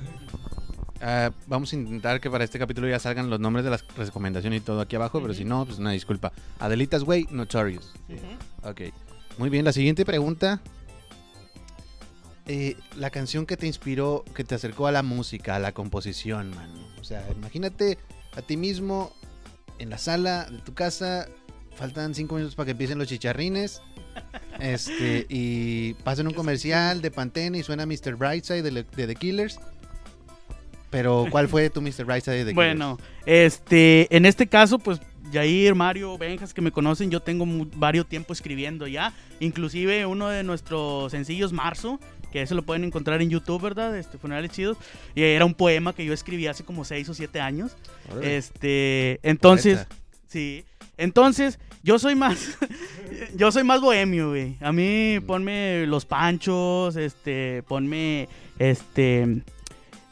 Ah, 1.03 1.31
vamos 1.47 1.73
a 1.73 1.77
intentar 1.77 2.21
que 2.21 2.31
para 2.31 2.45
este 2.45 2.59
capítulo 2.59 2.87
ya 2.87 2.99
salgan 2.99 3.31
los 3.31 3.41
nombres 3.41 3.65
de 3.65 3.71
las 3.71 3.87
recomendaciones 3.97 4.61
y 4.61 4.63
todo 4.63 4.83
aquí 4.83 4.97
abajo, 4.97 5.19
pero 5.23 5.33
si 5.33 5.47
no, 5.47 5.65
pues 5.65 5.79
una 5.79 5.93
disculpa. 5.93 6.31
Adelitas 6.59 7.05
Way, 7.05 7.29
Notorious. 7.31 7.95
Ok. 8.65 8.83
Muy 9.39 9.49
bien, 9.49 9.65
la 9.65 9.73
siguiente 9.73 10.05
pregunta. 10.05 10.61
Eh, 12.47 12.77
la 12.97 13.09
canción 13.09 13.47
que 13.47 13.57
te 13.57 13.67
inspiró, 13.67 14.27
que 14.35 14.45
te 14.45 14.55
acercó 14.55 14.89
a 14.89 14.93
la 14.93 15.03
música, 15.03 15.57
a 15.57 15.59
la 15.59 15.73
composición, 15.73 16.51
mano. 16.51 16.87
O 17.01 17.05
sea, 17.05 17.27
imagínate 17.35 17.97
a 18.37 18.43
ti 18.43 18.59
mismo 18.59 19.15
en 19.79 19.91
la 19.91 19.99
sala 19.99 20.47
de 20.51 20.59
tu 20.59 20.75
casa, 20.75 21.29
faltan 21.77 22.15
cinco 22.15 22.35
minutos 22.35 22.55
para 22.55 22.67
que 22.67 22.73
empiecen 22.73 22.99
los 22.99 23.09
chicharrines. 23.09 23.83
Este, 24.59 25.27
y 25.29 25.95
pasan 26.05 26.27
un 26.27 26.35
comercial 26.35 27.01
de 27.03 27.11
Pantene 27.11 27.59
y 27.59 27.63
suena 27.63 27.87
Mr. 27.87 28.17
Brightside 28.17 28.63
de, 28.63 28.71
de 28.85 29.07
The 29.07 29.15
Killers. 29.15 29.59
Pero, 30.91 31.27
¿cuál 31.31 31.49
fue 31.49 31.71
tu 31.71 31.81
Mr. 31.81 32.05
Brightside 32.05 32.39
de 32.39 32.45
The 32.47 32.53
Bueno, 32.53 32.99
este, 33.25 34.15
en 34.15 34.27
este 34.27 34.49
caso, 34.49 34.79
pues 34.79 35.01
Jair, 35.33 35.75
Mario, 35.75 36.19
Benjas, 36.19 36.53
que 36.53 36.61
me 36.61 36.73
conocen, 36.73 37.11
yo 37.11 37.21
tengo 37.21 37.47
varios 37.77 38.09
tiempo 38.09 38.33
escribiendo 38.33 38.87
ya. 38.87 39.13
Inclusive 39.39 40.05
uno 40.07 40.29
de 40.29 40.43
nuestros 40.43 41.13
sencillos, 41.13 41.53
Marzo, 41.53 42.01
que 42.33 42.43
eso 42.43 42.55
lo 42.55 42.63
pueden 42.63 42.85
encontrar 42.85 43.21
en 43.23 43.31
YouTube, 43.31 43.61
¿verdad? 43.63 43.97
Este, 43.97 44.19
Funerales 44.19 44.51
Chidos. 44.51 44.77
Y 45.15 45.23
era 45.23 45.45
un 45.45 45.55
poema 45.55 45.93
que 45.93 46.05
yo 46.05 46.13
escribí 46.13 46.47
hace 46.47 46.65
como 46.65 46.85
6 46.85 47.09
o 47.09 47.15
7 47.15 47.41
años. 47.41 47.73
Este, 48.23 49.21
entonces, 49.23 49.79
Poeta. 49.87 49.97
sí. 50.29 50.65
Entonces, 50.97 51.59
yo 51.83 51.99
soy 51.99 52.15
más, 52.15 52.59
yo 53.37 53.51
soy 53.51 53.65
más 53.65 53.81
bohemio, 53.81 54.29
güey. 54.31 54.57
A 54.61 54.71
mí 54.71 55.19
Mm. 55.19 55.25
ponme 55.27 55.87
Los 55.87 56.05
Panchos, 56.05 56.95
este, 56.97 57.63
ponme, 57.67 58.29
este, 58.59 59.43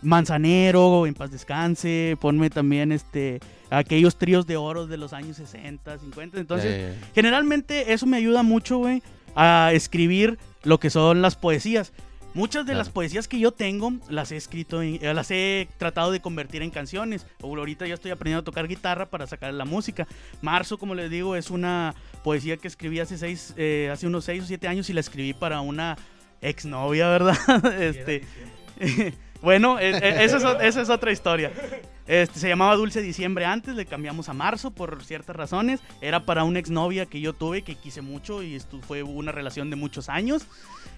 Manzanero, 0.02 1.06
En 1.06 1.14
Paz 1.14 1.30
Descanse, 1.30 2.16
ponme 2.20 2.50
también, 2.50 2.92
este, 2.92 3.40
aquellos 3.68 4.16
tríos 4.16 4.46
de 4.46 4.56
oro 4.56 4.86
de 4.86 4.96
los 4.96 5.12
años 5.12 5.36
60, 5.36 5.98
50. 5.98 6.38
Entonces, 6.40 6.96
generalmente 7.14 7.92
eso 7.92 8.06
me 8.06 8.16
ayuda 8.16 8.42
mucho, 8.42 8.78
güey, 8.78 9.02
a 9.34 9.70
escribir 9.74 10.38
lo 10.62 10.78
que 10.80 10.88
son 10.90 11.20
las 11.20 11.36
poesías. 11.36 11.92
Muchas 12.38 12.64
de 12.64 12.70
Claro. 12.70 12.78
las 12.78 12.88
poesías 12.90 13.26
que 13.26 13.38
yo 13.40 13.50
tengo 13.50 13.92
las 14.08 14.30
he 14.32 14.36
escrito, 14.36 14.80
en- 14.80 14.98
eh, 15.04 15.12
las 15.12 15.30
he 15.30 15.68
tratado 15.76 16.12
de 16.12 16.20
convertir 16.20 16.62
en 16.62 16.70
canciones. 16.70 17.26
O 17.42 17.56
Ahorita 17.56 17.86
ya 17.86 17.94
estoy 17.94 18.12
aprendiendo 18.12 18.40
a 18.40 18.44
tocar 18.44 18.68
guitarra 18.68 19.06
para 19.06 19.26
sacar 19.26 19.52
la 19.52 19.64
música. 19.64 20.06
Marzo, 20.40 20.78
como 20.78 20.94
les 20.94 21.10
digo, 21.10 21.34
es 21.34 21.50
una 21.50 21.94
poesía 22.22 22.56
que 22.56 22.68
escribí 22.68 23.00
hace, 23.00 23.18
seis, 23.18 23.52
eh, 23.56 23.90
hace 23.92 24.06
unos 24.06 24.24
6 24.24 24.44
o 24.44 24.46
7 24.46 24.68
años 24.68 24.88
y 24.88 24.92
la 24.92 25.00
escribí 25.00 25.32
para 25.34 25.60
una 25.60 25.96
exnovia, 26.40 27.08
¿verdad? 27.08 27.36
este, 27.82 28.22
bueno, 29.42 29.78
eh, 29.78 30.24
esa, 30.24 30.36
es, 30.36 30.44
esa 30.62 30.82
es 30.82 30.90
otra 30.90 31.12
historia. 31.12 31.52
Este, 32.06 32.40
se 32.40 32.48
llamaba 32.48 32.74
Dulce 32.74 33.02
Diciembre 33.02 33.44
antes, 33.44 33.74
le 33.74 33.84
cambiamos 33.84 34.30
a 34.30 34.32
marzo 34.32 34.70
por 34.70 35.04
ciertas 35.04 35.36
razones. 35.36 35.80
Era 36.00 36.24
para 36.24 36.44
una 36.44 36.58
exnovia 36.58 37.06
que 37.06 37.20
yo 37.20 37.34
tuve, 37.34 37.62
que 37.62 37.74
quise 37.74 38.00
mucho 38.00 38.42
y 38.42 38.54
esto 38.54 38.80
fue 38.80 39.02
una 39.02 39.30
relación 39.30 39.68
de 39.68 39.76
muchos 39.76 40.08
años. 40.08 40.46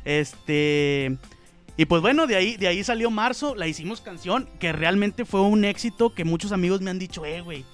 Este. 0.05 1.16
Y 1.76 1.87
pues 1.87 2.00
bueno, 2.03 2.26
de 2.26 2.37
ahí, 2.37 2.57
de 2.57 2.68
ahí 2.68 2.85
salió 2.85 3.11
marzo, 3.11 3.55
la 3.55 3.66
hicimos 3.66 4.00
canción, 4.00 4.48
que 4.59 4.72
realmente 4.72 5.24
fue 5.24 5.40
un 5.40 5.64
éxito 5.64 6.14
que 6.14 6.24
muchos 6.24 6.53
amigos 6.53 6.81
me 6.81 6.90
han 6.90 6.98
dicho, 6.98 7.24
eh, 7.24 7.40
güey. 7.40 7.64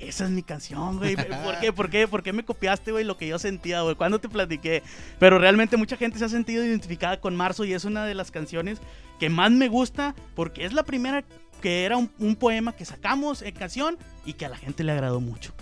Esa 0.00 0.24
es 0.24 0.30
mi 0.30 0.42
canción, 0.42 0.98
güey. 0.98 1.14
¿Por 1.44 1.60
qué? 1.60 1.72
¿Por 1.72 1.90
qué? 1.90 2.08
¿Por 2.08 2.22
qué 2.22 2.32
me 2.32 2.44
copiaste, 2.44 2.90
güey, 2.90 3.04
lo 3.04 3.16
que 3.16 3.28
yo 3.28 3.38
sentía, 3.38 3.82
güey? 3.82 3.94
¿Cuándo 3.94 4.18
te 4.18 4.28
platiqué? 4.28 4.82
Pero 5.18 5.38
realmente 5.38 5.76
mucha 5.76 5.96
gente 5.96 6.18
se 6.18 6.24
ha 6.24 6.28
sentido 6.28 6.64
identificada 6.64 7.20
con 7.20 7.36
Marzo 7.36 7.64
y 7.64 7.74
es 7.74 7.84
una 7.84 8.04
de 8.06 8.14
las 8.14 8.30
canciones 8.30 8.78
que 9.18 9.28
más 9.28 9.50
me 9.52 9.68
gusta 9.68 10.14
porque 10.34 10.64
es 10.64 10.72
la 10.72 10.82
primera 10.82 11.22
que 11.60 11.84
era 11.84 11.98
un, 11.98 12.10
un 12.18 12.36
poema 12.36 12.74
que 12.74 12.86
sacamos 12.86 13.42
en 13.42 13.54
canción 13.54 13.98
y 14.24 14.32
que 14.32 14.46
a 14.46 14.48
la 14.48 14.56
gente 14.56 14.82
le 14.82 14.92
agradó 14.92 15.20
mucho. 15.20 15.52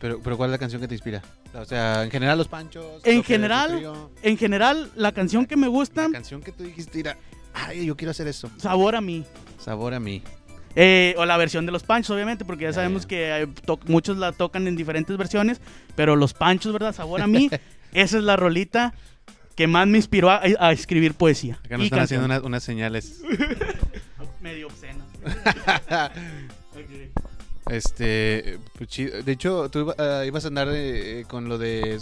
Pero, 0.00 0.20
pero 0.22 0.36
¿cuál 0.36 0.50
es 0.50 0.52
la 0.52 0.58
canción 0.58 0.80
que 0.80 0.88
te 0.88 0.94
inspira? 0.94 1.22
O 1.54 1.64
sea, 1.64 2.02
en 2.02 2.10
general 2.10 2.38
los 2.38 2.48
panchos. 2.48 3.00
En 3.04 3.22
general, 3.22 4.10
En 4.22 4.36
general, 4.36 4.90
la 4.96 5.12
canción 5.12 5.46
que 5.46 5.56
me 5.56 5.68
gusta, 5.68 6.08
La 6.08 6.12
canción 6.12 6.42
que 6.42 6.52
tú 6.52 6.64
dijiste 6.64 7.00
era, 7.00 7.16
ay, 7.52 7.86
yo 7.86 7.96
quiero 7.96 8.10
hacer 8.10 8.26
eso. 8.26 8.50
Sabor 8.58 8.96
a 8.96 9.00
mí. 9.00 9.24
Sabor 9.58 9.94
a 9.94 10.00
mí. 10.00 10.22
Eh, 10.76 11.14
o 11.18 11.24
la 11.24 11.36
versión 11.36 11.66
de 11.66 11.72
los 11.72 11.82
panchos, 11.84 12.10
obviamente, 12.10 12.44
porque 12.44 12.64
ya, 12.64 12.72
sabemos 12.72 13.06
que 13.06 13.42
eh, 13.42 13.48
muchos 13.86 14.16
la 14.16 14.32
tocan 14.32 14.66
en 14.66 14.76
diferentes 14.76 15.16
versiones, 15.16 15.60
pero 15.94 16.16
los 16.16 16.34
panchos, 16.34 16.72
¿verdad? 16.72 16.94
Sabor 16.94 17.20
a 17.20 17.26
mí, 17.26 17.48
esa 17.92 18.18
es 18.18 18.24
la 18.24 18.36
rolita 18.36 18.94
que 19.54 19.66
más 19.66 19.86
me 19.86 19.98
inspiró 19.98 20.30
a, 20.30 20.42
a 20.58 20.72
escribir 20.72 21.14
poesía. 21.14 21.60
Acá 21.64 21.76
nos 21.76 21.84
están 21.84 22.00
canción. 22.00 22.20
haciendo 22.20 22.24
unas, 22.26 22.42
unas 22.42 22.62
señales. 22.64 23.22
Medio 24.40 24.66
obscena. 24.66 25.04
Este, 27.70 28.58
pues, 28.76 28.90
de 29.24 29.32
hecho, 29.32 29.70
tú 29.70 29.94
ah, 29.96 30.22
ibas 30.26 30.44
a 30.44 30.48
andar 30.48 30.68
eh, 30.70 31.24
con 31.26 31.48
lo 31.48 31.56
de 31.56 31.98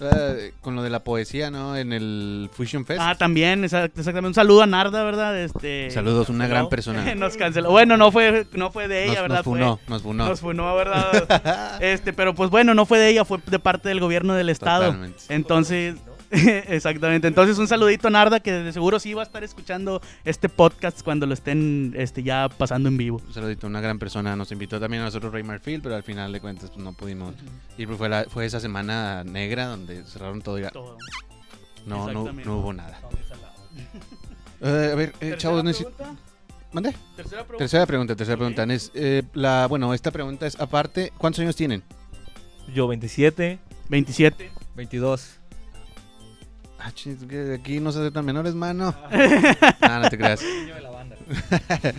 ah, 0.00 0.32
con 0.60 0.74
lo 0.76 0.82
de 0.82 0.90
la 0.90 1.00
poesía, 1.04 1.50
¿no? 1.50 1.76
En 1.76 1.92
el 1.92 2.48
Fusion 2.52 2.84
Fest. 2.86 3.00
Ah, 3.02 3.14
también, 3.16 3.62
exact- 3.64 3.90
exactamente. 3.98 4.28
Un 4.28 4.34
saludo 4.34 4.62
a 4.62 4.66
Narda, 4.66 5.02
¿verdad? 5.04 5.38
Este, 5.38 5.90
Saludos, 5.90 6.28
una 6.28 6.46
gran 6.46 6.68
persona. 6.68 7.14
Nos 7.16 7.36
canceló. 7.36 7.70
Bueno, 7.70 7.96
no 7.96 8.12
fue, 8.12 8.46
no 8.52 8.70
fue 8.70 8.88
de 8.88 9.04
ella, 9.04 9.14
nos, 9.14 9.22
¿verdad? 9.22 9.36
nos 9.36 9.44
funó, 9.44 9.80
nos 9.88 10.02
funó. 10.02 10.24
Fue- 10.24 10.30
nos 10.30 10.40
funó, 10.40 10.74
¿verdad? 10.76 11.78
este, 11.82 12.12
pero 12.12 12.34
pues 12.34 12.50
bueno, 12.50 12.74
no 12.74 12.86
fue 12.86 12.98
de 12.98 13.10
ella, 13.10 13.24
fue 13.24 13.38
de 13.46 13.58
parte 13.58 13.88
del 13.88 14.00
gobierno 14.00 14.34
del 14.34 14.48
estado. 14.50 14.86
Totalmente. 14.86 15.22
Entonces, 15.28 15.96
exactamente. 16.68 17.26
Entonces, 17.28 17.58
un 17.58 17.66
saludito 17.68 18.08
a 18.08 18.10
Narda, 18.10 18.40
que 18.40 18.52
de 18.52 18.72
seguro 18.72 18.98
sí 19.00 19.14
va 19.14 19.22
a 19.22 19.24
estar 19.24 19.42
escuchando 19.44 20.00
este 20.24 20.48
podcast 20.48 21.02
cuando 21.02 21.26
lo 21.26 21.34
estén 21.34 21.94
este, 21.96 22.22
ya 22.22 22.48
pasando 22.48 22.88
en 22.88 22.96
vivo. 22.96 23.20
Un 23.26 23.32
saludito, 23.34 23.66
una 23.66 23.80
gran 23.80 23.98
persona. 23.98 24.36
Nos 24.36 24.52
invitó 24.52 24.78
también 24.78 25.02
a 25.02 25.06
nosotros 25.06 25.32
Ray 25.32 25.42
Marfield, 25.42 25.82
pero 25.82 25.94
al 25.96 26.02
final 26.02 26.32
de 26.32 26.40
cuentas 26.40 26.70
pues, 26.70 26.82
no 26.84 26.92
pudimos 26.92 27.34
ir. 27.78 27.86
porque 27.86 27.98
Fue, 27.98 28.08
la- 28.08 28.24
fue 28.24 28.44
esa 28.46 28.60
semana 28.60 29.24
negra 29.24 29.66
donde 29.66 30.04
cerraron 30.04 30.42
todo 30.42 30.58
y 30.58 30.62
ya- 30.62 30.70
Todo. 30.70 30.96
no, 31.86 32.12
no, 32.12 32.32
no 32.32 32.58
hubo 32.58 32.72
nada. 32.72 32.98
Eh, 34.60 34.90
a 34.92 34.94
ver, 34.96 35.14
eh, 35.20 35.34
chavos, 35.36 35.62
necesi- 35.62 35.84
pregunta. 35.84 36.16
¿Mande? 36.72 36.92
Tercera 37.16 37.42
pregunta. 37.44 37.58
Tercera 37.58 37.86
pregunta, 37.86 38.16
tercera 38.16 38.36
pregunta. 38.36 38.64
Es, 38.64 38.90
eh, 38.94 39.22
la, 39.32 39.66
bueno, 39.68 39.94
esta 39.94 40.10
pregunta 40.10 40.46
es 40.48 40.58
aparte, 40.60 41.12
¿cuántos 41.16 41.40
años 41.40 41.54
tienen? 41.54 41.82
Yo 42.74 42.88
27. 42.88 43.58
27. 43.88 44.50
22. 44.74 45.37
Ah, 46.80 46.92
chis, 46.94 47.16
aquí 47.54 47.80
no 47.80 47.90
se 47.92 47.98
aceptan 47.98 48.24
menores, 48.24 48.54
mano. 48.54 48.94
Ah, 49.80 49.98
no 50.02 50.08
te 50.08 50.16
creas. 50.16 50.40
Niño 50.42 50.74
de 50.76 50.80
la 50.80 50.90
banda. 50.90 51.16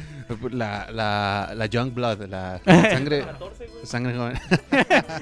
La, 0.52 0.88
la, 0.92 1.54
la 1.56 1.65
Young 1.65 1.92
Blood, 1.92 2.28
la 2.28 2.62
sangre, 2.65 3.26
sangre 3.84 4.15
joven. 4.15 4.39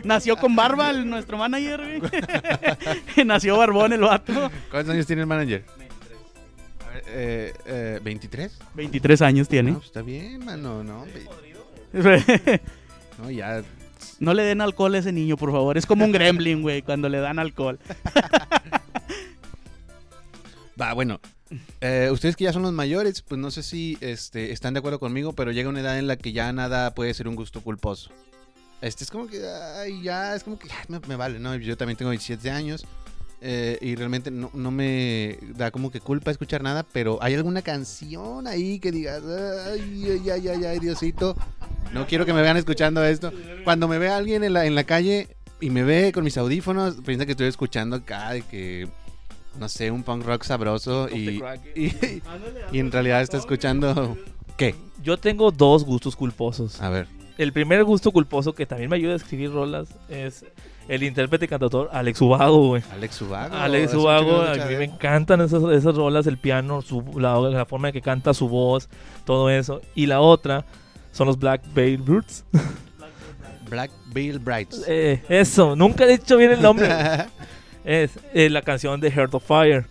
Nació 0.04 0.36
con 0.36 0.54
barba 0.54 0.90
el- 0.90 1.10
nuestro 1.10 1.38
manager, 1.38 2.00
güey. 2.02 3.26
Nació 3.26 3.58
barbón 3.58 3.94
el 3.94 4.02
vato. 4.02 4.52
¿Cuántos 4.70 4.94
años 4.94 5.06
tiene 5.08 5.22
el 5.22 5.28
manager? 5.28 5.64
A 6.86 6.90
ver, 6.94 7.04
eh, 7.08 7.54
eh, 7.66 8.00
¿23? 8.04 8.52
23 8.76 9.22
años 9.22 9.48
tiene. 9.48 9.72
No, 9.72 9.78
pues 9.78 9.88
está 9.88 10.02
bien, 10.02 10.44
mano, 10.44 10.84
no. 10.84 11.06
¿no? 13.18 13.32
Ya 13.32 13.64
no 14.20 14.34
le 14.34 14.44
den 14.44 14.60
alcohol 14.62 14.94
a 14.96 14.98
ese 14.98 15.12
niño, 15.14 15.38
por 15.38 15.52
favor. 15.54 15.78
Es 15.78 15.86
como 15.86 16.04
un 16.04 16.12
gremlin, 16.12 16.62
güey, 16.62 16.82
cuando 16.82 17.08
le 17.08 17.20
dan 17.20 17.40
alcohol. 17.40 17.80
Va, 20.80 20.94
bueno. 20.94 21.20
eh, 21.82 22.10
ustedes 22.12 22.36
que 22.36 22.44
ya 22.44 22.54
son 22.54 22.62
los 22.62 22.74
mayores, 22.74 23.22
pues 23.22 23.40
no 23.40 23.52
sé 23.52 23.64
si 23.64 23.98
este, 24.02 24.52
están 24.52 24.74
de 24.74 24.80
acuerdo 24.80 25.00
conmigo, 25.00 25.34
pero 25.34 25.52
llega 25.52 25.70
una 25.70 25.80
edad 25.80 25.98
en 25.98 26.08
la 26.08 26.18
que 26.18 26.34
ya 26.34 26.52
nada 26.54 26.94
puede 26.94 27.14
ser 27.14 27.28
un 27.28 27.36
gusto 27.36 27.62
culposo. 27.62 28.12
Este 28.82 29.04
es 29.04 29.10
como 29.10 29.28
que, 29.28 29.42
ay, 29.78 30.04
ya, 30.04 30.36
es 30.36 30.44
como 30.44 30.60
que 30.60 30.68
me, 31.08 31.16
vale, 31.16 31.40
¿no? 31.40 31.56
Yo 31.56 31.78
también 31.78 31.98
tengo 31.98 32.12
17 32.12 32.52
años 32.52 32.86
eh, 33.42 33.80
y 33.82 33.96
realmente 33.96 34.30
no, 34.30 34.52
no 34.54 34.70
me 34.70 35.40
da 35.56 35.72
como 35.72 35.90
que 35.90 36.00
culpa 36.00 36.30
escuchar 36.30 36.62
nada, 36.62 36.84
pero 36.84 37.18
¿hay 37.22 37.34
alguna 37.34 37.64
canción 37.64 38.46
ahí 38.46 38.80
que 38.80 38.92
digas, 38.92 39.24
ay, 39.24 40.06
ay, 40.12 40.30
ay, 40.30 40.48
ay, 40.48 40.66
ay, 40.66 40.80
Diosito? 40.80 41.36
No 41.92 42.06
quiero 42.06 42.26
que 42.26 42.34
me 42.34 42.42
vean 42.44 42.58
escuchando 42.58 43.04
esto. 43.04 43.32
Cuando 43.64 43.88
me 43.88 43.98
ve 43.98 44.10
alguien 44.10 44.44
en 44.44 44.54
la, 44.54 44.66
en 44.66 44.76
la 44.76 44.84
calle 44.84 45.36
y 45.60 45.72
me 45.72 45.84
ve 45.84 46.12
con 46.14 46.24
mis 46.24 46.38
audífonos, 46.38 46.98
piensa 47.04 47.26
que 47.26 47.32
estoy 47.32 47.48
escuchando 47.48 47.96
acá 47.96 48.32
de 48.32 48.44
que, 48.44 48.88
no 49.60 49.70
sé, 49.70 49.92
un 49.92 50.04
punk 50.04 50.26
rock 50.26 50.44
sabroso 50.44 51.10
y, 51.10 51.42
y, 51.76 52.22
y 52.72 52.80
en 52.80 52.92
realidad 52.92 53.22
está 53.22 53.38
escuchando... 53.38 54.18
¿Qué? 54.58 54.76
Yo 55.04 55.18
tengo 55.18 55.52
dos 55.52 55.84
gustos 55.86 56.16
culposos. 56.16 56.82
A 56.82 56.90
ver. 56.90 57.08
El 57.38 57.54
primer 57.54 57.84
gusto 57.84 58.12
culposo 58.12 58.54
que 58.54 58.66
también 58.66 58.90
me 58.90 58.96
ayuda 58.96 59.14
a 59.14 59.18
escribir 59.18 59.52
rolas 59.52 59.90
es 60.10 60.44
el 60.88 61.04
intérprete 61.04 61.46
y 61.46 61.48
cantautor 61.48 61.90
Alex 61.92 62.20
Ubago, 62.22 62.70
güey. 62.70 62.84
Alex 62.92 63.22
Ubago. 63.22 63.56
Alex 63.56 63.94
Ubago, 63.94 64.42
a 64.42 64.54
mí 64.54 64.60
me 64.76 64.76
él. 64.76 64.82
encantan 64.84 65.42
esas, 65.42 65.62
esas 65.66 65.96
rolas, 65.96 66.26
el 66.26 66.38
piano, 66.38 66.82
su, 66.82 67.04
la, 67.20 67.40
la 67.40 67.66
forma 67.66 67.90
en 67.90 67.94
que 67.94 68.02
canta 68.02 68.34
su 68.34 68.50
voz, 68.50 68.90
todo 69.26 69.50
eso. 69.52 69.82
Y 69.94 70.08
la 70.08 70.22
otra 70.22 70.66
son 71.12 71.28
los 71.28 71.38
Black 71.38 71.62
Veil 71.74 71.98
Brutes. 71.98 72.44
Black 73.70 73.92
Veil 74.08 74.40
Brides. 74.40 74.84
Eh, 74.88 75.22
eso, 75.30 75.76
nunca 75.76 76.06
he 76.06 76.18
dicho 76.18 76.38
bien 76.38 76.52
el 76.52 76.62
nombre. 76.62 76.88
es 77.88 78.12
la 78.34 78.62
canción 78.62 79.00
de 79.00 79.10
Heart 79.10 79.34
of 79.34 79.44
Fire. 79.46 79.86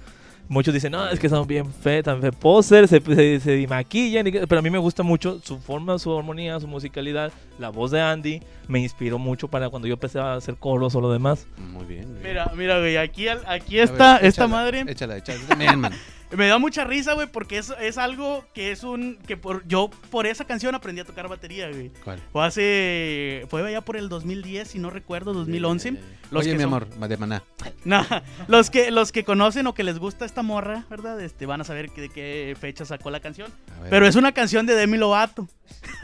Muchos 0.48 0.72
dicen, 0.72 0.92
no, 0.92 1.08
es 1.08 1.18
que 1.18 1.28
son 1.28 1.44
bien 1.44 1.72
fe, 1.72 2.04
tan 2.04 2.20
fe 2.20 2.30
poser, 2.30 2.86
se, 2.86 3.00
se, 3.00 3.40
se 3.40 3.66
maquillan, 3.66 4.24
pero 4.48 4.60
a 4.60 4.62
mí 4.62 4.70
me 4.70 4.78
gusta 4.78 5.02
mucho 5.02 5.40
su 5.42 5.58
forma, 5.58 5.98
su 5.98 6.16
armonía, 6.16 6.60
su 6.60 6.68
musicalidad. 6.68 7.32
La 7.58 7.70
voz 7.70 7.90
de 7.90 8.00
Andy 8.00 8.40
me 8.68 8.78
inspiró 8.78 9.18
mucho 9.18 9.48
para 9.48 9.68
cuando 9.70 9.88
yo 9.88 9.94
empecé 9.94 10.20
a 10.20 10.34
hacer 10.34 10.54
coros 10.54 10.94
o 10.94 11.00
lo 11.00 11.10
demás. 11.10 11.48
Muy 11.56 11.84
bien. 11.84 12.02
muy 12.12 12.20
bien. 12.20 12.22
Mira, 12.22 12.52
mira, 12.54 12.78
güey, 12.78 12.96
aquí, 12.96 13.26
aquí 13.28 13.80
está 13.80 14.18
ver, 14.18 14.26
esta 14.26 14.44
échala, 14.44 14.48
madre. 14.48 14.84
Échala, 14.86 15.16
échala. 15.16 15.40
También, 15.48 15.80
man. 15.80 15.92
Me 16.32 16.48
da 16.48 16.58
mucha 16.58 16.82
risa, 16.84 17.12
güey, 17.14 17.28
porque 17.28 17.58
es, 17.58 17.72
es 17.80 17.98
algo 17.98 18.44
que 18.52 18.72
es 18.72 18.82
un... 18.82 19.16
que 19.26 19.36
por 19.36 19.66
Yo 19.68 19.90
por 20.10 20.26
esa 20.26 20.44
canción 20.44 20.74
aprendí 20.74 21.00
a 21.00 21.04
tocar 21.04 21.28
batería, 21.28 21.68
güey. 21.70 21.90
¿Cuál? 22.02 22.20
Fue 22.32 22.44
hace... 22.44 23.46
Fue 23.48 23.66
allá 23.66 23.80
por 23.80 23.96
el 23.96 24.08
2010, 24.08 24.66
si 24.68 24.78
no 24.80 24.90
recuerdo, 24.90 25.32
2011. 25.32 25.92
Los 26.32 26.42
Oye, 26.42 26.50
que 26.50 26.56
mi 26.56 26.62
son- 26.64 26.74
amor, 26.74 26.88
de 27.08 27.16
maná. 27.16 27.42
Nah, 27.84 28.04
los 28.48 28.70
que 28.70 28.90
los 28.90 29.12
que 29.12 29.22
conocen 29.24 29.68
o 29.68 29.74
que 29.74 29.84
les 29.84 29.98
gusta 30.00 30.24
esta 30.24 30.42
morra, 30.42 30.84
¿verdad? 30.90 31.20
Este, 31.20 31.46
van 31.46 31.60
a 31.60 31.64
saber 31.64 31.90
que- 31.90 32.00
de 32.00 32.08
qué 32.08 32.56
fecha 32.60 32.84
sacó 32.84 33.10
la 33.10 33.20
canción. 33.20 33.52
Ver. 33.82 33.90
Pero 33.90 34.06
es 34.08 34.16
una 34.16 34.32
canción 34.32 34.66
de 34.66 34.74
Demi 34.74 34.96
Lovato. 34.98 35.48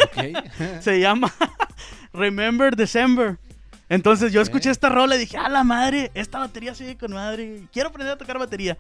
Ok. 0.05 0.39
Se 0.81 1.01
llama 1.01 1.33
Remember 2.13 2.77
December. 2.77 3.39
Entonces 3.89 4.33
yo 4.33 4.41
escuché 4.41 4.71
esta 4.71 4.89
rola 4.89 5.17
y 5.17 5.19
dije, 5.19 5.37
a 5.37 5.49
la 5.49 5.65
madre, 5.65 6.11
esta 6.15 6.39
batería 6.39 6.75
sigue 6.75 6.97
con 6.97 7.13
madre. 7.13 7.65
Quiero 7.73 7.89
aprender 7.91 8.15
a 8.15 8.19
tocar 8.19 8.39
batería. 8.39 8.79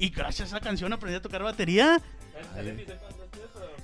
Y 0.00 0.08
gracias 0.08 0.52
a 0.52 0.56
esa 0.56 0.64
canción 0.64 0.92
aprendí 0.92 1.16
a 1.16 1.22
tocar 1.22 1.42
batería. 1.42 2.00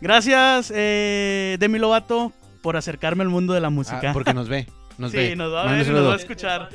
Gracias, 0.00 0.72
eh, 0.74 1.56
Demi 1.60 1.78
Lovato, 1.78 2.32
por 2.62 2.76
acercarme 2.76 3.22
al 3.22 3.28
mundo 3.28 3.52
de 3.52 3.60
la 3.60 3.70
música. 3.70 4.10
Ah, 4.10 4.12
porque 4.12 4.34
nos 4.34 4.48
ve. 4.48 4.66
Nos 4.98 5.10
sí, 5.12 5.18
ve. 5.18 5.36
nos 5.36 5.52
va 5.52 5.62
a 5.68 5.72
ver 5.72 5.86
nos 5.88 6.08
va 6.08 6.14
a 6.14 6.16
escuchar. 6.16 6.70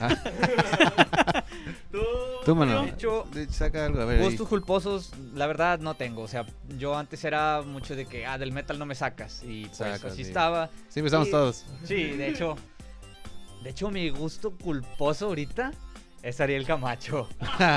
Ah, 0.00 0.16
¿Tú, 1.92 1.98
Tú, 2.46 2.56
mano. 2.56 2.78
Julio? 2.78 2.94
hecho, 2.94 3.28
de- 3.32 3.52
Saca 3.52 3.84
algo, 3.84 4.00
a 4.00 4.06
ver. 4.06 4.20
ahí. 4.20 4.24
Gustos 4.24 4.48
culposos, 4.48 5.12
la 5.34 5.46
verdad 5.46 5.78
no 5.78 5.94
tengo. 5.94 6.22
O 6.22 6.28
sea, 6.28 6.46
yo 6.78 6.96
antes 6.96 7.22
era 7.24 7.60
mucho 7.62 7.94
de 7.94 8.06
que, 8.06 8.24
ah, 8.24 8.38
del 8.38 8.52
metal 8.52 8.78
no 8.78 8.86
me 8.86 8.94
sacas. 8.94 9.42
Y 9.44 9.66
pues 9.66 9.76
Sacas, 9.76 10.04
así 10.04 10.16
sí. 10.16 10.22
estaba. 10.22 10.70
Sí, 10.88 11.00
empezamos 11.00 11.30
todos. 11.30 11.66
Sí, 11.84 12.12
de 12.12 12.28
hecho. 12.28 12.56
De 13.62 13.70
hecho, 13.70 13.90
mi 13.90 14.08
gusto 14.10 14.52
culposo 14.52 15.26
ahorita 15.26 15.72
es 16.26 16.40
Ariel 16.40 16.66
Camacho. 16.66 17.28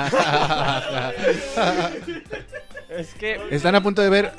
Es 2.90 3.14
que. 3.14 3.40
Están 3.52 3.76
a 3.76 3.82
punto 3.84 4.02
de 4.02 4.10
ver. 4.10 4.32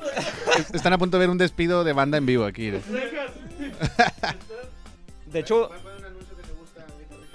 Están 0.74 0.92
a 0.92 0.98
punto 0.98 1.16
de 1.16 1.22
ver 1.22 1.30
un 1.30 1.38
despido 1.38 1.86
de 1.86 1.94
banda 1.94 2.18
en 2.18 2.26
vivo 2.26 2.44
aquí. 2.44 2.70
De 5.28 5.40
hecho. 5.40 5.72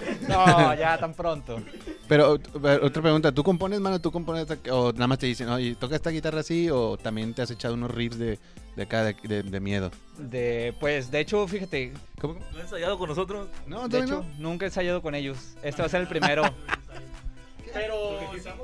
No, 0.27 0.73
ya 0.75 0.97
tan 0.97 1.13
pronto. 1.13 1.59
Pero 2.07 2.39
pero, 2.61 2.85
otra 2.85 3.01
pregunta, 3.01 3.31
¿tú 3.31 3.43
compones, 3.43 3.79
mano? 3.79 3.99
¿Tú 3.99 4.11
compones 4.11 4.49
esta- 4.49 4.73
o 4.73 4.91
nada 4.93 5.07
más 5.07 5.19
te 5.19 5.25
dicen, 5.25 5.49
oye, 5.49 5.75
toca 5.75 5.95
esta 5.95 6.09
guitarra 6.09 6.39
así 6.41 6.69
o 6.69 6.97
también 6.97 7.33
te 7.33 7.41
has 7.41 7.51
echado 7.51 7.73
unos 7.73 7.91
riffs 7.91 8.17
de, 8.17 8.39
de 8.75 8.83
acá 8.83 9.03
de, 9.03 9.15
de- 9.23 9.43
de 9.43 9.59
miedo? 9.59 9.91
De, 10.17 10.73
pues, 10.79 11.11
de 11.11 11.19
hecho, 11.19 11.47
fíjate. 11.47 11.93
¿Cómo? 12.19 12.35
¿No 12.35 12.57
has 12.57 12.63
ensayado 12.63 12.97
con 12.97 13.09
nosotros? 13.09 13.47
No, 13.67 13.87
De 13.87 13.99
hecho, 13.99 14.23
no. 14.23 14.49
nunca 14.49 14.65
he 14.65 14.69
ensayado 14.69 15.01
con 15.01 15.15
ellos. 15.15 15.37
Este 15.63 15.81
va 15.81 15.87
a 15.87 15.89
ser 15.89 16.01
el 16.01 16.07
primero. 16.07 16.43
Pero 17.73 18.19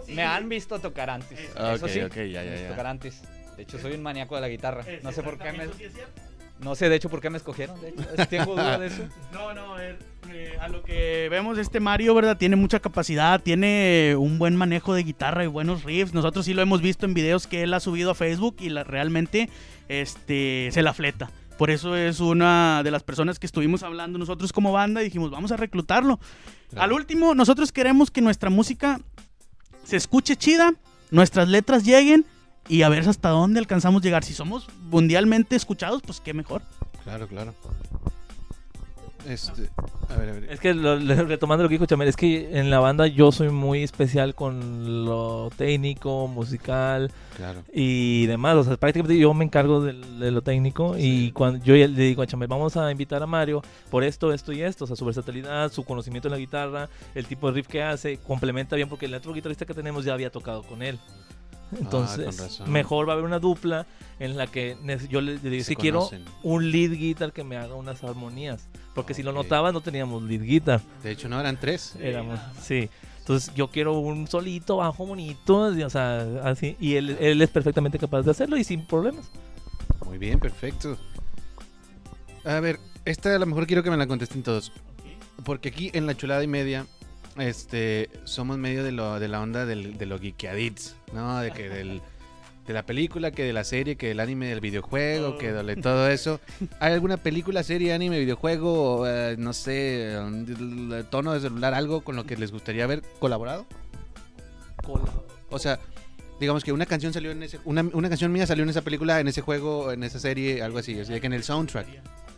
Me 0.07 0.23
han 0.23 0.47
visto 0.49 0.79
tocar 0.79 1.09
antes. 1.09 1.39
Ah, 1.57 1.73
Eso 1.75 1.85
ok, 1.85 1.91
sí. 1.91 1.99
ok, 2.01 2.15
ya, 2.15 2.23
ya, 2.25 2.41
me 2.41 2.47
han 2.47 2.51
visto 2.51 2.63
ya. 2.63 2.69
Tocar 2.69 2.85
antes. 2.87 3.21
De 3.57 3.63
hecho, 3.63 3.77
soy 3.77 3.93
un 3.93 4.01
maníaco 4.01 4.33
de 4.35 4.41
la 4.41 4.49
guitarra. 4.49 4.83
No 5.03 5.11
sé 5.11 5.21
por 5.21 5.37
qué 5.37 5.51
me. 5.51 5.65
¿Eso 5.65 5.73
sí 5.77 5.83
es 5.83 5.93
cierto? 5.93 6.21
No 6.59 6.75
sé, 6.75 6.87
de 6.89 6.95
hecho, 6.95 7.09
por 7.09 7.19
qué 7.19 7.29
me 7.29 7.37
escogieron. 7.37 7.79
De 7.81 7.89
hecho, 7.89 8.27
tengo 8.29 8.53
duda 8.53 8.77
de 8.79 8.87
eso. 8.87 9.03
No, 9.33 9.53
no, 9.53 9.79
eh, 9.79 9.97
eh, 10.31 10.57
a 10.61 10.69
lo 10.69 10.81
que 10.83 11.27
vemos 11.29 11.57
este 11.57 11.79
Mario, 11.79 12.15
¿verdad? 12.15 12.37
Tiene 12.37 12.55
mucha 12.55 12.79
capacidad, 12.79 13.41
tiene 13.41 14.15
un 14.17 14.39
buen 14.39 14.55
manejo 14.55 14.93
de 14.93 15.03
guitarra 15.03 15.43
y 15.43 15.47
buenos 15.47 15.83
riffs. 15.83 16.13
Nosotros 16.13 16.45
sí 16.45 16.53
lo 16.53 16.61
hemos 16.61 16.81
visto 16.81 17.05
en 17.05 17.13
videos 17.13 17.47
que 17.47 17.63
él 17.63 17.73
ha 17.73 17.79
subido 17.79 18.11
a 18.11 18.15
Facebook 18.15 18.55
y 18.59 18.69
la- 18.69 18.83
realmente 18.85 19.49
este, 19.89 20.69
se 20.71 20.81
la 20.81 20.93
fleta. 20.93 21.29
Por 21.57 21.69
eso 21.69 21.95
es 21.95 22.19
una 22.19 22.81
de 22.83 22.91
las 22.91 23.03
personas 23.03 23.37
que 23.39 23.45
estuvimos 23.45 23.83
hablando 23.83 24.17
nosotros 24.17 24.51
como 24.53 24.71
banda 24.71 25.01
y 25.01 25.05
dijimos, 25.05 25.29
vamos 25.31 25.51
a 25.51 25.57
reclutarlo. 25.57 26.19
Claro. 26.69 26.83
Al 26.85 26.93
último, 26.93 27.35
nosotros 27.35 27.71
queremos 27.71 28.09
que 28.09 28.21
nuestra 28.21 28.49
música 28.49 28.99
se 29.83 29.97
escuche 29.97 30.35
chida, 30.35 30.73
nuestras 31.11 31.47
letras 31.49 31.83
lleguen 31.83 32.25
y 32.73 32.81
a 32.81 32.89
ver 32.89 33.07
hasta 33.07 33.29
dónde 33.29 33.59
alcanzamos 33.59 34.01
a 34.01 34.03
llegar. 34.05 34.23
Si 34.23 34.33
somos 34.33 34.67
mundialmente 34.89 35.55
escuchados, 35.55 36.01
pues 36.01 36.19
qué 36.19 36.33
mejor. 36.33 36.61
Claro, 37.03 37.27
claro. 37.27 37.53
Este, 39.27 39.69
a 40.09 40.17
ver, 40.17 40.29
a 40.29 40.33
ver. 40.33 40.51
Es 40.51 40.59
que 40.59 40.73
lo- 40.73 40.97
retomando 40.99 41.63
lo 41.63 41.69
que 41.69 41.75
dijo 41.75 41.85
Chamel, 41.85 42.09
es 42.09 42.17
que 42.17 42.59
en 42.59 42.69
la 42.69 42.79
banda 42.79 43.07
yo 43.07 43.31
soy 43.31 43.49
muy 43.51 43.81
especial 43.81 44.35
con 44.35 45.05
lo 45.05 45.49
técnico, 45.55 46.27
musical 46.27 47.09
Claro. 47.37 47.63
y 47.73 48.25
demás. 48.25 48.55
O 48.57 48.63
sea, 48.65 48.75
prácticamente 48.75 49.17
yo 49.17 49.33
me 49.33 49.45
encargo 49.45 49.79
de, 49.81 49.93
lo 49.93 50.41
técnico 50.41 50.95
y 50.97 51.31
cuando 51.31 51.63
yo 51.63 51.73
le 51.73 51.87
digo 51.87 52.21
a 52.21 52.27
Chamel, 52.27 52.49
vamos 52.49 52.75
a 52.75 52.91
invitar 52.91 53.23
a 53.23 53.25
Mario 53.27 53.61
por 53.89 54.03
esto, 54.03 54.33
esto 54.33 54.51
y 54.51 54.61
esto. 54.61 54.83
O 54.83 54.87
sea, 54.87 54.97
su 54.97 55.05
versatilidad, 55.05 55.71
su 55.71 55.85
conocimiento 55.85 56.27
de 56.27 56.35
la 56.35 56.39
guitarra, 56.39 56.89
el 57.15 57.25
tipo 57.25 57.47
de 57.47 57.53
riff 57.53 57.67
que 57.67 57.81
hace, 57.81 58.17
complementa 58.17 58.75
bien 58.75 58.89
porque 58.89 59.05
el 59.05 59.13
otro 59.13 59.31
guitarrista 59.31 59.65
que 59.65 59.73
tenemos 59.73 60.03
ya 60.03 60.13
había 60.13 60.31
tocado 60.31 60.63
con 60.63 60.81
él. 60.83 60.99
Entonces, 61.79 62.39
Ah, 62.39 62.43
razón. 62.43 62.71
mejor 62.71 63.07
va 63.07 63.11
a 63.11 63.13
haber 63.13 63.25
una 63.25 63.39
dupla 63.39 63.85
en 64.19 64.37
la 64.37 64.47
que 64.47 64.77
yo 65.09 65.21
le, 65.21 65.33
le 65.35 65.49
digo, 65.49 65.63
Se 65.63 65.69
si 65.69 65.75
quiero 65.75 66.09
un 66.43 66.71
lead 66.71 66.91
guitar 66.91 67.33
que 67.33 67.43
me 67.43 67.57
haga 67.57 67.75
unas 67.75 68.03
armonías. 68.03 68.67
Porque 68.93 69.13
si 69.13 69.23
lo 69.23 69.31
Ok. 69.31 69.37
notaba, 69.37 69.71
no 69.71 69.81
teníamos 69.81 70.23
lead 70.23 70.41
guitar. 70.41 70.81
De 71.01 71.11
hecho, 71.11 71.27
no 71.29 71.39
eran 71.39 71.59
tres. 71.59 71.95
Éramos, 71.99 72.39
sí. 72.61 72.89
Entonces 73.19 73.53
yo 73.55 73.69
quiero 73.69 73.97
un 73.99 74.27
solito, 74.27 74.77
bajo, 74.77 75.05
bonito, 75.05 75.73
y, 75.73 75.83
o 75.83 75.89
sea, 75.89 76.25
así. 76.43 76.75
Y 76.79 76.95
él, 76.95 77.17
él 77.19 77.41
es 77.41 77.49
perfectamente 77.49 77.97
capaz 77.97 78.23
de 78.23 78.31
hacerlo 78.31 78.57
y 78.57 78.63
sin 78.63 78.85
problemas. 78.85 79.31
Muy 80.05 80.17
bien, 80.17 80.39
perfecto. 80.39 80.97
A 82.45 82.59
ver, 82.59 82.79
esta 83.05 83.33
a 83.33 83.39
lo 83.39 83.45
mejor 83.45 83.65
quiero 83.65 83.81
que 83.83 83.89
me 83.89 83.97
la 83.97 84.07
contesten 84.07 84.43
todos. 84.43 84.71
Porque 85.45 85.69
aquí 85.69 85.89
en 85.93 86.05
la 86.05 86.15
chulada 86.15 86.43
y 86.43 86.47
media, 86.47 86.85
este, 87.37 88.09
somos 88.23 88.57
medio 88.57 88.83
de, 88.83 88.91
lo, 88.91 89.19
de 89.19 89.27
la 89.27 89.41
onda 89.41 89.65
del, 89.65 89.97
de 89.97 90.05
lo 90.05 90.19
geekeadits, 90.19 90.95
¿no? 91.13 91.39
De 91.39 91.51
que 91.51 91.69
del, 91.69 92.01
de 92.67 92.73
la 92.73 92.85
película, 92.85 93.31
que 93.31 93.43
de 93.43 93.53
la 93.53 93.63
serie, 93.63 93.95
que 93.95 94.07
del 94.07 94.19
anime, 94.19 94.47
del 94.47 94.61
videojuego, 94.61 95.37
que 95.37 95.51
de 95.51 95.75
todo 95.77 96.09
eso. 96.09 96.39
¿Hay 96.79 96.93
alguna 96.93 97.17
película, 97.17 97.63
serie, 97.63 97.93
anime, 97.93 98.19
videojuego, 98.19 98.99
o, 98.99 99.07
eh, 99.07 99.35
no 99.37 99.53
sé, 99.53 100.13
el 100.13 101.05
tono 101.09 101.33
de 101.33 101.41
celular, 101.41 101.73
algo 101.73 102.01
con 102.01 102.15
lo 102.15 102.25
que 102.25 102.37
les 102.37 102.51
gustaría 102.51 102.83
haber 102.83 103.01
colaborado? 103.19 103.65
O 105.49 105.59
sea, 105.59 105.79
digamos 106.39 106.63
que 106.63 106.71
una 106.71 106.85
canción 106.85 107.13
salió 107.13 107.31
en 107.31 107.43
ese, 107.43 107.59
una, 107.65 107.81
una 107.93 108.09
canción 108.09 108.31
mía 108.31 108.45
salió 108.47 108.63
en 108.63 108.69
esa 108.69 108.81
película, 108.81 109.19
en 109.19 109.27
ese 109.27 109.41
juego, 109.41 109.91
en 109.91 110.03
esa 110.03 110.19
serie, 110.19 110.61
algo 110.61 110.77
así, 110.77 110.99
o 110.99 111.05
sea, 111.05 111.19
que 111.19 111.27
en 111.27 111.33
el 111.33 111.43
soundtrack. 111.43 111.87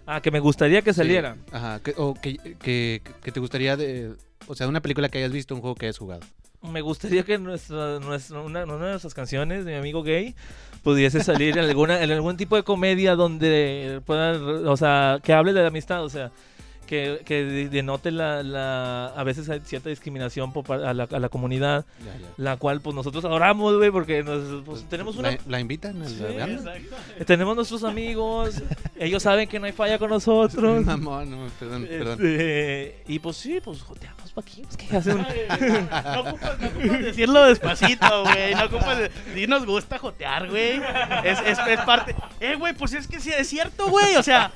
Ah, 0.08 0.22
que 0.22 0.32
me 0.32 0.40
gustaría 0.40 0.82
que 0.82 0.94
saliera. 0.94 1.36
Sí, 1.36 1.42
Ajá, 1.52 1.80
que, 1.80 1.94
o 1.98 2.14
que, 2.14 2.38
que, 2.60 3.02
que 3.24 3.32
te 3.32 3.40
gustaría 3.40 3.76
de, 3.78 4.14
o 4.48 4.56
sea, 4.56 4.68
una 4.68 4.82
película 4.82 5.10
que 5.10 5.18
hayas 5.18 5.32
visto, 5.32 5.56
un 5.56 5.62
juego 5.62 5.76
que 5.76 5.88
hayas 5.88 5.98
jugado. 5.98 6.22
me 6.62 6.82
gustaría 6.82 7.24
que 7.24 7.38
nuestra, 7.38 8.00
nuestra, 8.00 8.40
una, 8.42 8.64
una 8.66 8.86
de 8.86 8.92
nuestras 8.92 9.14
canciones 9.14 9.66
de 9.66 9.72
mi 9.72 9.78
amigo 9.78 10.04
gay 10.04 10.36
pudiese 10.84 11.24
salir 11.24 11.58
en 11.58 11.66
alguna 11.66 12.02
en 12.04 12.12
algún 12.12 12.38
tipo 12.38 12.56
de 12.56 12.64
comedia 12.64 13.16
donde 13.16 14.02
puedan, 14.06 14.68
o 14.68 14.78
sea, 14.78 15.20
que 15.24 15.34
hable 15.34 15.54
de 15.54 15.62
la 15.62 15.68
amistad, 15.70 16.04
o 16.04 16.10
sea, 16.10 16.32
que, 16.86 17.22
que 17.26 17.44
de- 17.44 17.70
denote 17.70 18.12
la, 18.12 18.44
la 18.44 19.08
a 19.08 19.24
veces 19.24 19.50
hay 19.50 19.60
cierta 19.66 19.90
discriminación 19.90 20.54
por, 20.54 20.72
a, 20.72 20.94
la, 20.94 21.06
a 21.06 21.20
la 21.20 21.30
comunidad, 21.30 21.84
Ya, 22.06 22.20
ya. 22.20 22.28
la 22.38 22.58
cual 22.58 22.80
pues 22.82 22.96
nosotros 22.96 23.26
adoramos, 23.26 23.76
güey, 23.78 23.90
porque 23.90 24.22
nos, 24.22 24.64
pues, 24.64 24.84
tenemos 24.88 25.16
una 25.18 25.32
¿La, 25.32 25.38
la 25.48 25.60
invitan? 25.60 26.08
Sí, 26.08 26.16
programa? 26.20 26.62
tenemos 27.26 27.56
nuestros 27.56 27.84
amigos, 27.84 28.62
ellos 28.98 29.24
saben 29.24 29.48
que 29.50 29.60
no 29.60 29.66
hay 29.66 29.72
falla 29.72 29.98
con 30.00 30.10
nosotros. 30.10 30.86
Mamón, 30.86 31.30
no, 31.32 31.48
perdón, 31.60 31.86
perdón. 31.88 32.14
Este, 32.14 33.04
y 33.08 33.20
pues 33.20 33.38
sí, 33.38 33.60
pues 33.64 33.82
joteamos 33.82 34.32
pa' 34.32 34.42
aquí, 34.42 34.62
pues, 34.64 34.78
¿qué 34.78 34.98
hacen? 34.98 35.18
No 36.16 36.22
ocupas, 36.22 36.60
no 36.60 36.68
ocupas 36.68 37.00
decirlo 37.02 37.44
despacito, 37.46 38.24
güey. 38.24 38.56
No 38.56 38.66
ocupas. 38.66 38.98
de- 39.00 39.12
Sí 39.34 39.48
nos 39.48 39.66
gusta 39.66 39.98
jotear, 39.98 40.50
güey. 40.50 40.82
Es, 41.24 41.40
es, 41.42 41.60
es 41.68 41.80
parte. 41.82 42.16
Eh, 42.40 42.56
güey, 42.56 42.74
pues 42.74 42.94
es 42.94 43.08
que 43.08 43.20
sí, 43.20 43.32
es 43.38 43.48
cierto, 43.50 43.88
güey. 43.90 44.16
O 44.16 44.24
sea, 44.24 44.52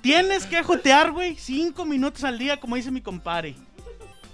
tienes 0.00 0.46
que 0.46 0.62
jotear, 0.62 1.12
güey, 1.12 1.36
cinco 1.36 1.84
minutos 1.84 2.24
al 2.24 2.38
día, 2.38 2.58
como 2.58 2.76
dice 2.76 2.90
mi 2.90 3.00
compadre. 3.00 3.54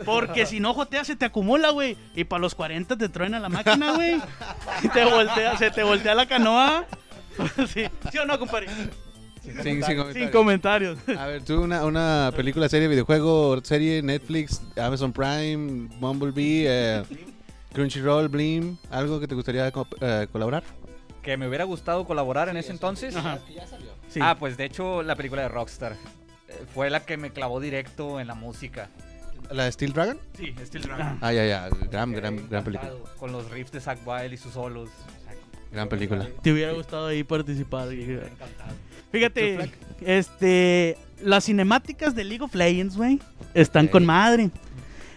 Porque 0.04 0.46
si 0.46 0.58
no 0.58 0.74
joteas, 0.74 1.06
se 1.06 1.16
te 1.16 1.24
acumula, 1.26 1.70
güey. 1.70 1.96
Y 2.14 2.24
para 2.24 2.40
los 2.40 2.54
40 2.54 2.96
te 2.96 3.08
truena 3.08 3.38
la 3.38 3.48
máquina, 3.48 3.92
güey. 3.92 4.20
Y 4.82 4.88
te 4.88 5.04
voltea, 5.04 5.56
se 5.58 5.70
te 5.70 5.82
voltea 5.84 6.14
la 6.14 6.26
canoa. 6.26 6.84
Sí, 7.72 7.84
¿Sí 8.10 8.18
o 8.18 8.26
no, 8.26 8.38
compadre? 8.38 8.66
Sin, 9.42 9.54
sin 9.62 9.80
comentarios. 9.80 10.12
Sin 10.14 10.28
comentarios. 10.30 10.98
A 11.18 11.26
ver, 11.26 11.42
tú 11.42 11.62
una, 11.62 11.84
una 11.84 12.32
película, 12.36 12.68
serie, 12.68 12.86
videojuego, 12.88 13.60
serie, 13.64 14.00
Netflix, 14.02 14.62
Amazon 14.76 15.12
Prime, 15.12 15.88
Bumblebee, 15.98 16.64
eh, 16.68 17.02
Crunchyroll, 17.72 18.28
Blim, 18.28 18.76
algo 18.90 19.18
que 19.18 19.26
te 19.26 19.34
gustaría 19.34 19.70
co- 19.72 19.86
eh, 20.00 20.26
colaborar. 20.30 20.62
Que 21.22 21.36
me 21.36 21.48
hubiera 21.48 21.64
gustado 21.64 22.04
colaborar 22.04 22.48
en 22.48 22.56
ese 22.56 22.70
entonces. 22.72 23.16
Ajá. 23.16 23.38
Sí. 24.08 24.20
Ah, 24.22 24.36
pues 24.38 24.56
de 24.56 24.64
hecho 24.64 25.02
la 25.02 25.16
película 25.16 25.42
de 25.42 25.48
Rockstar 25.48 25.92
eh, 26.48 26.64
fue 26.74 26.90
la 26.90 27.00
que 27.00 27.16
me 27.16 27.30
clavó 27.30 27.60
directo 27.60 28.20
en 28.20 28.26
la 28.28 28.34
música. 28.34 28.88
¿La 29.50 29.64
de 29.64 29.72
Steel 29.72 29.92
Dragon? 29.92 30.18
Sí, 30.36 30.54
Steel 30.64 30.82
Dragon. 30.84 31.18
Ah, 31.20 31.32
ya, 31.32 31.44
ya, 31.46 31.68
gran, 31.90 32.12
gran, 32.12 32.48
gran 32.48 32.62
película. 32.64 32.92
Con 33.18 33.32
los 33.32 33.50
riffs 33.50 33.72
de 33.72 33.80
Zack 33.80 33.98
Wild 34.06 34.32
y 34.32 34.36
sus 34.36 34.52
solos. 34.52 34.88
Gran 35.72 35.88
película. 35.88 36.28
Te 36.42 36.52
hubiera 36.52 36.72
gustado 36.72 37.06
ahí 37.08 37.24
participar. 37.24 37.90
encantado. 37.92 38.72
Fíjate, 39.12 39.70
este, 40.00 40.96
las 41.22 41.44
cinemáticas 41.44 42.14
de 42.14 42.24
League 42.24 42.42
of 42.42 42.54
Legends, 42.54 42.96
güey, 42.96 43.20
están 43.54 43.86
con 43.86 44.04
madre. 44.04 44.50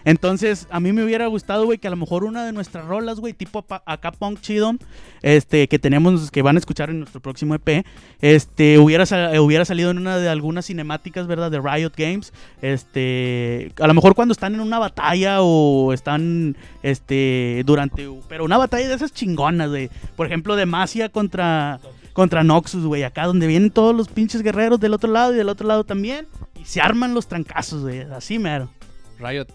Entonces, 0.06 0.68
a 0.70 0.78
mí 0.78 0.92
me 0.92 1.02
hubiera 1.02 1.26
gustado, 1.26 1.64
güey, 1.64 1.78
que 1.78 1.88
a 1.88 1.90
lo 1.90 1.96
mejor 1.96 2.22
una 2.22 2.46
de 2.46 2.52
nuestras 2.52 2.84
rolas, 2.84 3.18
güey, 3.18 3.32
tipo 3.32 3.66
acá 3.68 4.12
punk 4.12 4.40
chido, 4.40 4.74
este, 5.20 5.66
que 5.66 5.80
tenemos, 5.80 6.30
que 6.30 6.42
van 6.42 6.54
a 6.54 6.60
escuchar 6.60 6.90
en 6.90 7.00
nuestro 7.00 7.20
próximo 7.20 7.56
EP, 7.56 7.84
este, 8.20 8.78
hubiera, 8.78 9.02
eh, 9.34 9.40
hubiera 9.40 9.64
salido 9.64 9.90
en 9.90 9.98
una 9.98 10.18
de 10.18 10.28
algunas 10.28 10.66
cinemáticas, 10.66 11.26
¿verdad? 11.26 11.50
De 11.50 11.60
Riot 11.60 11.90
Games, 11.96 12.32
este, 12.62 13.72
a 13.80 13.88
lo 13.88 13.94
mejor 13.94 14.14
cuando 14.14 14.30
están 14.30 14.54
en 14.54 14.60
una 14.60 14.78
batalla 14.78 15.42
o 15.42 15.92
están, 15.92 16.56
este, 16.84 17.64
durante, 17.66 18.08
pero 18.28 18.44
una 18.44 18.58
batalla 18.58 18.86
de 18.86 18.94
esas 18.94 19.12
chingonas, 19.12 19.70
güey. 19.70 19.90
Por 20.14 20.28
ejemplo, 20.28 20.54
de 20.54 20.66
Masia 20.66 21.08
contra, 21.08 21.80
contra 22.16 22.42
Noxus, 22.42 22.86
güey, 22.86 23.02
acá 23.02 23.26
donde 23.26 23.46
vienen 23.46 23.70
todos 23.70 23.94
los 23.94 24.08
pinches 24.08 24.40
guerreros 24.40 24.80
del 24.80 24.94
otro 24.94 25.12
lado 25.12 25.34
y 25.34 25.36
del 25.36 25.50
otro 25.50 25.68
lado 25.68 25.84
también, 25.84 26.26
y 26.58 26.64
se 26.64 26.80
arman 26.80 27.12
los 27.12 27.28
trancazos, 27.28 27.82
güey, 27.82 28.00
así 28.10 28.38
mero. 28.38 28.70
Riot. 29.18 29.48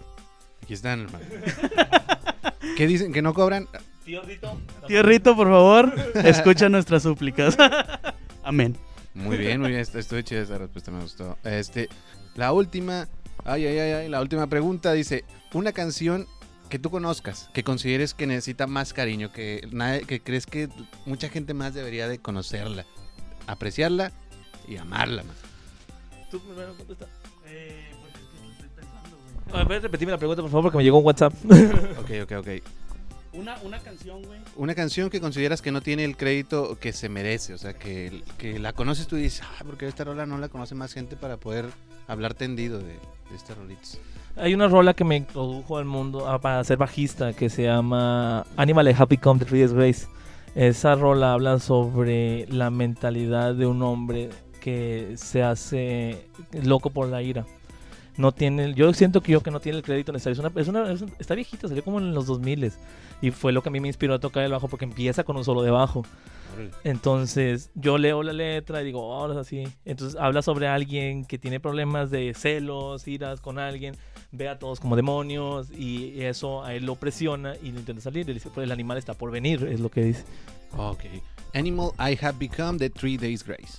Aquí 0.62 0.74
están, 0.74 1.00
hermano. 1.00 1.24
¿Qué 2.76 2.86
dicen? 2.86 3.12
¿Que 3.12 3.20
no 3.20 3.34
cobran? 3.34 3.66
Tío 4.04 4.22
Rito. 4.22 4.60
Tierrito, 4.86 5.34
por 5.34 5.48
favor, 5.48 5.92
escucha 6.24 6.68
nuestras 6.68 7.02
súplicas. 7.02 7.56
Amén. 8.44 8.76
Muy 9.12 9.38
bien, 9.38 9.60
muy 9.60 9.70
bien. 9.70 9.80
Estuvo 9.80 10.20
chida 10.20 10.42
esa 10.42 10.58
respuesta, 10.58 10.92
me 10.92 11.00
gustó. 11.00 11.36
Este, 11.42 11.88
la 12.36 12.52
última. 12.52 13.08
Ay, 13.44 13.66
ay, 13.66 13.78
ay, 13.80 13.92
ay. 13.92 14.08
La 14.08 14.20
última 14.20 14.46
pregunta 14.46 14.92
dice: 14.92 15.24
Una 15.52 15.72
canción 15.72 16.28
que 16.72 16.78
tú 16.78 16.88
conozcas, 16.90 17.50
que 17.52 17.62
consideres 17.62 18.14
que 18.14 18.26
necesita 18.26 18.66
más 18.66 18.94
cariño, 18.94 19.30
que, 19.30 19.68
nadie- 19.72 20.06
que 20.06 20.22
crees 20.22 20.46
que 20.46 20.70
mucha 21.04 21.28
gente 21.28 21.52
más 21.52 21.74
debería 21.74 22.08
de 22.08 22.18
conocerla, 22.18 22.86
apreciarla 23.46 24.10
y 24.66 24.78
amarla 24.78 25.22
más. 25.22 25.36
Tú 26.30 26.40
primero 26.40 26.74
contesta. 26.74 27.06
A 29.52 29.56
ver, 29.58 29.66
¿puedes 29.66 29.82
repetirme 29.82 30.12
la 30.12 30.18
pregunta, 30.18 30.40
por 30.40 30.50
favor, 30.50 30.62
porque 30.64 30.78
me 30.78 30.84
llegó 30.84 30.96
un 31.00 31.04
WhatsApp. 31.04 31.34
Ok, 32.00 32.10
ok, 32.22 32.32
ok. 32.38 32.48
Una, 33.34 33.58
una 33.64 33.78
canción, 33.80 34.22
güey. 34.22 34.40
Una 34.56 34.74
canción 34.74 35.10
que 35.10 35.20
consideras 35.20 35.60
que 35.60 35.72
no 35.72 35.82
tiene 35.82 36.04
el 36.06 36.16
crédito 36.16 36.78
que 36.78 36.94
se 36.94 37.10
merece, 37.10 37.52
o 37.52 37.58
sea, 37.58 37.74
que, 37.74 38.22
que 38.38 38.58
la 38.58 38.72
conoces 38.72 39.06
tú 39.08 39.18
y 39.18 39.22
dices, 39.24 39.42
ah, 39.42 39.62
porque 39.66 39.86
esta 39.88 40.04
rola 40.04 40.24
no 40.24 40.38
la 40.38 40.48
conoce 40.48 40.74
más 40.74 40.94
gente 40.94 41.16
para 41.16 41.36
poder 41.36 41.66
hablar 42.08 42.32
tendido 42.32 42.78
de, 42.78 42.94
de 42.94 43.36
este 43.36 43.54
rolitos. 43.54 43.98
Hay 44.36 44.54
una 44.54 44.66
rola 44.68 44.94
que 44.94 45.04
me 45.04 45.16
introdujo 45.16 45.76
al 45.76 45.84
mundo 45.84 46.26
ah, 46.28 46.40
para 46.40 46.62
ser 46.64 46.78
bajista 46.78 47.32
que 47.32 47.50
se 47.50 47.64
llama 47.64 48.46
Animal 48.56 48.94
Become 49.08 49.40
the 49.40 49.44
Three 49.46 49.66
Grace. 49.68 50.06
Esa 50.54 50.94
rola 50.94 51.32
habla 51.34 51.58
sobre 51.58 52.46
la 52.48 52.70
mentalidad 52.70 53.54
de 53.54 53.66
un 53.66 53.82
hombre 53.82 54.30
que 54.60 55.12
se 55.16 55.42
hace 55.42 56.26
loco 56.64 56.90
por 56.90 57.08
la 57.08 57.22
ira. 57.22 57.44
No 58.16 58.32
tiene, 58.32 58.74
yo 58.74 58.92
siento 58.92 59.22
que 59.22 59.32
yo 59.32 59.42
que 59.42 59.50
no 59.50 59.60
tiene 59.60 59.78
el 59.78 59.84
crédito 59.84 60.12
necesario. 60.12 60.32
Es 60.34 60.38
una, 60.38 60.60
es 60.60 60.68
una- 60.68 60.92
es 60.92 61.00
un- 61.02 61.12
está 61.18 61.34
viejita, 61.34 61.68
salió 61.68 61.82
como 61.82 61.98
en 61.98 62.12
los 62.14 62.26
2000 62.26 62.72
y 63.22 63.30
fue 63.30 63.52
lo 63.52 63.62
que 63.62 63.70
a 63.70 63.72
mí 63.72 63.80
me 63.80 63.88
inspiró 63.88 64.14
a 64.14 64.18
tocar 64.18 64.44
el 64.44 64.52
bajo 64.52 64.68
porque 64.68 64.84
empieza 64.84 65.24
con 65.24 65.36
un 65.36 65.44
solo 65.44 65.62
de 65.62 65.70
bajo. 65.70 66.04
Entonces 66.84 67.70
yo 67.74 67.96
leo 67.96 68.22
la 68.22 68.34
letra 68.34 68.82
y 68.82 68.84
digo, 68.84 69.00
oh, 69.08 69.30
es 69.32 69.38
así. 69.38 69.64
Entonces 69.86 70.20
habla 70.20 70.42
sobre 70.42 70.68
alguien 70.68 71.24
que 71.24 71.38
tiene 71.38 71.60
problemas 71.60 72.10
de 72.10 72.34
celos, 72.34 73.08
iras 73.08 73.40
con 73.40 73.58
alguien, 73.58 73.96
ve 74.32 74.48
a 74.48 74.58
todos 74.58 74.80
como 74.80 74.96
demonios 74.96 75.70
y 75.70 76.20
eso 76.22 76.64
a 76.64 76.74
él 76.74 76.86
lo 76.86 76.96
presiona 76.96 77.54
y 77.62 77.70
lo 77.70 77.78
intenta 77.80 78.02
salir. 78.02 78.28
Y 78.28 78.34
dice, 78.34 78.48
pues 78.52 78.64
el 78.64 78.72
animal 78.72 78.98
está 78.98 79.14
por 79.14 79.30
venir, 79.30 79.66
es 79.70 79.78
lo 79.80 79.90
que 79.90 80.02
dice. 80.02 80.24
Ok. 80.76 81.04
Animal 81.54 81.90
I 81.98 82.18
Have 82.24 82.38
Become 82.38 82.78
the 82.78 82.88
Three 82.90 83.18
Days 83.18 83.44
Grace. 83.44 83.78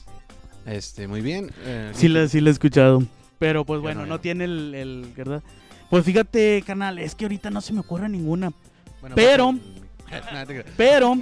Este, 0.66 1.08
muy 1.08 1.22
bien. 1.22 1.52
eh, 1.66 1.92
Sí 1.94 2.08
la, 2.08 2.28
sí 2.28 2.40
la 2.40 2.50
he 2.50 2.54
escuchado. 2.54 3.04
Pero 3.40 3.66
pues 3.66 3.82
bueno, 3.82 4.06
no, 4.06 4.20
tiene 4.20 4.46
el, 4.46 4.74
el- 4.76 5.06
¿verdad? 5.18 5.42
Pues 5.90 6.06
fíjate, 6.06 6.64
canal, 6.66 6.98
es 7.00 7.14
que 7.16 7.26
ahorita 7.26 7.50
no 7.50 7.60
se 7.62 7.74
me 7.74 7.80
ocurre 7.82 8.08
ninguna. 8.10 8.54
bueno, 9.02 9.16
pero- 9.16 9.52
creas. 9.52 9.74
Pero, 10.78 11.16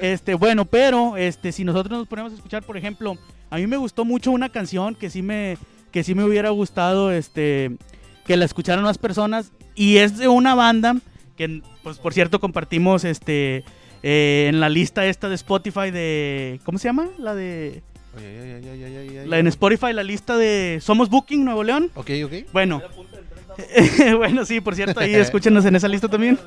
este, 0.00 0.34
bueno, 0.34 0.64
pero, 0.64 1.18
este, 1.18 1.52
si 1.52 1.62
nosotros 1.62 1.98
nos 1.98 2.08
ponemos 2.08 2.32
a 2.32 2.36
escuchar, 2.36 2.62
por 2.62 2.78
ejemplo, 2.78 3.18
a 3.50 3.56
mí 3.58 3.66
me 3.66 3.76
gustó 3.76 4.06
mucho 4.06 4.30
una 4.30 4.48
canción 4.48 4.94
que 4.94 5.10
sí 5.10 5.20
me, 5.20 5.58
que 5.92 6.02
sí 6.02 6.14
me 6.14 6.24
hubiera 6.24 6.48
gustado, 6.48 7.12
este, 7.12 7.76
que 8.26 8.36
la 8.36 8.44
escucharan 8.44 8.84
más 8.84 8.98
personas 8.98 9.52
y 9.74 9.96
es 9.98 10.18
de 10.18 10.28
una 10.28 10.54
banda 10.54 10.96
que, 11.36 11.62
pues, 11.82 11.98
por 11.98 12.12
cierto, 12.14 12.40
compartimos, 12.40 13.04
este, 13.04 13.64
eh, 14.02 14.46
en 14.48 14.60
la 14.60 14.68
lista 14.68 15.04
esta 15.06 15.28
de 15.28 15.34
Spotify 15.34 15.90
de, 15.90 16.60
¿cómo 16.64 16.78
se 16.78 16.88
llama? 16.88 17.08
La 17.18 17.34
de, 17.34 17.82
Oye, 18.16 18.60
ay, 18.70 19.18
ay. 19.18 19.26
la 19.26 19.38
en 19.38 19.46
Spotify, 19.48 19.92
la 19.92 20.04
lista 20.04 20.36
de 20.36 20.78
Somos 20.80 21.08
Booking 21.10 21.44
Nuevo 21.44 21.64
León. 21.64 21.90
Ok, 21.94 22.10
ok. 22.24 22.32
Bueno, 22.52 22.80
bueno, 24.16 24.44
sí, 24.44 24.60
por 24.60 24.74
cierto, 24.74 25.00
ahí 25.00 25.14
escúchenos 25.14 25.64
en 25.64 25.76
esa 25.76 25.88
lista 25.88 26.08
también. 26.08 26.38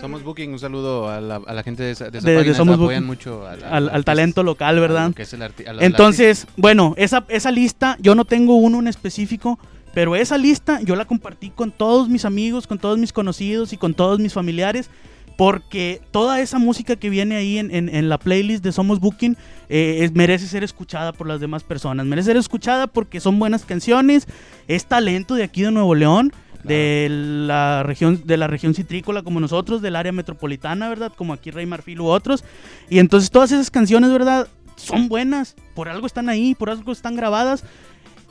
Somos 0.00 0.22
Booking. 0.22 0.52
Un 0.52 0.58
saludo 0.58 1.08
a 1.10 1.20
la, 1.20 1.36
a 1.46 1.52
la 1.52 1.62
gente 1.62 1.82
de 1.82 1.90
esa, 1.90 2.10
de 2.10 2.18
esa 2.18 2.26
De- 2.26 2.32
de 2.32 2.38
página. 2.38 2.56
Somos 2.56 2.74
apoyan 2.76 3.06
Booking. 3.06 3.06
mucho 3.06 3.46
al, 3.46 3.62
Al, 3.62 3.70
al 3.70 3.84
artista, 3.88 4.02
talento 4.04 4.42
local, 4.42 4.80
¿verdad? 4.80 5.12
que 5.14 5.22
es 5.22 5.32
el 5.34 5.42
Entonces, 5.80 6.46
bueno, 6.56 6.94
esa, 6.96 7.24
esa 7.28 7.50
lista, 7.50 7.96
yo 8.00 8.14
no 8.14 8.24
tengo 8.24 8.54
uno 8.56 8.78
en 8.78 8.86
específico, 8.88 9.58
pero 9.94 10.14
esa 10.16 10.38
lista 10.38 10.80
yo 10.82 10.96
la 10.96 11.04
compartí 11.04 11.50
con 11.50 11.72
todos 11.72 12.08
mis 12.08 12.24
amigos, 12.24 12.66
con 12.66 12.78
todos 12.78 12.98
mis 12.98 13.12
conocidos 13.12 13.72
y 13.72 13.76
con 13.76 13.94
todos 13.94 14.18
mis 14.20 14.32
familiares, 14.32 14.90
porque 15.36 16.02
toda 16.10 16.40
esa 16.40 16.58
música 16.58 16.96
que 16.96 17.08
viene 17.08 17.36
ahí 17.36 17.58
en, 17.58 17.74
en- 17.74 17.88
en 17.88 18.08
la 18.10 18.18
playlist 18.18 18.62
de 18.62 18.72
Somos 18.72 19.00
Booking 19.00 19.36
eh, 19.70 20.00
es- 20.02 20.12
merece 20.12 20.46
ser 20.46 20.62
escuchada 20.64 21.12
por 21.12 21.26
las 21.26 21.40
demás 21.40 21.64
personas, 21.64 22.04
merece 22.06 22.26
ser 22.26 22.36
escuchada 22.36 22.86
porque 22.86 23.20
son 23.20 23.38
buenas 23.38 23.64
canciones, 23.64 24.26
es 24.68 24.84
talento 24.86 25.34
de 25.34 25.44
aquí 25.44 25.62
de 25.62 25.70
Nuevo 25.70 25.94
León. 25.94 26.32
De 26.62 27.08
la 27.10 27.82
región 27.84 28.20
de 28.26 28.36
la 28.36 28.46
región 28.46 28.74
citrícola 28.74 29.22
como 29.22 29.40
nosotros, 29.40 29.80
del 29.80 29.96
área 29.96 30.12
metropolitana, 30.12 30.90
¿verdad? 30.90 31.10
Como 31.16 31.32
aquí 31.32 31.50
Rey 31.50 31.64
Marfil 31.64 32.02
u 32.02 32.08
otros. 32.08 32.44
Y 32.90 32.98
entonces 32.98 33.30
todas 33.30 33.50
esas 33.50 33.70
canciones, 33.70 34.10
¿verdad? 34.10 34.46
Son 34.76 35.08
buenas, 35.08 35.56
por 35.74 35.88
algo 35.88 36.06
están 36.06 36.28
ahí, 36.28 36.54
por 36.54 36.68
algo 36.68 36.92
están 36.92 37.16
grabadas. 37.16 37.64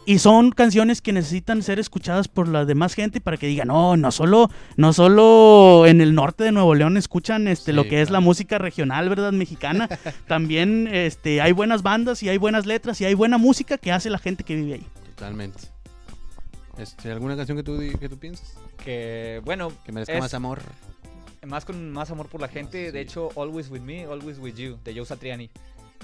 Y 0.10 0.18
son 0.18 0.50
canciones 0.50 1.04
que 1.04 1.14
necesitan 1.14 1.62
ser 1.62 1.78
escuchadas 1.78 2.28
por 2.28 2.48
la 2.48 2.66
demás 2.66 2.96
gente 2.96 3.22
para 3.22 3.38
que 3.38 3.46
digan, 3.46 3.68
no, 3.68 3.96
no 3.96 4.12
solo, 4.12 4.50
no 4.76 4.92
solo 4.92 5.86
en 5.86 6.02
el 6.02 6.16
norte 6.16 6.44
de 6.46 6.52
Nuevo 6.52 6.74
León 6.74 6.98
escuchan 6.98 7.48
este, 7.48 7.74
lo 7.74 7.84
que 7.88 8.02
es 8.02 8.10
la 8.10 8.20
música 8.20 8.58
regional, 8.58 9.08
¿verdad? 9.08 9.34
Mexicana. 9.34 9.88
También 10.28 10.88
este, 10.92 11.42
hay 11.42 11.52
buenas 11.52 11.84
bandas 11.84 12.24
y 12.24 12.30
hay 12.30 12.40
buenas 12.40 12.66
letras 12.66 13.00
y 13.02 13.06
hay 13.06 13.14
buena 13.14 13.38
música 13.38 13.78
que 13.78 13.92
hace 13.92 14.10
la 14.10 14.18
gente 14.18 14.44
que 14.44 14.56
vive 14.56 14.74
ahí. 14.74 14.88
Totalmente. 15.16 15.60
Este, 16.80 17.12
¿Alguna 17.12 17.36
canción 17.36 17.56
que 17.56 17.64
tú, 17.64 17.78
que 18.00 18.10
tú 18.10 18.18
piensas? 18.18 18.56
Que, 18.84 19.44
bueno, 19.46 19.72
Que 19.86 19.92
merezca 19.92 20.14
Es- 20.14 20.22
más 20.22 20.34
amor. 20.34 20.60
más 21.46 21.66
con 21.66 21.92
más 21.92 22.10
amor 22.10 22.30
por 22.30 22.42
la 22.42 22.48
gente. 22.48 22.88
Sí. 22.88 22.92
De 22.92 23.02
hecho, 23.02 23.30
Always 23.36 23.70
With 23.70 23.82
Me, 23.82 24.06
Always 24.06 24.40
With 24.40 24.56
You, 24.56 24.78
de 24.84 24.96
Joe 24.96 25.06
Satriani. 25.06 25.52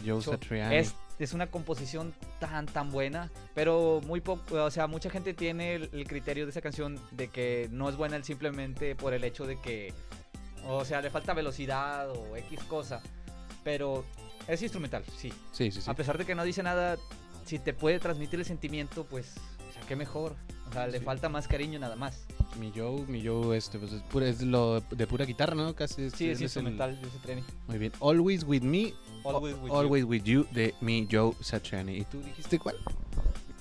Joe 0.06 0.22
Satriani. 0.22 0.76
Es, 0.76 0.96
es 1.20 1.34
una 1.34 1.48
composición 1.48 2.14
tan, 2.40 2.66
tan 2.66 2.92
buena, 2.92 3.32
pero 3.54 4.02
muy 4.06 4.22
poco, 4.22 4.56
o 4.64 4.72
sea, 4.72 4.88
mucha 4.88 5.10
gente 5.10 5.34
tiene 5.34 5.76
el, 5.76 5.90
el 5.94 6.08
criterio 6.08 6.46
de 6.46 6.52
esa 6.52 6.62
canción 6.62 7.00
de 7.12 7.28
que 7.30 7.68
no 7.72 7.88
es 7.90 7.96
buena 7.96 8.22
simplemente 8.24 8.96
por 8.96 9.14
el 9.14 9.24
hecho 9.24 9.46
de 9.46 9.60
que, 9.62 9.94
o 10.68 10.84
sea, 10.84 11.02
le 11.02 11.10
falta 11.10 11.34
velocidad 11.34 12.10
o 12.10 12.36
X 12.36 12.60
cosa, 12.64 13.02
pero 13.64 14.04
es 14.48 14.62
instrumental, 14.62 15.04
sí. 15.18 15.32
Sí, 15.52 15.72
sí, 15.72 15.82
sí. 15.82 15.90
A 15.90 15.94
pesar 15.94 16.18
de 16.18 16.26
que 16.26 16.36
no 16.36 16.44
dice 16.44 16.62
nada, 16.64 16.98
si 17.46 17.60
te 17.60 17.74
puede 17.74 18.00
transmitir 18.00 18.40
el 18.40 18.46
sentimiento, 18.46 19.06
pues, 19.06 19.34
o 19.70 19.74
sea, 19.74 19.82
qué 19.88 19.96
mejor. 19.96 20.36
O 20.70 20.74
sea, 20.74 20.88
le 20.88 20.98
Sí. 21.00 21.06
falta 21.06 21.30
más 21.30 21.48
cariño 21.48 21.80
nada 21.80 21.96
más. 21.96 22.26
Mi 22.60 22.72
Joe, 22.76 23.04
mi 23.08 23.26
Joe, 23.26 23.58
este, 23.58 23.78
pues 23.80 23.92
es, 23.94 24.02
pura, 24.04 24.28
es 24.28 24.42
lo 24.42 24.82
de 24.92 25.08
pura 25.08 25.26
guitarra, 25.26 25.56
¿no? 25.56 25.74
Casi 25.76 26.04
es, 26.04 26.14
Sí, 26.14 26.30
es 26.30 26.38
el- 26.40 26.44
instrumental, 26.44 26.98
Joe 27.02 27.10
Satriani. 27.12 27.44
Muy 27.68 27.78
bien. 27.78 27.92
Always 28.02 28.44
with 28.44 28.62
me, 28.62 28.94
Always 29.24 29.56
With 29.56 29.68
You. 29.70 29.76
always 29.76 30.04
with 30.06 30.24
you 30.24 30.46
de 30.52 30.74
mi 30.82 31.08
Joe 31.12 31.34
Satriani. 31.42 31.98
¿Y 31.98 32.04
tú 32.06 32.22
dijiste 32.22 32.60
cuál? 32.60 32.76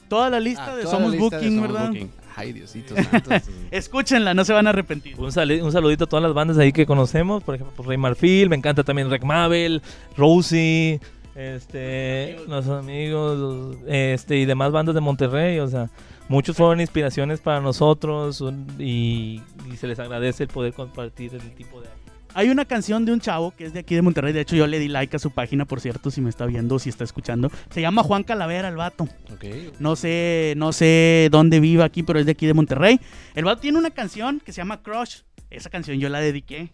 Toda 0.09 0.29
la 0.31 0.39
lista 0.39 0.73
Ah, 0.73 0.77
de 0.77 0.83
Somos 0.85 1.13
lista 1.13 1.39
de 1.39 1.47
Booking, 1.47 1.57
Somos 1.61 1.73
¿verdad? 1.73 1.89
Booking. 1.89 2.11
Ay, 2.37 2.53
Diosito 2.53 2.95
santo. 3.11 3.31
sí. 3.45 3.53
Escúchenla, 3.71 4.35
no 4.35 4.45
se 4.45 4.53
van 4.53 4.67
a 4.67 4.71
arrepentir. 4.71 5.19
Un, 5.19 5.33
sali- 5.33 5.61
un 5.61 5.73
saludito 5.73 6.05
a 6.05 6.07
todas 6.09 6.23
las 6.23 6.35
bandas 6.35 6.59
ahí 6.59 6.73
que 6.73 6.85
conocemos, 6.85 7.43
por 7.43 7.55
ejemplo, 7.55 7.75
pues, 7.77 7.89
Rey 7.89 7.97
Marfil, 7.97 8.49
me 8.51 8.57
encanta 8.57 8.85
también 8.85 9.09
Rec 9.11 9.23
Mabel, 9.25 9.83
Rosie, 10.17 11.01
este, 11.35 12.37
los 12.49 12.69
amigos, 12.69 13.39
los- 13.39 13.77
este 13.89 14.37
y 14.39 14.45
demás 14.45 14.73
bandas 14.73 14.95
de 14.95 15.01
Monterrey, 15.01 15.59
o 15.59 15.69
sea, 15.69 15.91
muchos 16.29 16.57
fueron 16.57 16.81
inspiraciones 16.81 17.41
para 17.41 17.61
nosotros 17.61 18.43
y, 18.79 19.43
y 19.71 19.77
se 19.77 19.87
les 19.87 19.99
agradece 19.99 20.45
el 20.45 20.49
poder 20.49 20.73
compartir 20.73 21.35
el 21.35 21.55
tipo 21.55 21.81
de 21.81 21.89
arte. 21.89 22.05
Hay 22.37 22.51
una 22.51 22.65
canción 22.65 23.05
de 23.05 23.13
un 23.13 23.21
chavo 23.21 23.53
que 23.53 23.65
es 23.65 23.73
de 23.73 23.81
aquí 23.81 23.95
de 23.95 24.03
Monterrey. 24.03 24.33
De 24.33 24.41
hecho, 24.41 24.57
yo 24.57 24.67
le 24.67 24.81
di 24.81 24.89
like 24.89 25.15
a 25.15 25.21
su 25.21 25.31
página, 25.31 25.67
por 25.67 25.81
cierto, 25.81 26.11
si 26.11 26.21
me 26.21 26.31
está 26.31 26.47
viendo, 26.47 26.81
si 26.81 26.89
está 26.89 27.05
escuchando. 27.05 27.49
Se 27.71 27.81
llama 27.81 28.03
Juan 28.03 28.25
Calavera, 28.25 28.69
el 28.69 28.75
vato. 28.75 29.05
Ok. 29.33 29.45
No 29.79 29.95
sé, 29.95 30.55
no 30.57 30.73
sé 30.73 31.29
dónde 31.31 31.61
vive 31.61 31.85
aquí, 31.85 32.03
pero 32.03 32.19
es 32.19 32.27
de 32.27 32.33
aquí 32.33 32.47
de 32.47 32.55
Monterrey. 32.55 33.01
El 33.37 33.45
vato 33.45 33.61
tiene 33.61 33.79
una 33.79 33.91
canción 33.91 34.41
que 34.45 34.53
se 34.53 34.57
llama 34.57 34.83
Crush. 34.83 35.21
Esa 35.57 35.71
canción 35.71 35.99
yo 35.99 36.09
la 36.09 36.21
dediqué, 36.21 36.71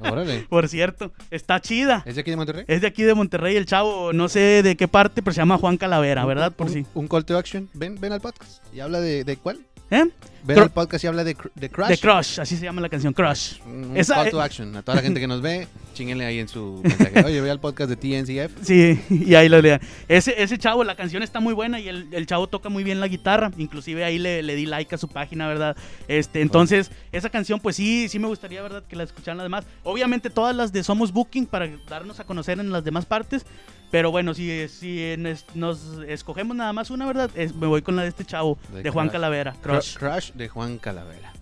Órale. 0.00 0.40
por 0.48 0.68
cierto. 0.68 1.12
Está 1.30 1.60
chida. 1.60 2.02
¿Es 2.06 2.14
de 2.16 2.20
aquí 2.22 2.30
de 2.30 2.36
Monterrey? 2.36 2.64
Es 2.68 2.80
de 2.80 2.86
aquí 2.86 3.02
de 3.02 3.14
Monterrey 3.14 3.56
el 3.56 3.66
chavo, 3.66 4.12
no 4.12 4.28
sé 4.28 4.62
de 4.62 4.76
qué 4.76 4.88
parte, 4.88 5.22
pero 5.22 5.32
se 5.34 5.40
llama 5.40 5.58
Juan 5.58 5.76
Calavera, 5.76 6.24
¿verdad? 6.24 6.52
Por 6.52 6.66
un, 6.68 6.72
si. 6.72 6.86
un 6.94 7.08
call 7.08 7.24
to 7.24 7.36
action. 7.38 7.68
Ven, 7.74 7.98
ven 8.00 8.12
al 8.12 8.20
podcast. 8.20 8.62
¿Y 8.74 8.80
habla 8.80 9.00
de, 9.00 9.24
de 9.24 9.36
cuál? 9.36 9.60
¿Eh? 9.90 10.04
Ven 10.44 10.56
Cru- 10.56 10.62
al 10.62 10.70
podcast 10.70 11.02
y 11.04 11.06
habla 11.08 11.24
de, 11.24 11.36
de 11.54 11.68
Crush. 11.70 11.88
De 11.88 11.98
Crush, 11.98 12.40
así 12.40 12.56
se 12.56 12.62
llama 12.64 12.80
la 12.80 12.88
canción, 12.88 13.12
Crush. 13.12 13.60
Un 13.66 13.96
Esa- 13.96 14.14
call 14.16 14.30
to 14.30 14.40
action. 14.40 14.76
A 14.76 14.82
toda 14.82 14.96
la 14.96 15.02
gente 15.02 15.18
que 15.18 15.26
nos 15.26 15.42
ve, 15.42 15.66
chinguenle 16.00 16.24
ahí 16.24 16.38
en 16.38 16.48
su 16.48 16.80
mensaje. 16.84 17.22
Oye, 17.24 17.40
ve 17.42 17.50
al 17.50 17.60
podcast 17.60 17.90
de 17.90 17.96
TNCF. 17.96 18.62
Sí, 18.62 18.98
y 19.10 19.34
ahí 19.34 19.48
lo 19.50 19.60
lean. 19.60 19.80
Ese, 20.08 20.42
ese 20.42 20.56
chavo, 20.56 20.82
la 20.82 20.94
canción 20.96 21.22
está 21.22 21.40
muy 21.40 21.52
buena 21.52 21.78
y 21.78 21.88
el, 21.88 22.08
el 22.12 22.26
chavo 22.26 22.46
toca 22.46 22.68
muy 22.70 22.82
bien 22.84 23.00
la 23.00 23.08
guitarra. 23.08 23.50
Inclusive 23.58 24.02
ahí 24.04 24.18
le, 24.18 24.42
le 24.42 24.54
di 24.56 24.64
like 24.66 24.94
a 24.94 24.98
su 24.98 25.08
página, 25.08 25.46
¿verdad? 25.46 25.76
Este, 26.08 26.40
entonces, 26.40 26.90
esa 27.12 27.28
canción, 27.28 27.60
pues 27.60 27.76
sí, 27.76 28.08
sí 28.08 28.18
me 28.18 28.26
gustaría, 28.28 28.62
¿verdad? 28.62 28.82
Que 28.88 28.96
la 28.96 29.02
escucharan 29.04 29.36
las 29.36 29.44
demás. 29.44 29.64
Obviamente 29.84 30.30
todas 30.30 30.56
las 30.56 30.72
de 30.72 30.82
Somos 30.82 31.12
Booking 31.12 31.44
para 31.46 31.68
darnos 31.88 32.18
a 32.18 32.24
conocer 32.24 32.58
en 32.60 32.72
las 32.72 32.82
demás 32.82 33.04
partes. 33.04 33.44
Pero 33.90 34.10
bueno, 34.12 34.34
si, 34.34 34.68
si 34.68 35.14
nos 35.54 35.98
escogemos 36.08 36.56
nada 36.56 36.72
más 36.72 36.90
una, 36.90 37.06
¿verdad? 37.06 37.28
Es- 37.34 37.54
me 37.54 37.66
voy 37.66 37.82
con 37.82 37.96
la 37.96 38.02
de 38.02 38.08
este 38.08 38.24
chavo, 38.24 38.56
De 38.72 38.82
de, 38.84 38.90
Juan 38.90 39.06
Crush. 39.08 39.12
Calavera. 39.12 39.56
Crush. 39.62 39.96
Crush 39.98 40.30
de 40.32 40.48
Juan 40.48 40.78
Calavera. 40.78 41.32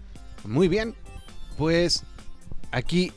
Muy 0.44 0.66
bien. 0.66 0.94
Pues 1.58 2.04
aquí 2.70 3.12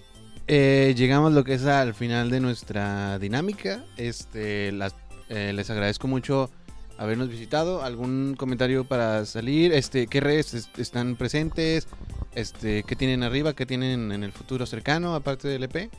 eh, 0.54 0.94
llegamos 0.98 1.32
lo 1.32 1.46
que 1.46 1.54
es 1.54 1.66
al 1.66 1.94
final 1.94 2.30
de 2.30 2.42
nuestra 2.42 3.18
dinámica. 3.20 3.86
Este, 3.96 4.74
las, 4.74 4.94
eh, 5.30 5.54
les 5.56 5.70
agradezco 5.70 6.10
mucho 6.10 6.50
habernos 6.98 7.30
visitado. 7.30 7.82
¿Algún 7.84 8.36
comentario 8.38 8.84
para 8.84 9.24
salir? 9.26 9.72
Este, 9.72 10.08
¿Qué 10.08 10.20
redes 10.20 10.54
es- 10.54 10.70
están 10.78 11.16
presentes? 11.16 11.88
Este, 12.36 12.84
¿Qué 12.84 12.98
tienen 12.98 13.24
arriba? 13.24 13.54
¿Qué 13.54 13.66
tienen 13.66 14.12
en 14.12 14.24
el 14.26 14.34
futuro 14.34 14.66
cercano, 14.66 15.16
aparte 15.16 15.48
del 15.48 15.64
EP? 15.64 15.90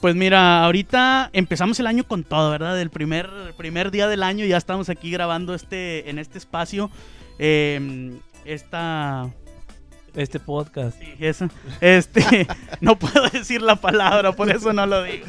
Pues 0.00 0.14
mira, 0.14 0.62
ahorita 0.64 1.30
empezamos 1.32 1.80
el 1.80 1.86
año 1.86 2.04
con 2.04 2.22
todo, 2.24 2.50
¿verdad? 2.50 2.78
El 2.80 2.90
primer, 2.90 3.30
primer 3.56 3.90
día 3.90 4.08
del 4.08 4.22
año 4.22 4.44
ya 4.44 4.58
estamos 4.58 4.90
aquí 4.90 5.10
grabando 5.10 5.54
este, 5.54 6.10
en 6.10 6.18
este 6.18 6.36
espacio. 6.36 6.90
eh, 7.38 8.12
esta... 8.44 9.30
Este 10.14 10.38
podcast. 10.38 10.98
Sí, 11.00 11.06
esa. 11.20 11.48
Este, 11.80 12.46
no 12.80 12.98
puedo 12.98 13.28
decir 13.30 13.62
la 13.62 13.76
palabra, 13.76 14.32
por 14.32 14.50
eso 14.50 14.72
no 14.72 14.84
lo 14.86 15.02
digo. 15.04 15.26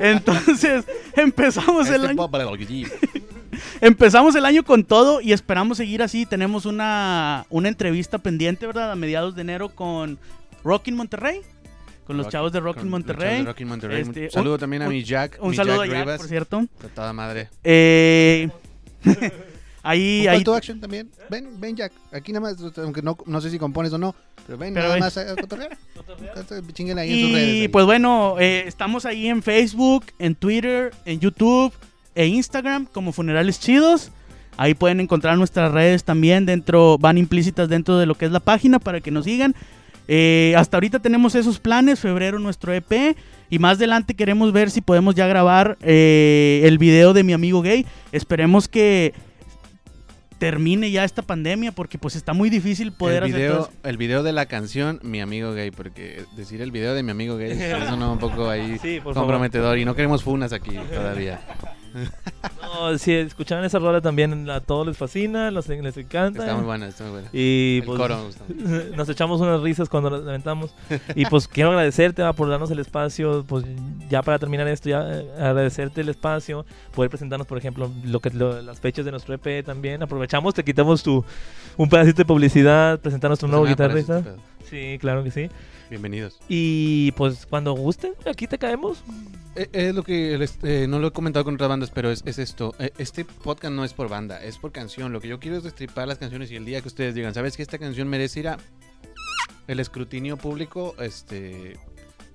Entonces, 0.00 0.84
empezamos 1.16 1.86
el 1.88 2.04
Este 2.04 2.08
año, 2.08 2.28
el 2.28 2.86
empezamos 3.80 4.34
el 4.34 4.44
año 4.44 4.64
con 4.64 4.84
todo 4.84 5.20
y 5.20 5.32
esperamos 5.32 5.76
seguir 5.76 6.02
así. 6.02 6.26
Tenemos 6.26 6.66
una, 6.66 7.46
una 7.50 7.68
entrevista 7.68 8.18
pendiente, 8.18 8.66
¿verdad? 8.66 8.90
A 8.92 8.96
mediados 8.96 9.34
de 9.36 9.42
enero 9.42 9.68
con 9.68 10.18
Rockin 10.64 10.96
Monterrey, 10.96 11.42
con 12.06 12.16
los 12.16 12.26
Rock- 12.26 12.32
chavos 12.32 12.52
de 12.52 12.58
Rockin 12.60 12.84
de 12.84 12.90
Monterrey. 12.90 13.42
Rockin' 13.44 13.68
Monterrey. 13.68 14.02
Este, 14.02 14.24
un 14.24 14.30
saludo 14.32 14.54
un- 14.54 14.60
también 14.60 14.82
a 14.82 14.86
un- 14.86 14.92
mi 14.92 15.04
Jack. 15.04 15.38
Un 15.40 15.50
mi 15.50 15.56
saludo 15.56 15.84
Jack 15.84 15.84
a 15.84 15.86
Jack, 15.94 16.00
Rivas. 16.04 16.18
por 16.18 16.28
cierto. 16.28 16.60
De 16.82 16.88
toda 16.88 17.12
madre. 17.12 17.48
Eh, 17.62 18.48
ahí, 19.88 20.22
Un 20.22 20.28
ahí 20.28 20.36
call 20.38 20.44
to 20.44 20.54
action 20.54 20.80
también. 20.80 21.10
Ven, 21.30 21.60
ven 21.60 21.76
Jack. 21.76 21.92
Aquí 22.12 22.32
nada 22.32 22.52
más, 22.52 22.56
aunque 22.78 23.02
no, 23.02 23.16
no 23.26 23.40
sé 23.40 23.50
si 23.50 23.58
compones 23.58 23.92
o 23.92 23.98
no, 23.98 24.14
pero 24.46 24.58
ven 24.58 24.74
Pero 24.74 24.84
nada 24.84 24.94
ven. 24.94 25.04
más 25.04 25.16
a, 25.16 25.32
a 25.32 25.36
cotorrear. 25.36 25.76
Chinguen 26.72 26.98
ahí 26.98 27.12
en 27.12 27.20
sus 27.26 27.32
redes. 27.34 27.64
Y 27.64 27.68
pues 27.68 27.86
bueno, 27.86 28.36
eh, 28.38 28.64
estamos 28.66 29.04
ahí 29.06 29.28
en 29.28 29.42
Facebook, 29.42 30.04
en 30.18 30.34
Twitter, 30.34 30.92
en 31.04 31.20
YouTube 31.20 31.72
e 32.14 32.26
Instagram 32.26 32.86
como 32.86 33.12
Funerales 33.12 33.60
Chidos. 33.60 34.10
Ahí 34.58 34.74
pueden 34.74 35.00
encontrar 35.00 35.36
nuestras 35.36 35.70
redes 35.72 36.04
también 36.04 36.46
dentro, 36.46 36.96
van 36.98 37.18
implícitas 37.18 37.68
dentro 37.68 37.98
de 37.98 38.06
lo 38.06 38.14
que 38.14 38.24
es 38.24 38.32
la 38.32 38.40
página 38.40 38.78
para 38.78 39.00
que 39.00 39.10
nos 39.10 39.24
sigan. 39.26 39.54
Eh, 40.08 40.54
hasta 40.56 40.76
ahorita 40.76 41.00
tenemos 41.00 41.34
esos 41.34 41.58
planes, 41.58 41.98
febrero 42.00 42.38
nuestro 42.38 42.72
EP 42.72 43.16
y 43.50 43.58
más 43.58 43.76
adelante 43.76 44.14
queremos 44.14 44.52
ver 44.52 44.70
si 44.70 44.80
podemos 44.80 45.14
ya 45.14 45.26
grabar 45.26 45.76
eh, 45.82 46.62
el 46.64 46.78
video 46.78 47.12
de 47.12 47.24
mi 47.24 47.32
amigo 47.32 47.60
gay. 47.60 47.84
Esperemos 48.12 48.68
que 48.68 49.12
termine 50.38 50.90
ya 50.90 51.04
esta 51.04 51.22
pandemia 51.22 51.72
porque 51.72 51.98
pues 51.98 52.16
está 52.16 52.32
muy 52.32 52.50
difícil 52.50 52.92
poder 52.92 53.22
el 53.24 53.30
hacer 53.30 53.36
video, 53.40 53.56
todo 53.56 53.70
el 53.84 53.96
video 53.96 54.22
de 54.22 54.32
la 54.32 54.46
canción 54.46 55.00
Mi 55.02 55.20
amigo 55.20 55.52
gay, 55.52 55.70
porque 55.70 56.24
decir 56.36 56.60
el 56.60 56.70
video 56.70 56.94
de 56.94 57.02
mi 57.02 57.10
amigo 57.10 57.36
gay 57.36 57.52
es 57.60 57.96
no 57.96 58.12
un 58.12 58.18
poco 58.18 58.48
ahí 58.48 58.78
Sí, 58.80 59.00
por 59.02 59.14
favor. 59.14 59.28
comprometedor 59.28 59.78
y 59.78 59.84
no 59.84 59.94
queremos 59.94 60.22
funas 60.22 60.52
aquí 60.52 60.72
todavía. 60.92 61.40
No, 62.62 62.98
si 62.98 63.12
escucharon 63.12 63.64
esa 63.64 63.78
rola 63.78 64.00
también 64.00 64.48
a 64.50 64.60
todos 64.60 64.86
les 64.86 64.96
fascina, 64.96 65.50
los- 65.50 65.68
les 65.68 65.96
encanta. 65.96 66.40
Está 66.40 66.54
muy 66.54 66.64
buena, 66.64 66.88
está 66.88 67.04
muy 67.04 67.12
buena. 67.12 67.28
Y 67.32 67.78
el 67.80 67.86
pues, 67.86 67.98
coro 67.98 68.16
me 68.18 68.24
gusta 68.24 68.44
mucho. 68.48 68.84
nos 68.96 69.08
echamos 69.08 69.40
unas 69.40 69.60
risas 69.60 69.88
cuando 69.88 70.10
nos 70.10 70.24
levantamos. 70.24 70.74
Y 71.14 71.24
pues 71.26 71.48
quiero 71.48 71.70
agradecerte 71.70 72.22
va, 72.22 72.32
por 72.32 72.48
darnos 72.48 72.70
el 72.70 72.78
espacio. 72.78 73.44
Pues 73.46 73.64
ya 74.10 74.22
para 74.22 74.38
terminar 74.38 74.68
esto, 74.68 74.88
ya 74.88 75.02
eh, 75.08 75.30
agradecerte 75.38 76.00
el 76.02 76.08
espacio, 76.08 76.66
poder 76.94 77.10
presentarnos, 77.10 77.46
por 77.46 77.58
ejemplo, 77.58 77.90
lo 78.04 78.20
que 78.20 78.30
lo- 78.30 78.60
las 78.62 78.80
fechas 78.80 79.04
de 79.04 79.10
nuestro 79.10 79.34
EP 79.34 79.64
también. 79.64 80.02
Aprovechamos, 80.02 80.54
te 80.54 80.64
quitamos 80.64 81.02
tu 81.02 81.24
un 81.76 81.88
pedacito 81.88 82.18
de 82.18 82.24
publicidad, 82.24 82.98
presentarnos 83.00 83.38
tu 83.38 83.46
nuevo 83.48 83.64
Pues 83.64 83.72
guitarrista. 83.74 84.22
Sí, 84.68 84.98
claro 85.00 85.22
que 85.22 85.30
sí. 85.30 85.48
Bienvenidos. 85.90 86.38
Y 86.48 87.12
pues 87.12 87.46
cuando 87.46 87.72
gusten, 87.74 88.12
aquí 88.26 88.46
te 88.46 88.58
caemos. 88.58 89.02
Eh, 89.54 89.68
Es 89.72 89.94
lo 89.94 90.02
que 90.02 90.36
les- 90.36 90.58
eh, 90.64 90.86
no 90.88 90.98
lo 90.98 91.08
he 91.08 91.12
comentado 91.12 91.44
con 91.44 91.54
otras 91.54 91.68
bandas, 91.68 91.90
pero 91.90 92.10
es, 92.10 92.22
es 92.26 92.38
esto. 92.38 92.74
Eh, 92.78 92.90
Este 92.98 93.24
podcast 93.24 93.72
no 93.72 93.84
es 93.84 93.92
por 93.92 94.08
banda, 94.08 94.42
es 94.42 94.58
por 94.58 94.72
canción. 94.72 95.12
Lo 95.12 95.20
que 95.20 95.28
yo 95.28 95.38
quiero 95.38 95.56
es 95.56 95.62
destripar 95.62 96.08
las 96.08 96.18
canciones 96.18 96.50
y 96.50 96.56
el 96.56 96.64
día 96.64 96.80
que 96.80 96.88
ustedes 96.88 97.14
digan, 97.14 97.32
¿sabes 97.34 97.56
que 97.56 97.62
esta 97.62 97.78
canción 97.78 98.08
merece 98.08 98.40
ir 98.40 98.48
a 98.48 98.58
el 99.68 99.78
escrutinio 99.80 100.36
público? 100.36 100.94
Este, 100.98 101.76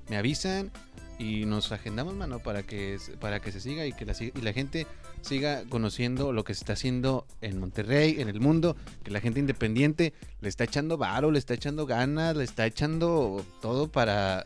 me 0.10 0.16
avisan 0.18 0.72
y 1.20 1.46
nos 1.46 1.72
agendamos, 1.74 2.16
mano, 2.16 2.40
para 2.40 2.64
que 2.64 2.98
para 3.20 3.40
que 3.42 3.52
se 3.52 3.60
siga 3.60 3.86
y 3.86 3.92
que 3.94 4.06
la, 4.06 4.14
y 4.20 4.42
la 4.42 4.54
gente 4.54 4.88
siga 5.22 5.64
conociendo 5.70 6.34
lo 6.34 6.44
que 6.44 6.54
se 6.54 6.62
está 6.62 6.74
haciendo 6.74 7.26
en 7.42 7.60
Monterrey, 7.60 8.18
en 8.20 8.30
el 8.30 8.40
mundo, 8.40 8.76
que 9.04 9.12
la 9.12 9.22
gente 9.22 9.40
independiente 9.40 10.14
le 10.42 10.50
está 10.50 10.64
echando 10.64 10.98
varo, 10.98 11.32
le 11.32 11.40
está 11.40 11.54
echando 11.54 11.86
ganas, 11.86 12.36
le 12.36 12.44
está 12.44 12.66
echando 12.66 13.46
todo 13.62 13.92
para 13.92 14.46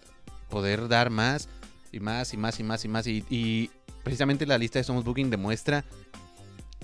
poder 0.49 0.87
dar 0.87 1.09
más 1.09 1.49
y 1.91 1.99
más 1.99 2.33
y 2.33 2.37
más 2.37 2.59
y 2.59 2.63
más 2.63 2.85
y 2.85 2.87
más. 2.87 3.07
Y, 3.07 3.25
y 3.29 3.71
precisamente 4.03 4.45
la 4.45 4.57
lista 4.57 4.79
de 4.79 4.83
Somos 4.83 5.03
Booking 5.03 5.29
demuestra 5.29 5.85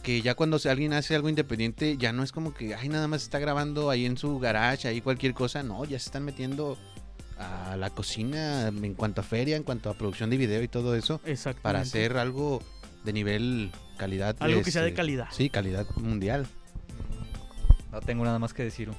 que 0.01 0.21
ya 0.21 0.33
cuando 0.35 0.57
alguien 0.69 0.93
hace 0.93 1.15
algo 1.15 1.29
independiente, 1.29 1.97
ya 1.97 2.11
no 2.11 2.23
es 2.23 2.31
como 2.31 2.53
que, 2.53 2.73
ay, 2.75 2.89
nada 2.89 3.07
más 3.07 3.21
está 3.23 3.39
grabando 3.39 3.89
ahí 3.89 4.05
en 4.05 4.17
su 4.17 4.39
garage, 4.39 4.87
ahí 4.87 5.01
cualquier 5.01 5.33
cosa. 5.33 5.63
No, 5.63 5.85
ya 5.85 5.99
se 5.99 6.07
están 6.07 6.25
metiendo 6.25 6.77
a 7.37 7.75
la 7.77 7.89
cocina 7.89 8.67
en 8.67 8.93
cuanto 8.93 9.21
a 9.21 9.23
feria, 9.23 9.57
en 9.57 9.63
cuanto 9.63 9.89
a 9.89 9.93
producción 9.93 10.29
de 10.29 10.37
video 10.37 10.61
y 10.63 10.67
todo 10.67 10.95
eso, 10.95 11.21
para 11.61 11.81
hacer 11.81 12.17
algo 12.17 12.61
de 13.03 13.13
nivel 13.13 13.71
calidad. 13.97 14.35
Algo 14.39 14.61
que 14.63 14.71
sea 14.71 14.81
de 14.81 14.89
este, 14.89 14.97
calidad. 14.97 15.27
Sí, 15.31 15.49
calidad 15.49 15.85
mundial. 15.95 16.45
No 17.91 17.99
tengo 18.01 18.23
nada 18.23 18.39
más 18.39 18.53
que 18.53 18.63
decir. 18.63 18.89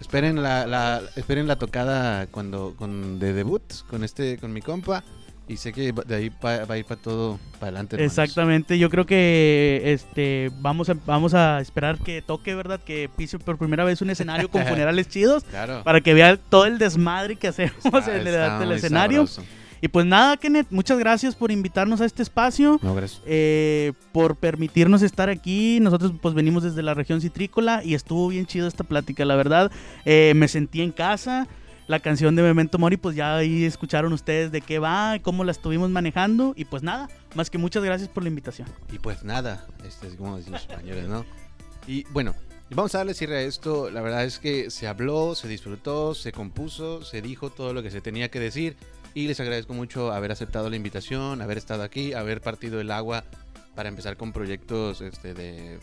Esperen 0.00 0.42
la, 0.42 0.66
la- 0.66 1.02
esperen 1.16 1.46
la 1.48 1.56
tocada 1.56 2.26
cuando 2.28 2.74
con 2.76 3.18
de 3.18 3.32
debut 3.32 3.62
con 3.88 4.04
este 4.04 4.38
con 4.38 4.52
mi 4.52 4.60
compa 4.62 5.02
y 5.48 5.56
sé 5.56 5.72
que 5.72 5.92
de 5.92 6.14
ahí 6.14 6.28
va, 6.44 6.64
va 6.66 6.74
a 6.74 6.78
ir 6.78 6.84
para 6.84 7.00
todo 7.00 7.38
para 7.54 7.68
adelante. 7.70 7.96
hermanos. 7.96 8.12
Exactamente, 8.12 8.78
yo 8.78 8.90
creo 8.90 9.06
que 9.06 9.80
este 9.86 10.50
vamos 10.60 10.88
a, 10.90 10.94
vamos 11.06 11.34
a 11.34 11.60
esperar 11.60 11.98
que 11.98 12.22
toque, 12.22 12.54
¿verdad? 12.54 12.80
Que 12.84 13.08
pise 13.14 13.38
por 13.40 13.56
primera 13.58 13.82
vez 13.84 14.00
un 14.02 14.10
escenario 14.10 14.48
con 14.50 14.64
funerales 14.66 15.08
chidos 15.08 15.42
Claro. 15.44 15.82
para 15.84 16.00
que 16.00 16.14
vea 16.14 16.36
todo 16.36 16.66
el 16.66 16.78
desmadre 16.78 17.34
que 17.36 17.48
hacemos 17.48 17.84
Está- 17.84 18.14
en 18.14 18.20
el, 18.20 18.26
está 18.28 18.58
del 18.60 18.68
muy 18.68 18.76
escenario. 18.76 19.26
sabroso. 19.26 19.57
Y 19.80 19.88
pues 19.88 20.06
nada, 20.06 20.36
Kenneth, 20.36 20.68
muchas 20.70 20.98
gracias 20.98 21.34
por 21.36 21.50
invitarnos 21.50 22.00
a 22.00 22.04
este 22.04 22.22
espacio. 22.22 22.78
No, 22.82 22.94
gracias. 22.94 23.22
eh, 23.26 23.92
por 24.12 24.36
permitirnos 24.36 25.02
estar 25.02 25.28
aquí. 25.28 25.78
Nosotros 25.80 26.12
pues 26.20 26.34
venimos 26.34 26.62
desde 26.62 26.82
la 26.82 26.94
región 26.94 27.20
citrícola 27.20 27.82
y 27.84 27.94
estuvo 27.94 28.28
bien 28.28 28.46
chido 28.46 28.66
esta 28.66 28.84
plática, 28.84 29.24
la 29.24 29.36
verdad. 29.36 29.70
Eh, 30.04 30.32
me 30.36 30.48
sentí 30.48 30.82
en 30.82 30.92
casa. 30.92 31.46
La 31.86 32.00
canción 32.00 32.36
de 32.36 32.42
Memento 32.42 32.78
Mori, 32.78 32.98
pues 32.98 33.16
ya 33.16 33.36
ahí 33.36 33.64
escucharon 33.64 34.12
ustedes 34.12 34.52
de 34.52 34.60
qué 34.60 34.78
va, 34.78 35.18
cómo 35.22 35.42
la 35.42 35.52
estuvimos 35.52 35.88
manejando. 35.88 36.52
Y 36.54 36.66
pues 36.66 36.82
nada, 36.82 37.08
más 37.34 37.48
que 37.48 37.56
muchas 37.56 37.82
gracias 37.82 38.10
por 38.10 38.22
la 38.24 38.28
invitación. 38.28 38.68
Y 38.92 38.98
pues 38.98 39.24
nada, 39.24 39.66
este 39.86 40.08
es 40.08 40.14
como 40.16 40.36
dicen 40.36 40.52
los 40.52 40.60
españoles, 40.62 41.08
¿no? 41.08 41.24
Y 41.86 42.04
bueno, 42.10 42.34
vamos 42.68 42.94
a 42.94 42.98
darle 42.98 43.14
cierre 43.14 43.38
a 43.38 43.40
esto. 43.40 43.88
La 43.88 44.02
verdad 44.02 44.24
es 44.26 44.38
que 44.38 44.70
se 44.70 44.86
habló, 44.86 45.34
se 45.34 45.48
disfrutó, 45.48 46.14
se 46.14 46.30
compuso, 46.30 47.02
se 47.02 47.22
dijo 47.22 47.48
todo 47.48 47.72
lo 47.72 47.82
que 47.82 47.90
se 47.90 48.02
tenía 48.02 48.30
que 48.30 48.38
decir. 48.40 48.76
Y 49.14 49.26
les 49.26 49.40
agradezco 49.40 49.74
mucho 49.74 50.12
haber 50.12 50.30
aceptado 50.30 50.70
la 50.70 50.76
invitación, 50.76 51.42
haber 51.42 51.58
estado 51.58 51.82
aquí, 51.82 52.12
haber 52.12 52.40
partido 52.40 52.80
el 52.80 52.90
agua 52.90 53.24
para 53.74 53.88
empezar 53.88 54.16
con 54.16 54.32
proyectos 54.32 55.00
este, 55.00 55.34
de... 55.34 55.78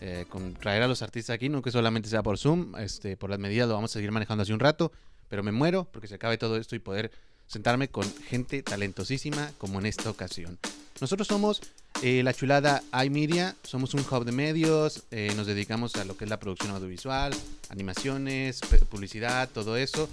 eh, 0.00 0.26
con 0.28 0.54
traer 0.54 0.82
a 0.82 0.88
los 0.88 1.00
artistas 1.02 1.34
aquí, 1.34 1.48
no 1.48 1.62
que 1.62 1.70
solamente 1.70 2.08
sea 2.08 2.22
por 2.22 2.36
Zoom, 2.36 2.76
este, 2.76 3.16
por 3.16 3.30
las 3.30 3.38
medidas 3.38 3.68
lo 3.68 3.74
vamos 3.74 3.90
a 3.92 3.94
seguir 3.94 4.12
manejando 4.12 4.42
hace 4.42 4.52
un 4.52 4.60
rato, 4.60 4.92
pero 5.28 5.42
me 5.42 5.52
muero 5.52 5.88
porque 5.90 6.08
se 6.08 6.16
acabe 6.16 6.36
todo 6.36 6.56
esto 6.56 6.76
y 6.76 6.78
poder 6.78 7.10
sentarme 7.46 7.88
con 7.88 8.04
gente 8.28 8.62
talentosísima 8.62 9.52
como 9.58 9.78
en 9.78 9.86
esta 9.86 10.10
ocasión. 10.10 10.58
Nosotros 11.00 11.26
somos 11.26 11.60
eh, 12.02 12.22
la 12.22 12.32
chulada 12.34 12.82
iMedia, 13.04 13.56
somos 13.62 13.94
un 13.94 14.00
hub 14.00 14.24
de 14.24 14.32
medios, 14.32 15.04
eh, 15.10 15.32
nos 15.36 15.46
dedicamos 15.46 15.96
a 15.96 16.04
lo 16.04 16.16
que 16.16 16.24
es 16.24 16.30
la 16.30 16.38
producción 16.38 16.72
audiovisual, 16.72 17.32
animaciones, 17.68 18.60
publicidad, 18.90 19.48
todo 19.48 19.76
eso. 19.76 20.08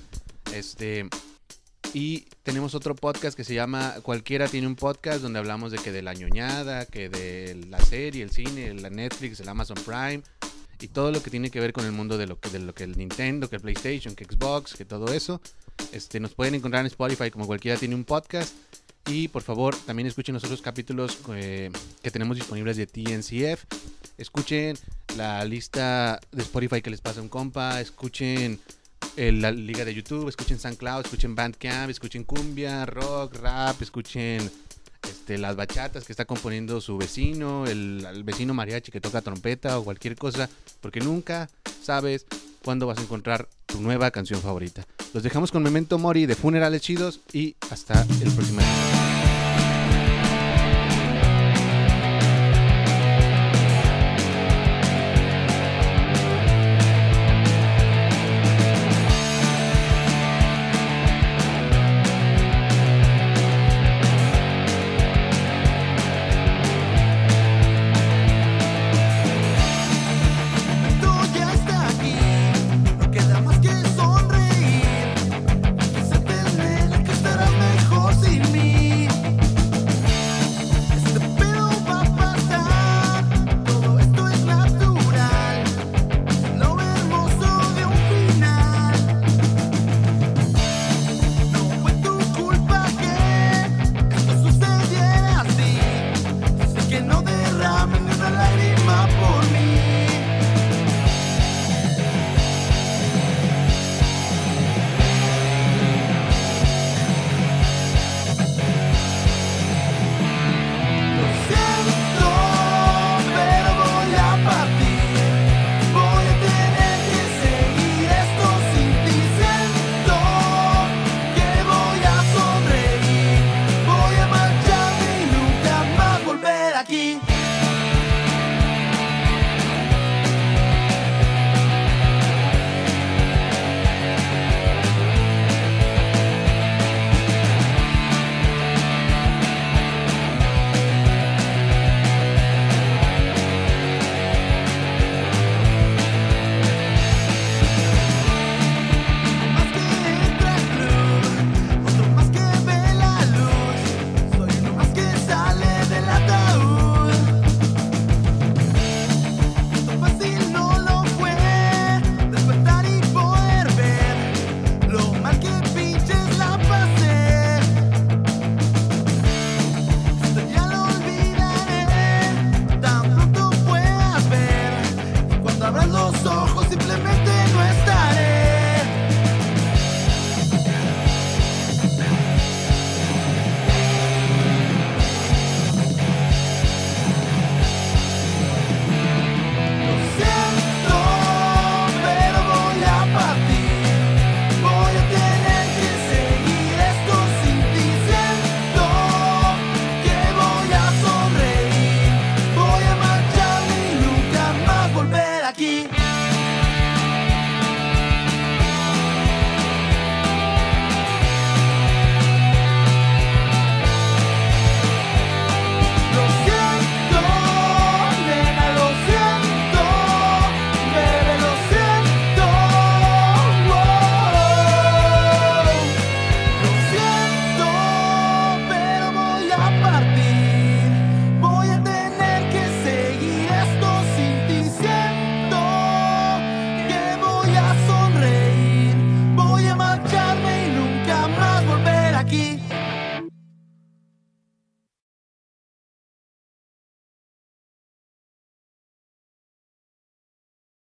Este, 0.54 1.08
y 1.94 2.26
tenemos 2.44 2.74
otro 2.76 2.96
podcast 2.96 3.36
que 3.36 3.44
se 3.44 3.54
llama 3.54 3.96
Cualquiera 4.02 4.48
tiene 4.48 4.68
un 4.68 4.76
podcast 4.76 5.22
donde 5.22 5.40
hablamos 5.40 5.72
de 5.72 5.78
que 5.78 5.92
de 5.92 6.02
la 6.02 6.14
ñoñada, 6.14 6.86
que 6.86 7.10
de 7.10 7.56
la 7.70 7.80
serie, 7.80 8.24
el 8.24 8.32
cine, 8.32 8.74
la 8.74 8.90
Netflix, 8.90 9.40
el 9.40 9.50
Amazon 9.50 9.78
Prime 9.86 10.22
y 10.80 10.88
todo 10.88 11.12
lo 11.12 11.22
que 11.22 11.30
tiene 11.30 11.52
que 11.52 11.60
ver 11.60 11.74
con 11.74 11.86
el 11.86 11.92
mundo 11.92 12.18
de 12.18 12.28
lo 12.28 12.40
que 12.40 12.50
de 12.50 12.60
lo 12.60 12.74
que 12.74 12.84
el 12.86 12.98
Nintendo, 12.98 13.50
que 13.50 13.58
el 13.58 13.62
PlayStation, 13.62 14.16
que 14.16 14.26
Xbox, 14.26 14.74
que 14.74 14.86
todo 14.86 15.14
eso. 15.14 15.42
Este, 15.92 16.20
nos 16.20 16.34
pueden 16.34 16.56
encontrar 16.56 16.82
en 16.82 16.88
Spotify 16.88 17.30
como 17.30 17.46
cualquiera 17.46 17.78
tiene 17.78 17.96
un 17.96 18.06
podcast. 18.06 18.54
Y 19.08 19.28
por 19.28 19.42
favor, 19.42 19.76
también 19.76 20.08
escuchen 20.08 20.34
los 20.34 20.44
otros 20.44 20.62
capítulos 20.62 21.18
eh, 21.34 21.72
que 22.02 22.12
tenemos 22.12 22.38
disponibles 22.38 22.78
de 22.78 22.88
TNCF. 22.88 23.66
Escuchen 24.18 24.78
la 25.18 25.44
lista 25.44 26.20
de 26.32 26.44
Spotify 26.44 26.82
que 26.82 26.92
les 26.92 27.02
pasa 27.02 27.22
un 27.22 27.30
compa. 27.30 27.82
Escuchen 27.82 28.60
eh, 29.18 29.32
la 29.32 29.52
liga 29.52 29.86
de 29.86 29.94
YouTube. 29.94 30.30
Escuchen 30.30 30.60
SoundCloud. 30.60 31.06
Escuchen 31.06 31.36
Bandcamp. 31.36 31.90
Escuchen 31.90 32.24
cumbia, 32.24 32.86
rock, 32.86 33.36
rap. 33.36 33.82
Escuchen 33.82 34.50
este, 35.04 35.38
las 35.38 35.56
bachatas 35.56 36.06
que 36.06 36.14
está 36.14 36.26
componiendo 36.26 36.82
su 36.82 36.98
vecino. 36.98 37.66
El, 37.66 38.24
vecino 38.24 38.54
mariachi 38.54 38.92
que 38.92 39.02
toca 39.02 39.22
trompeta 39.22 39.80
o 39.80 39.84
cualquier 39.84 40.16
cosa. 40.16 40.50
Porque 40.80 41.00
nunca 41.00 41.50
sabes 41.82 42.26
cuándo 42.64 42.88
vas 42.88 43.00
a 43.00 43.02
encontrar 43.02 43.48
tu 43.66 43.82
nueva 43.82 44.12
canción 44.12 44.42
favorita. 44.42 44.86
Los 45.14 45.24
dejamos 45.24 45.52
con 45.52 45.64
Memento 45.64 45.98
Mori 45.98 46.26
de 46.26 46.36
Funerales 46.36 46.82
Chidos 46.82 47.20
y 47.34 47.56
hasta 47.70 48.02
el 48.22 48.32
próximo. 48.32 48.62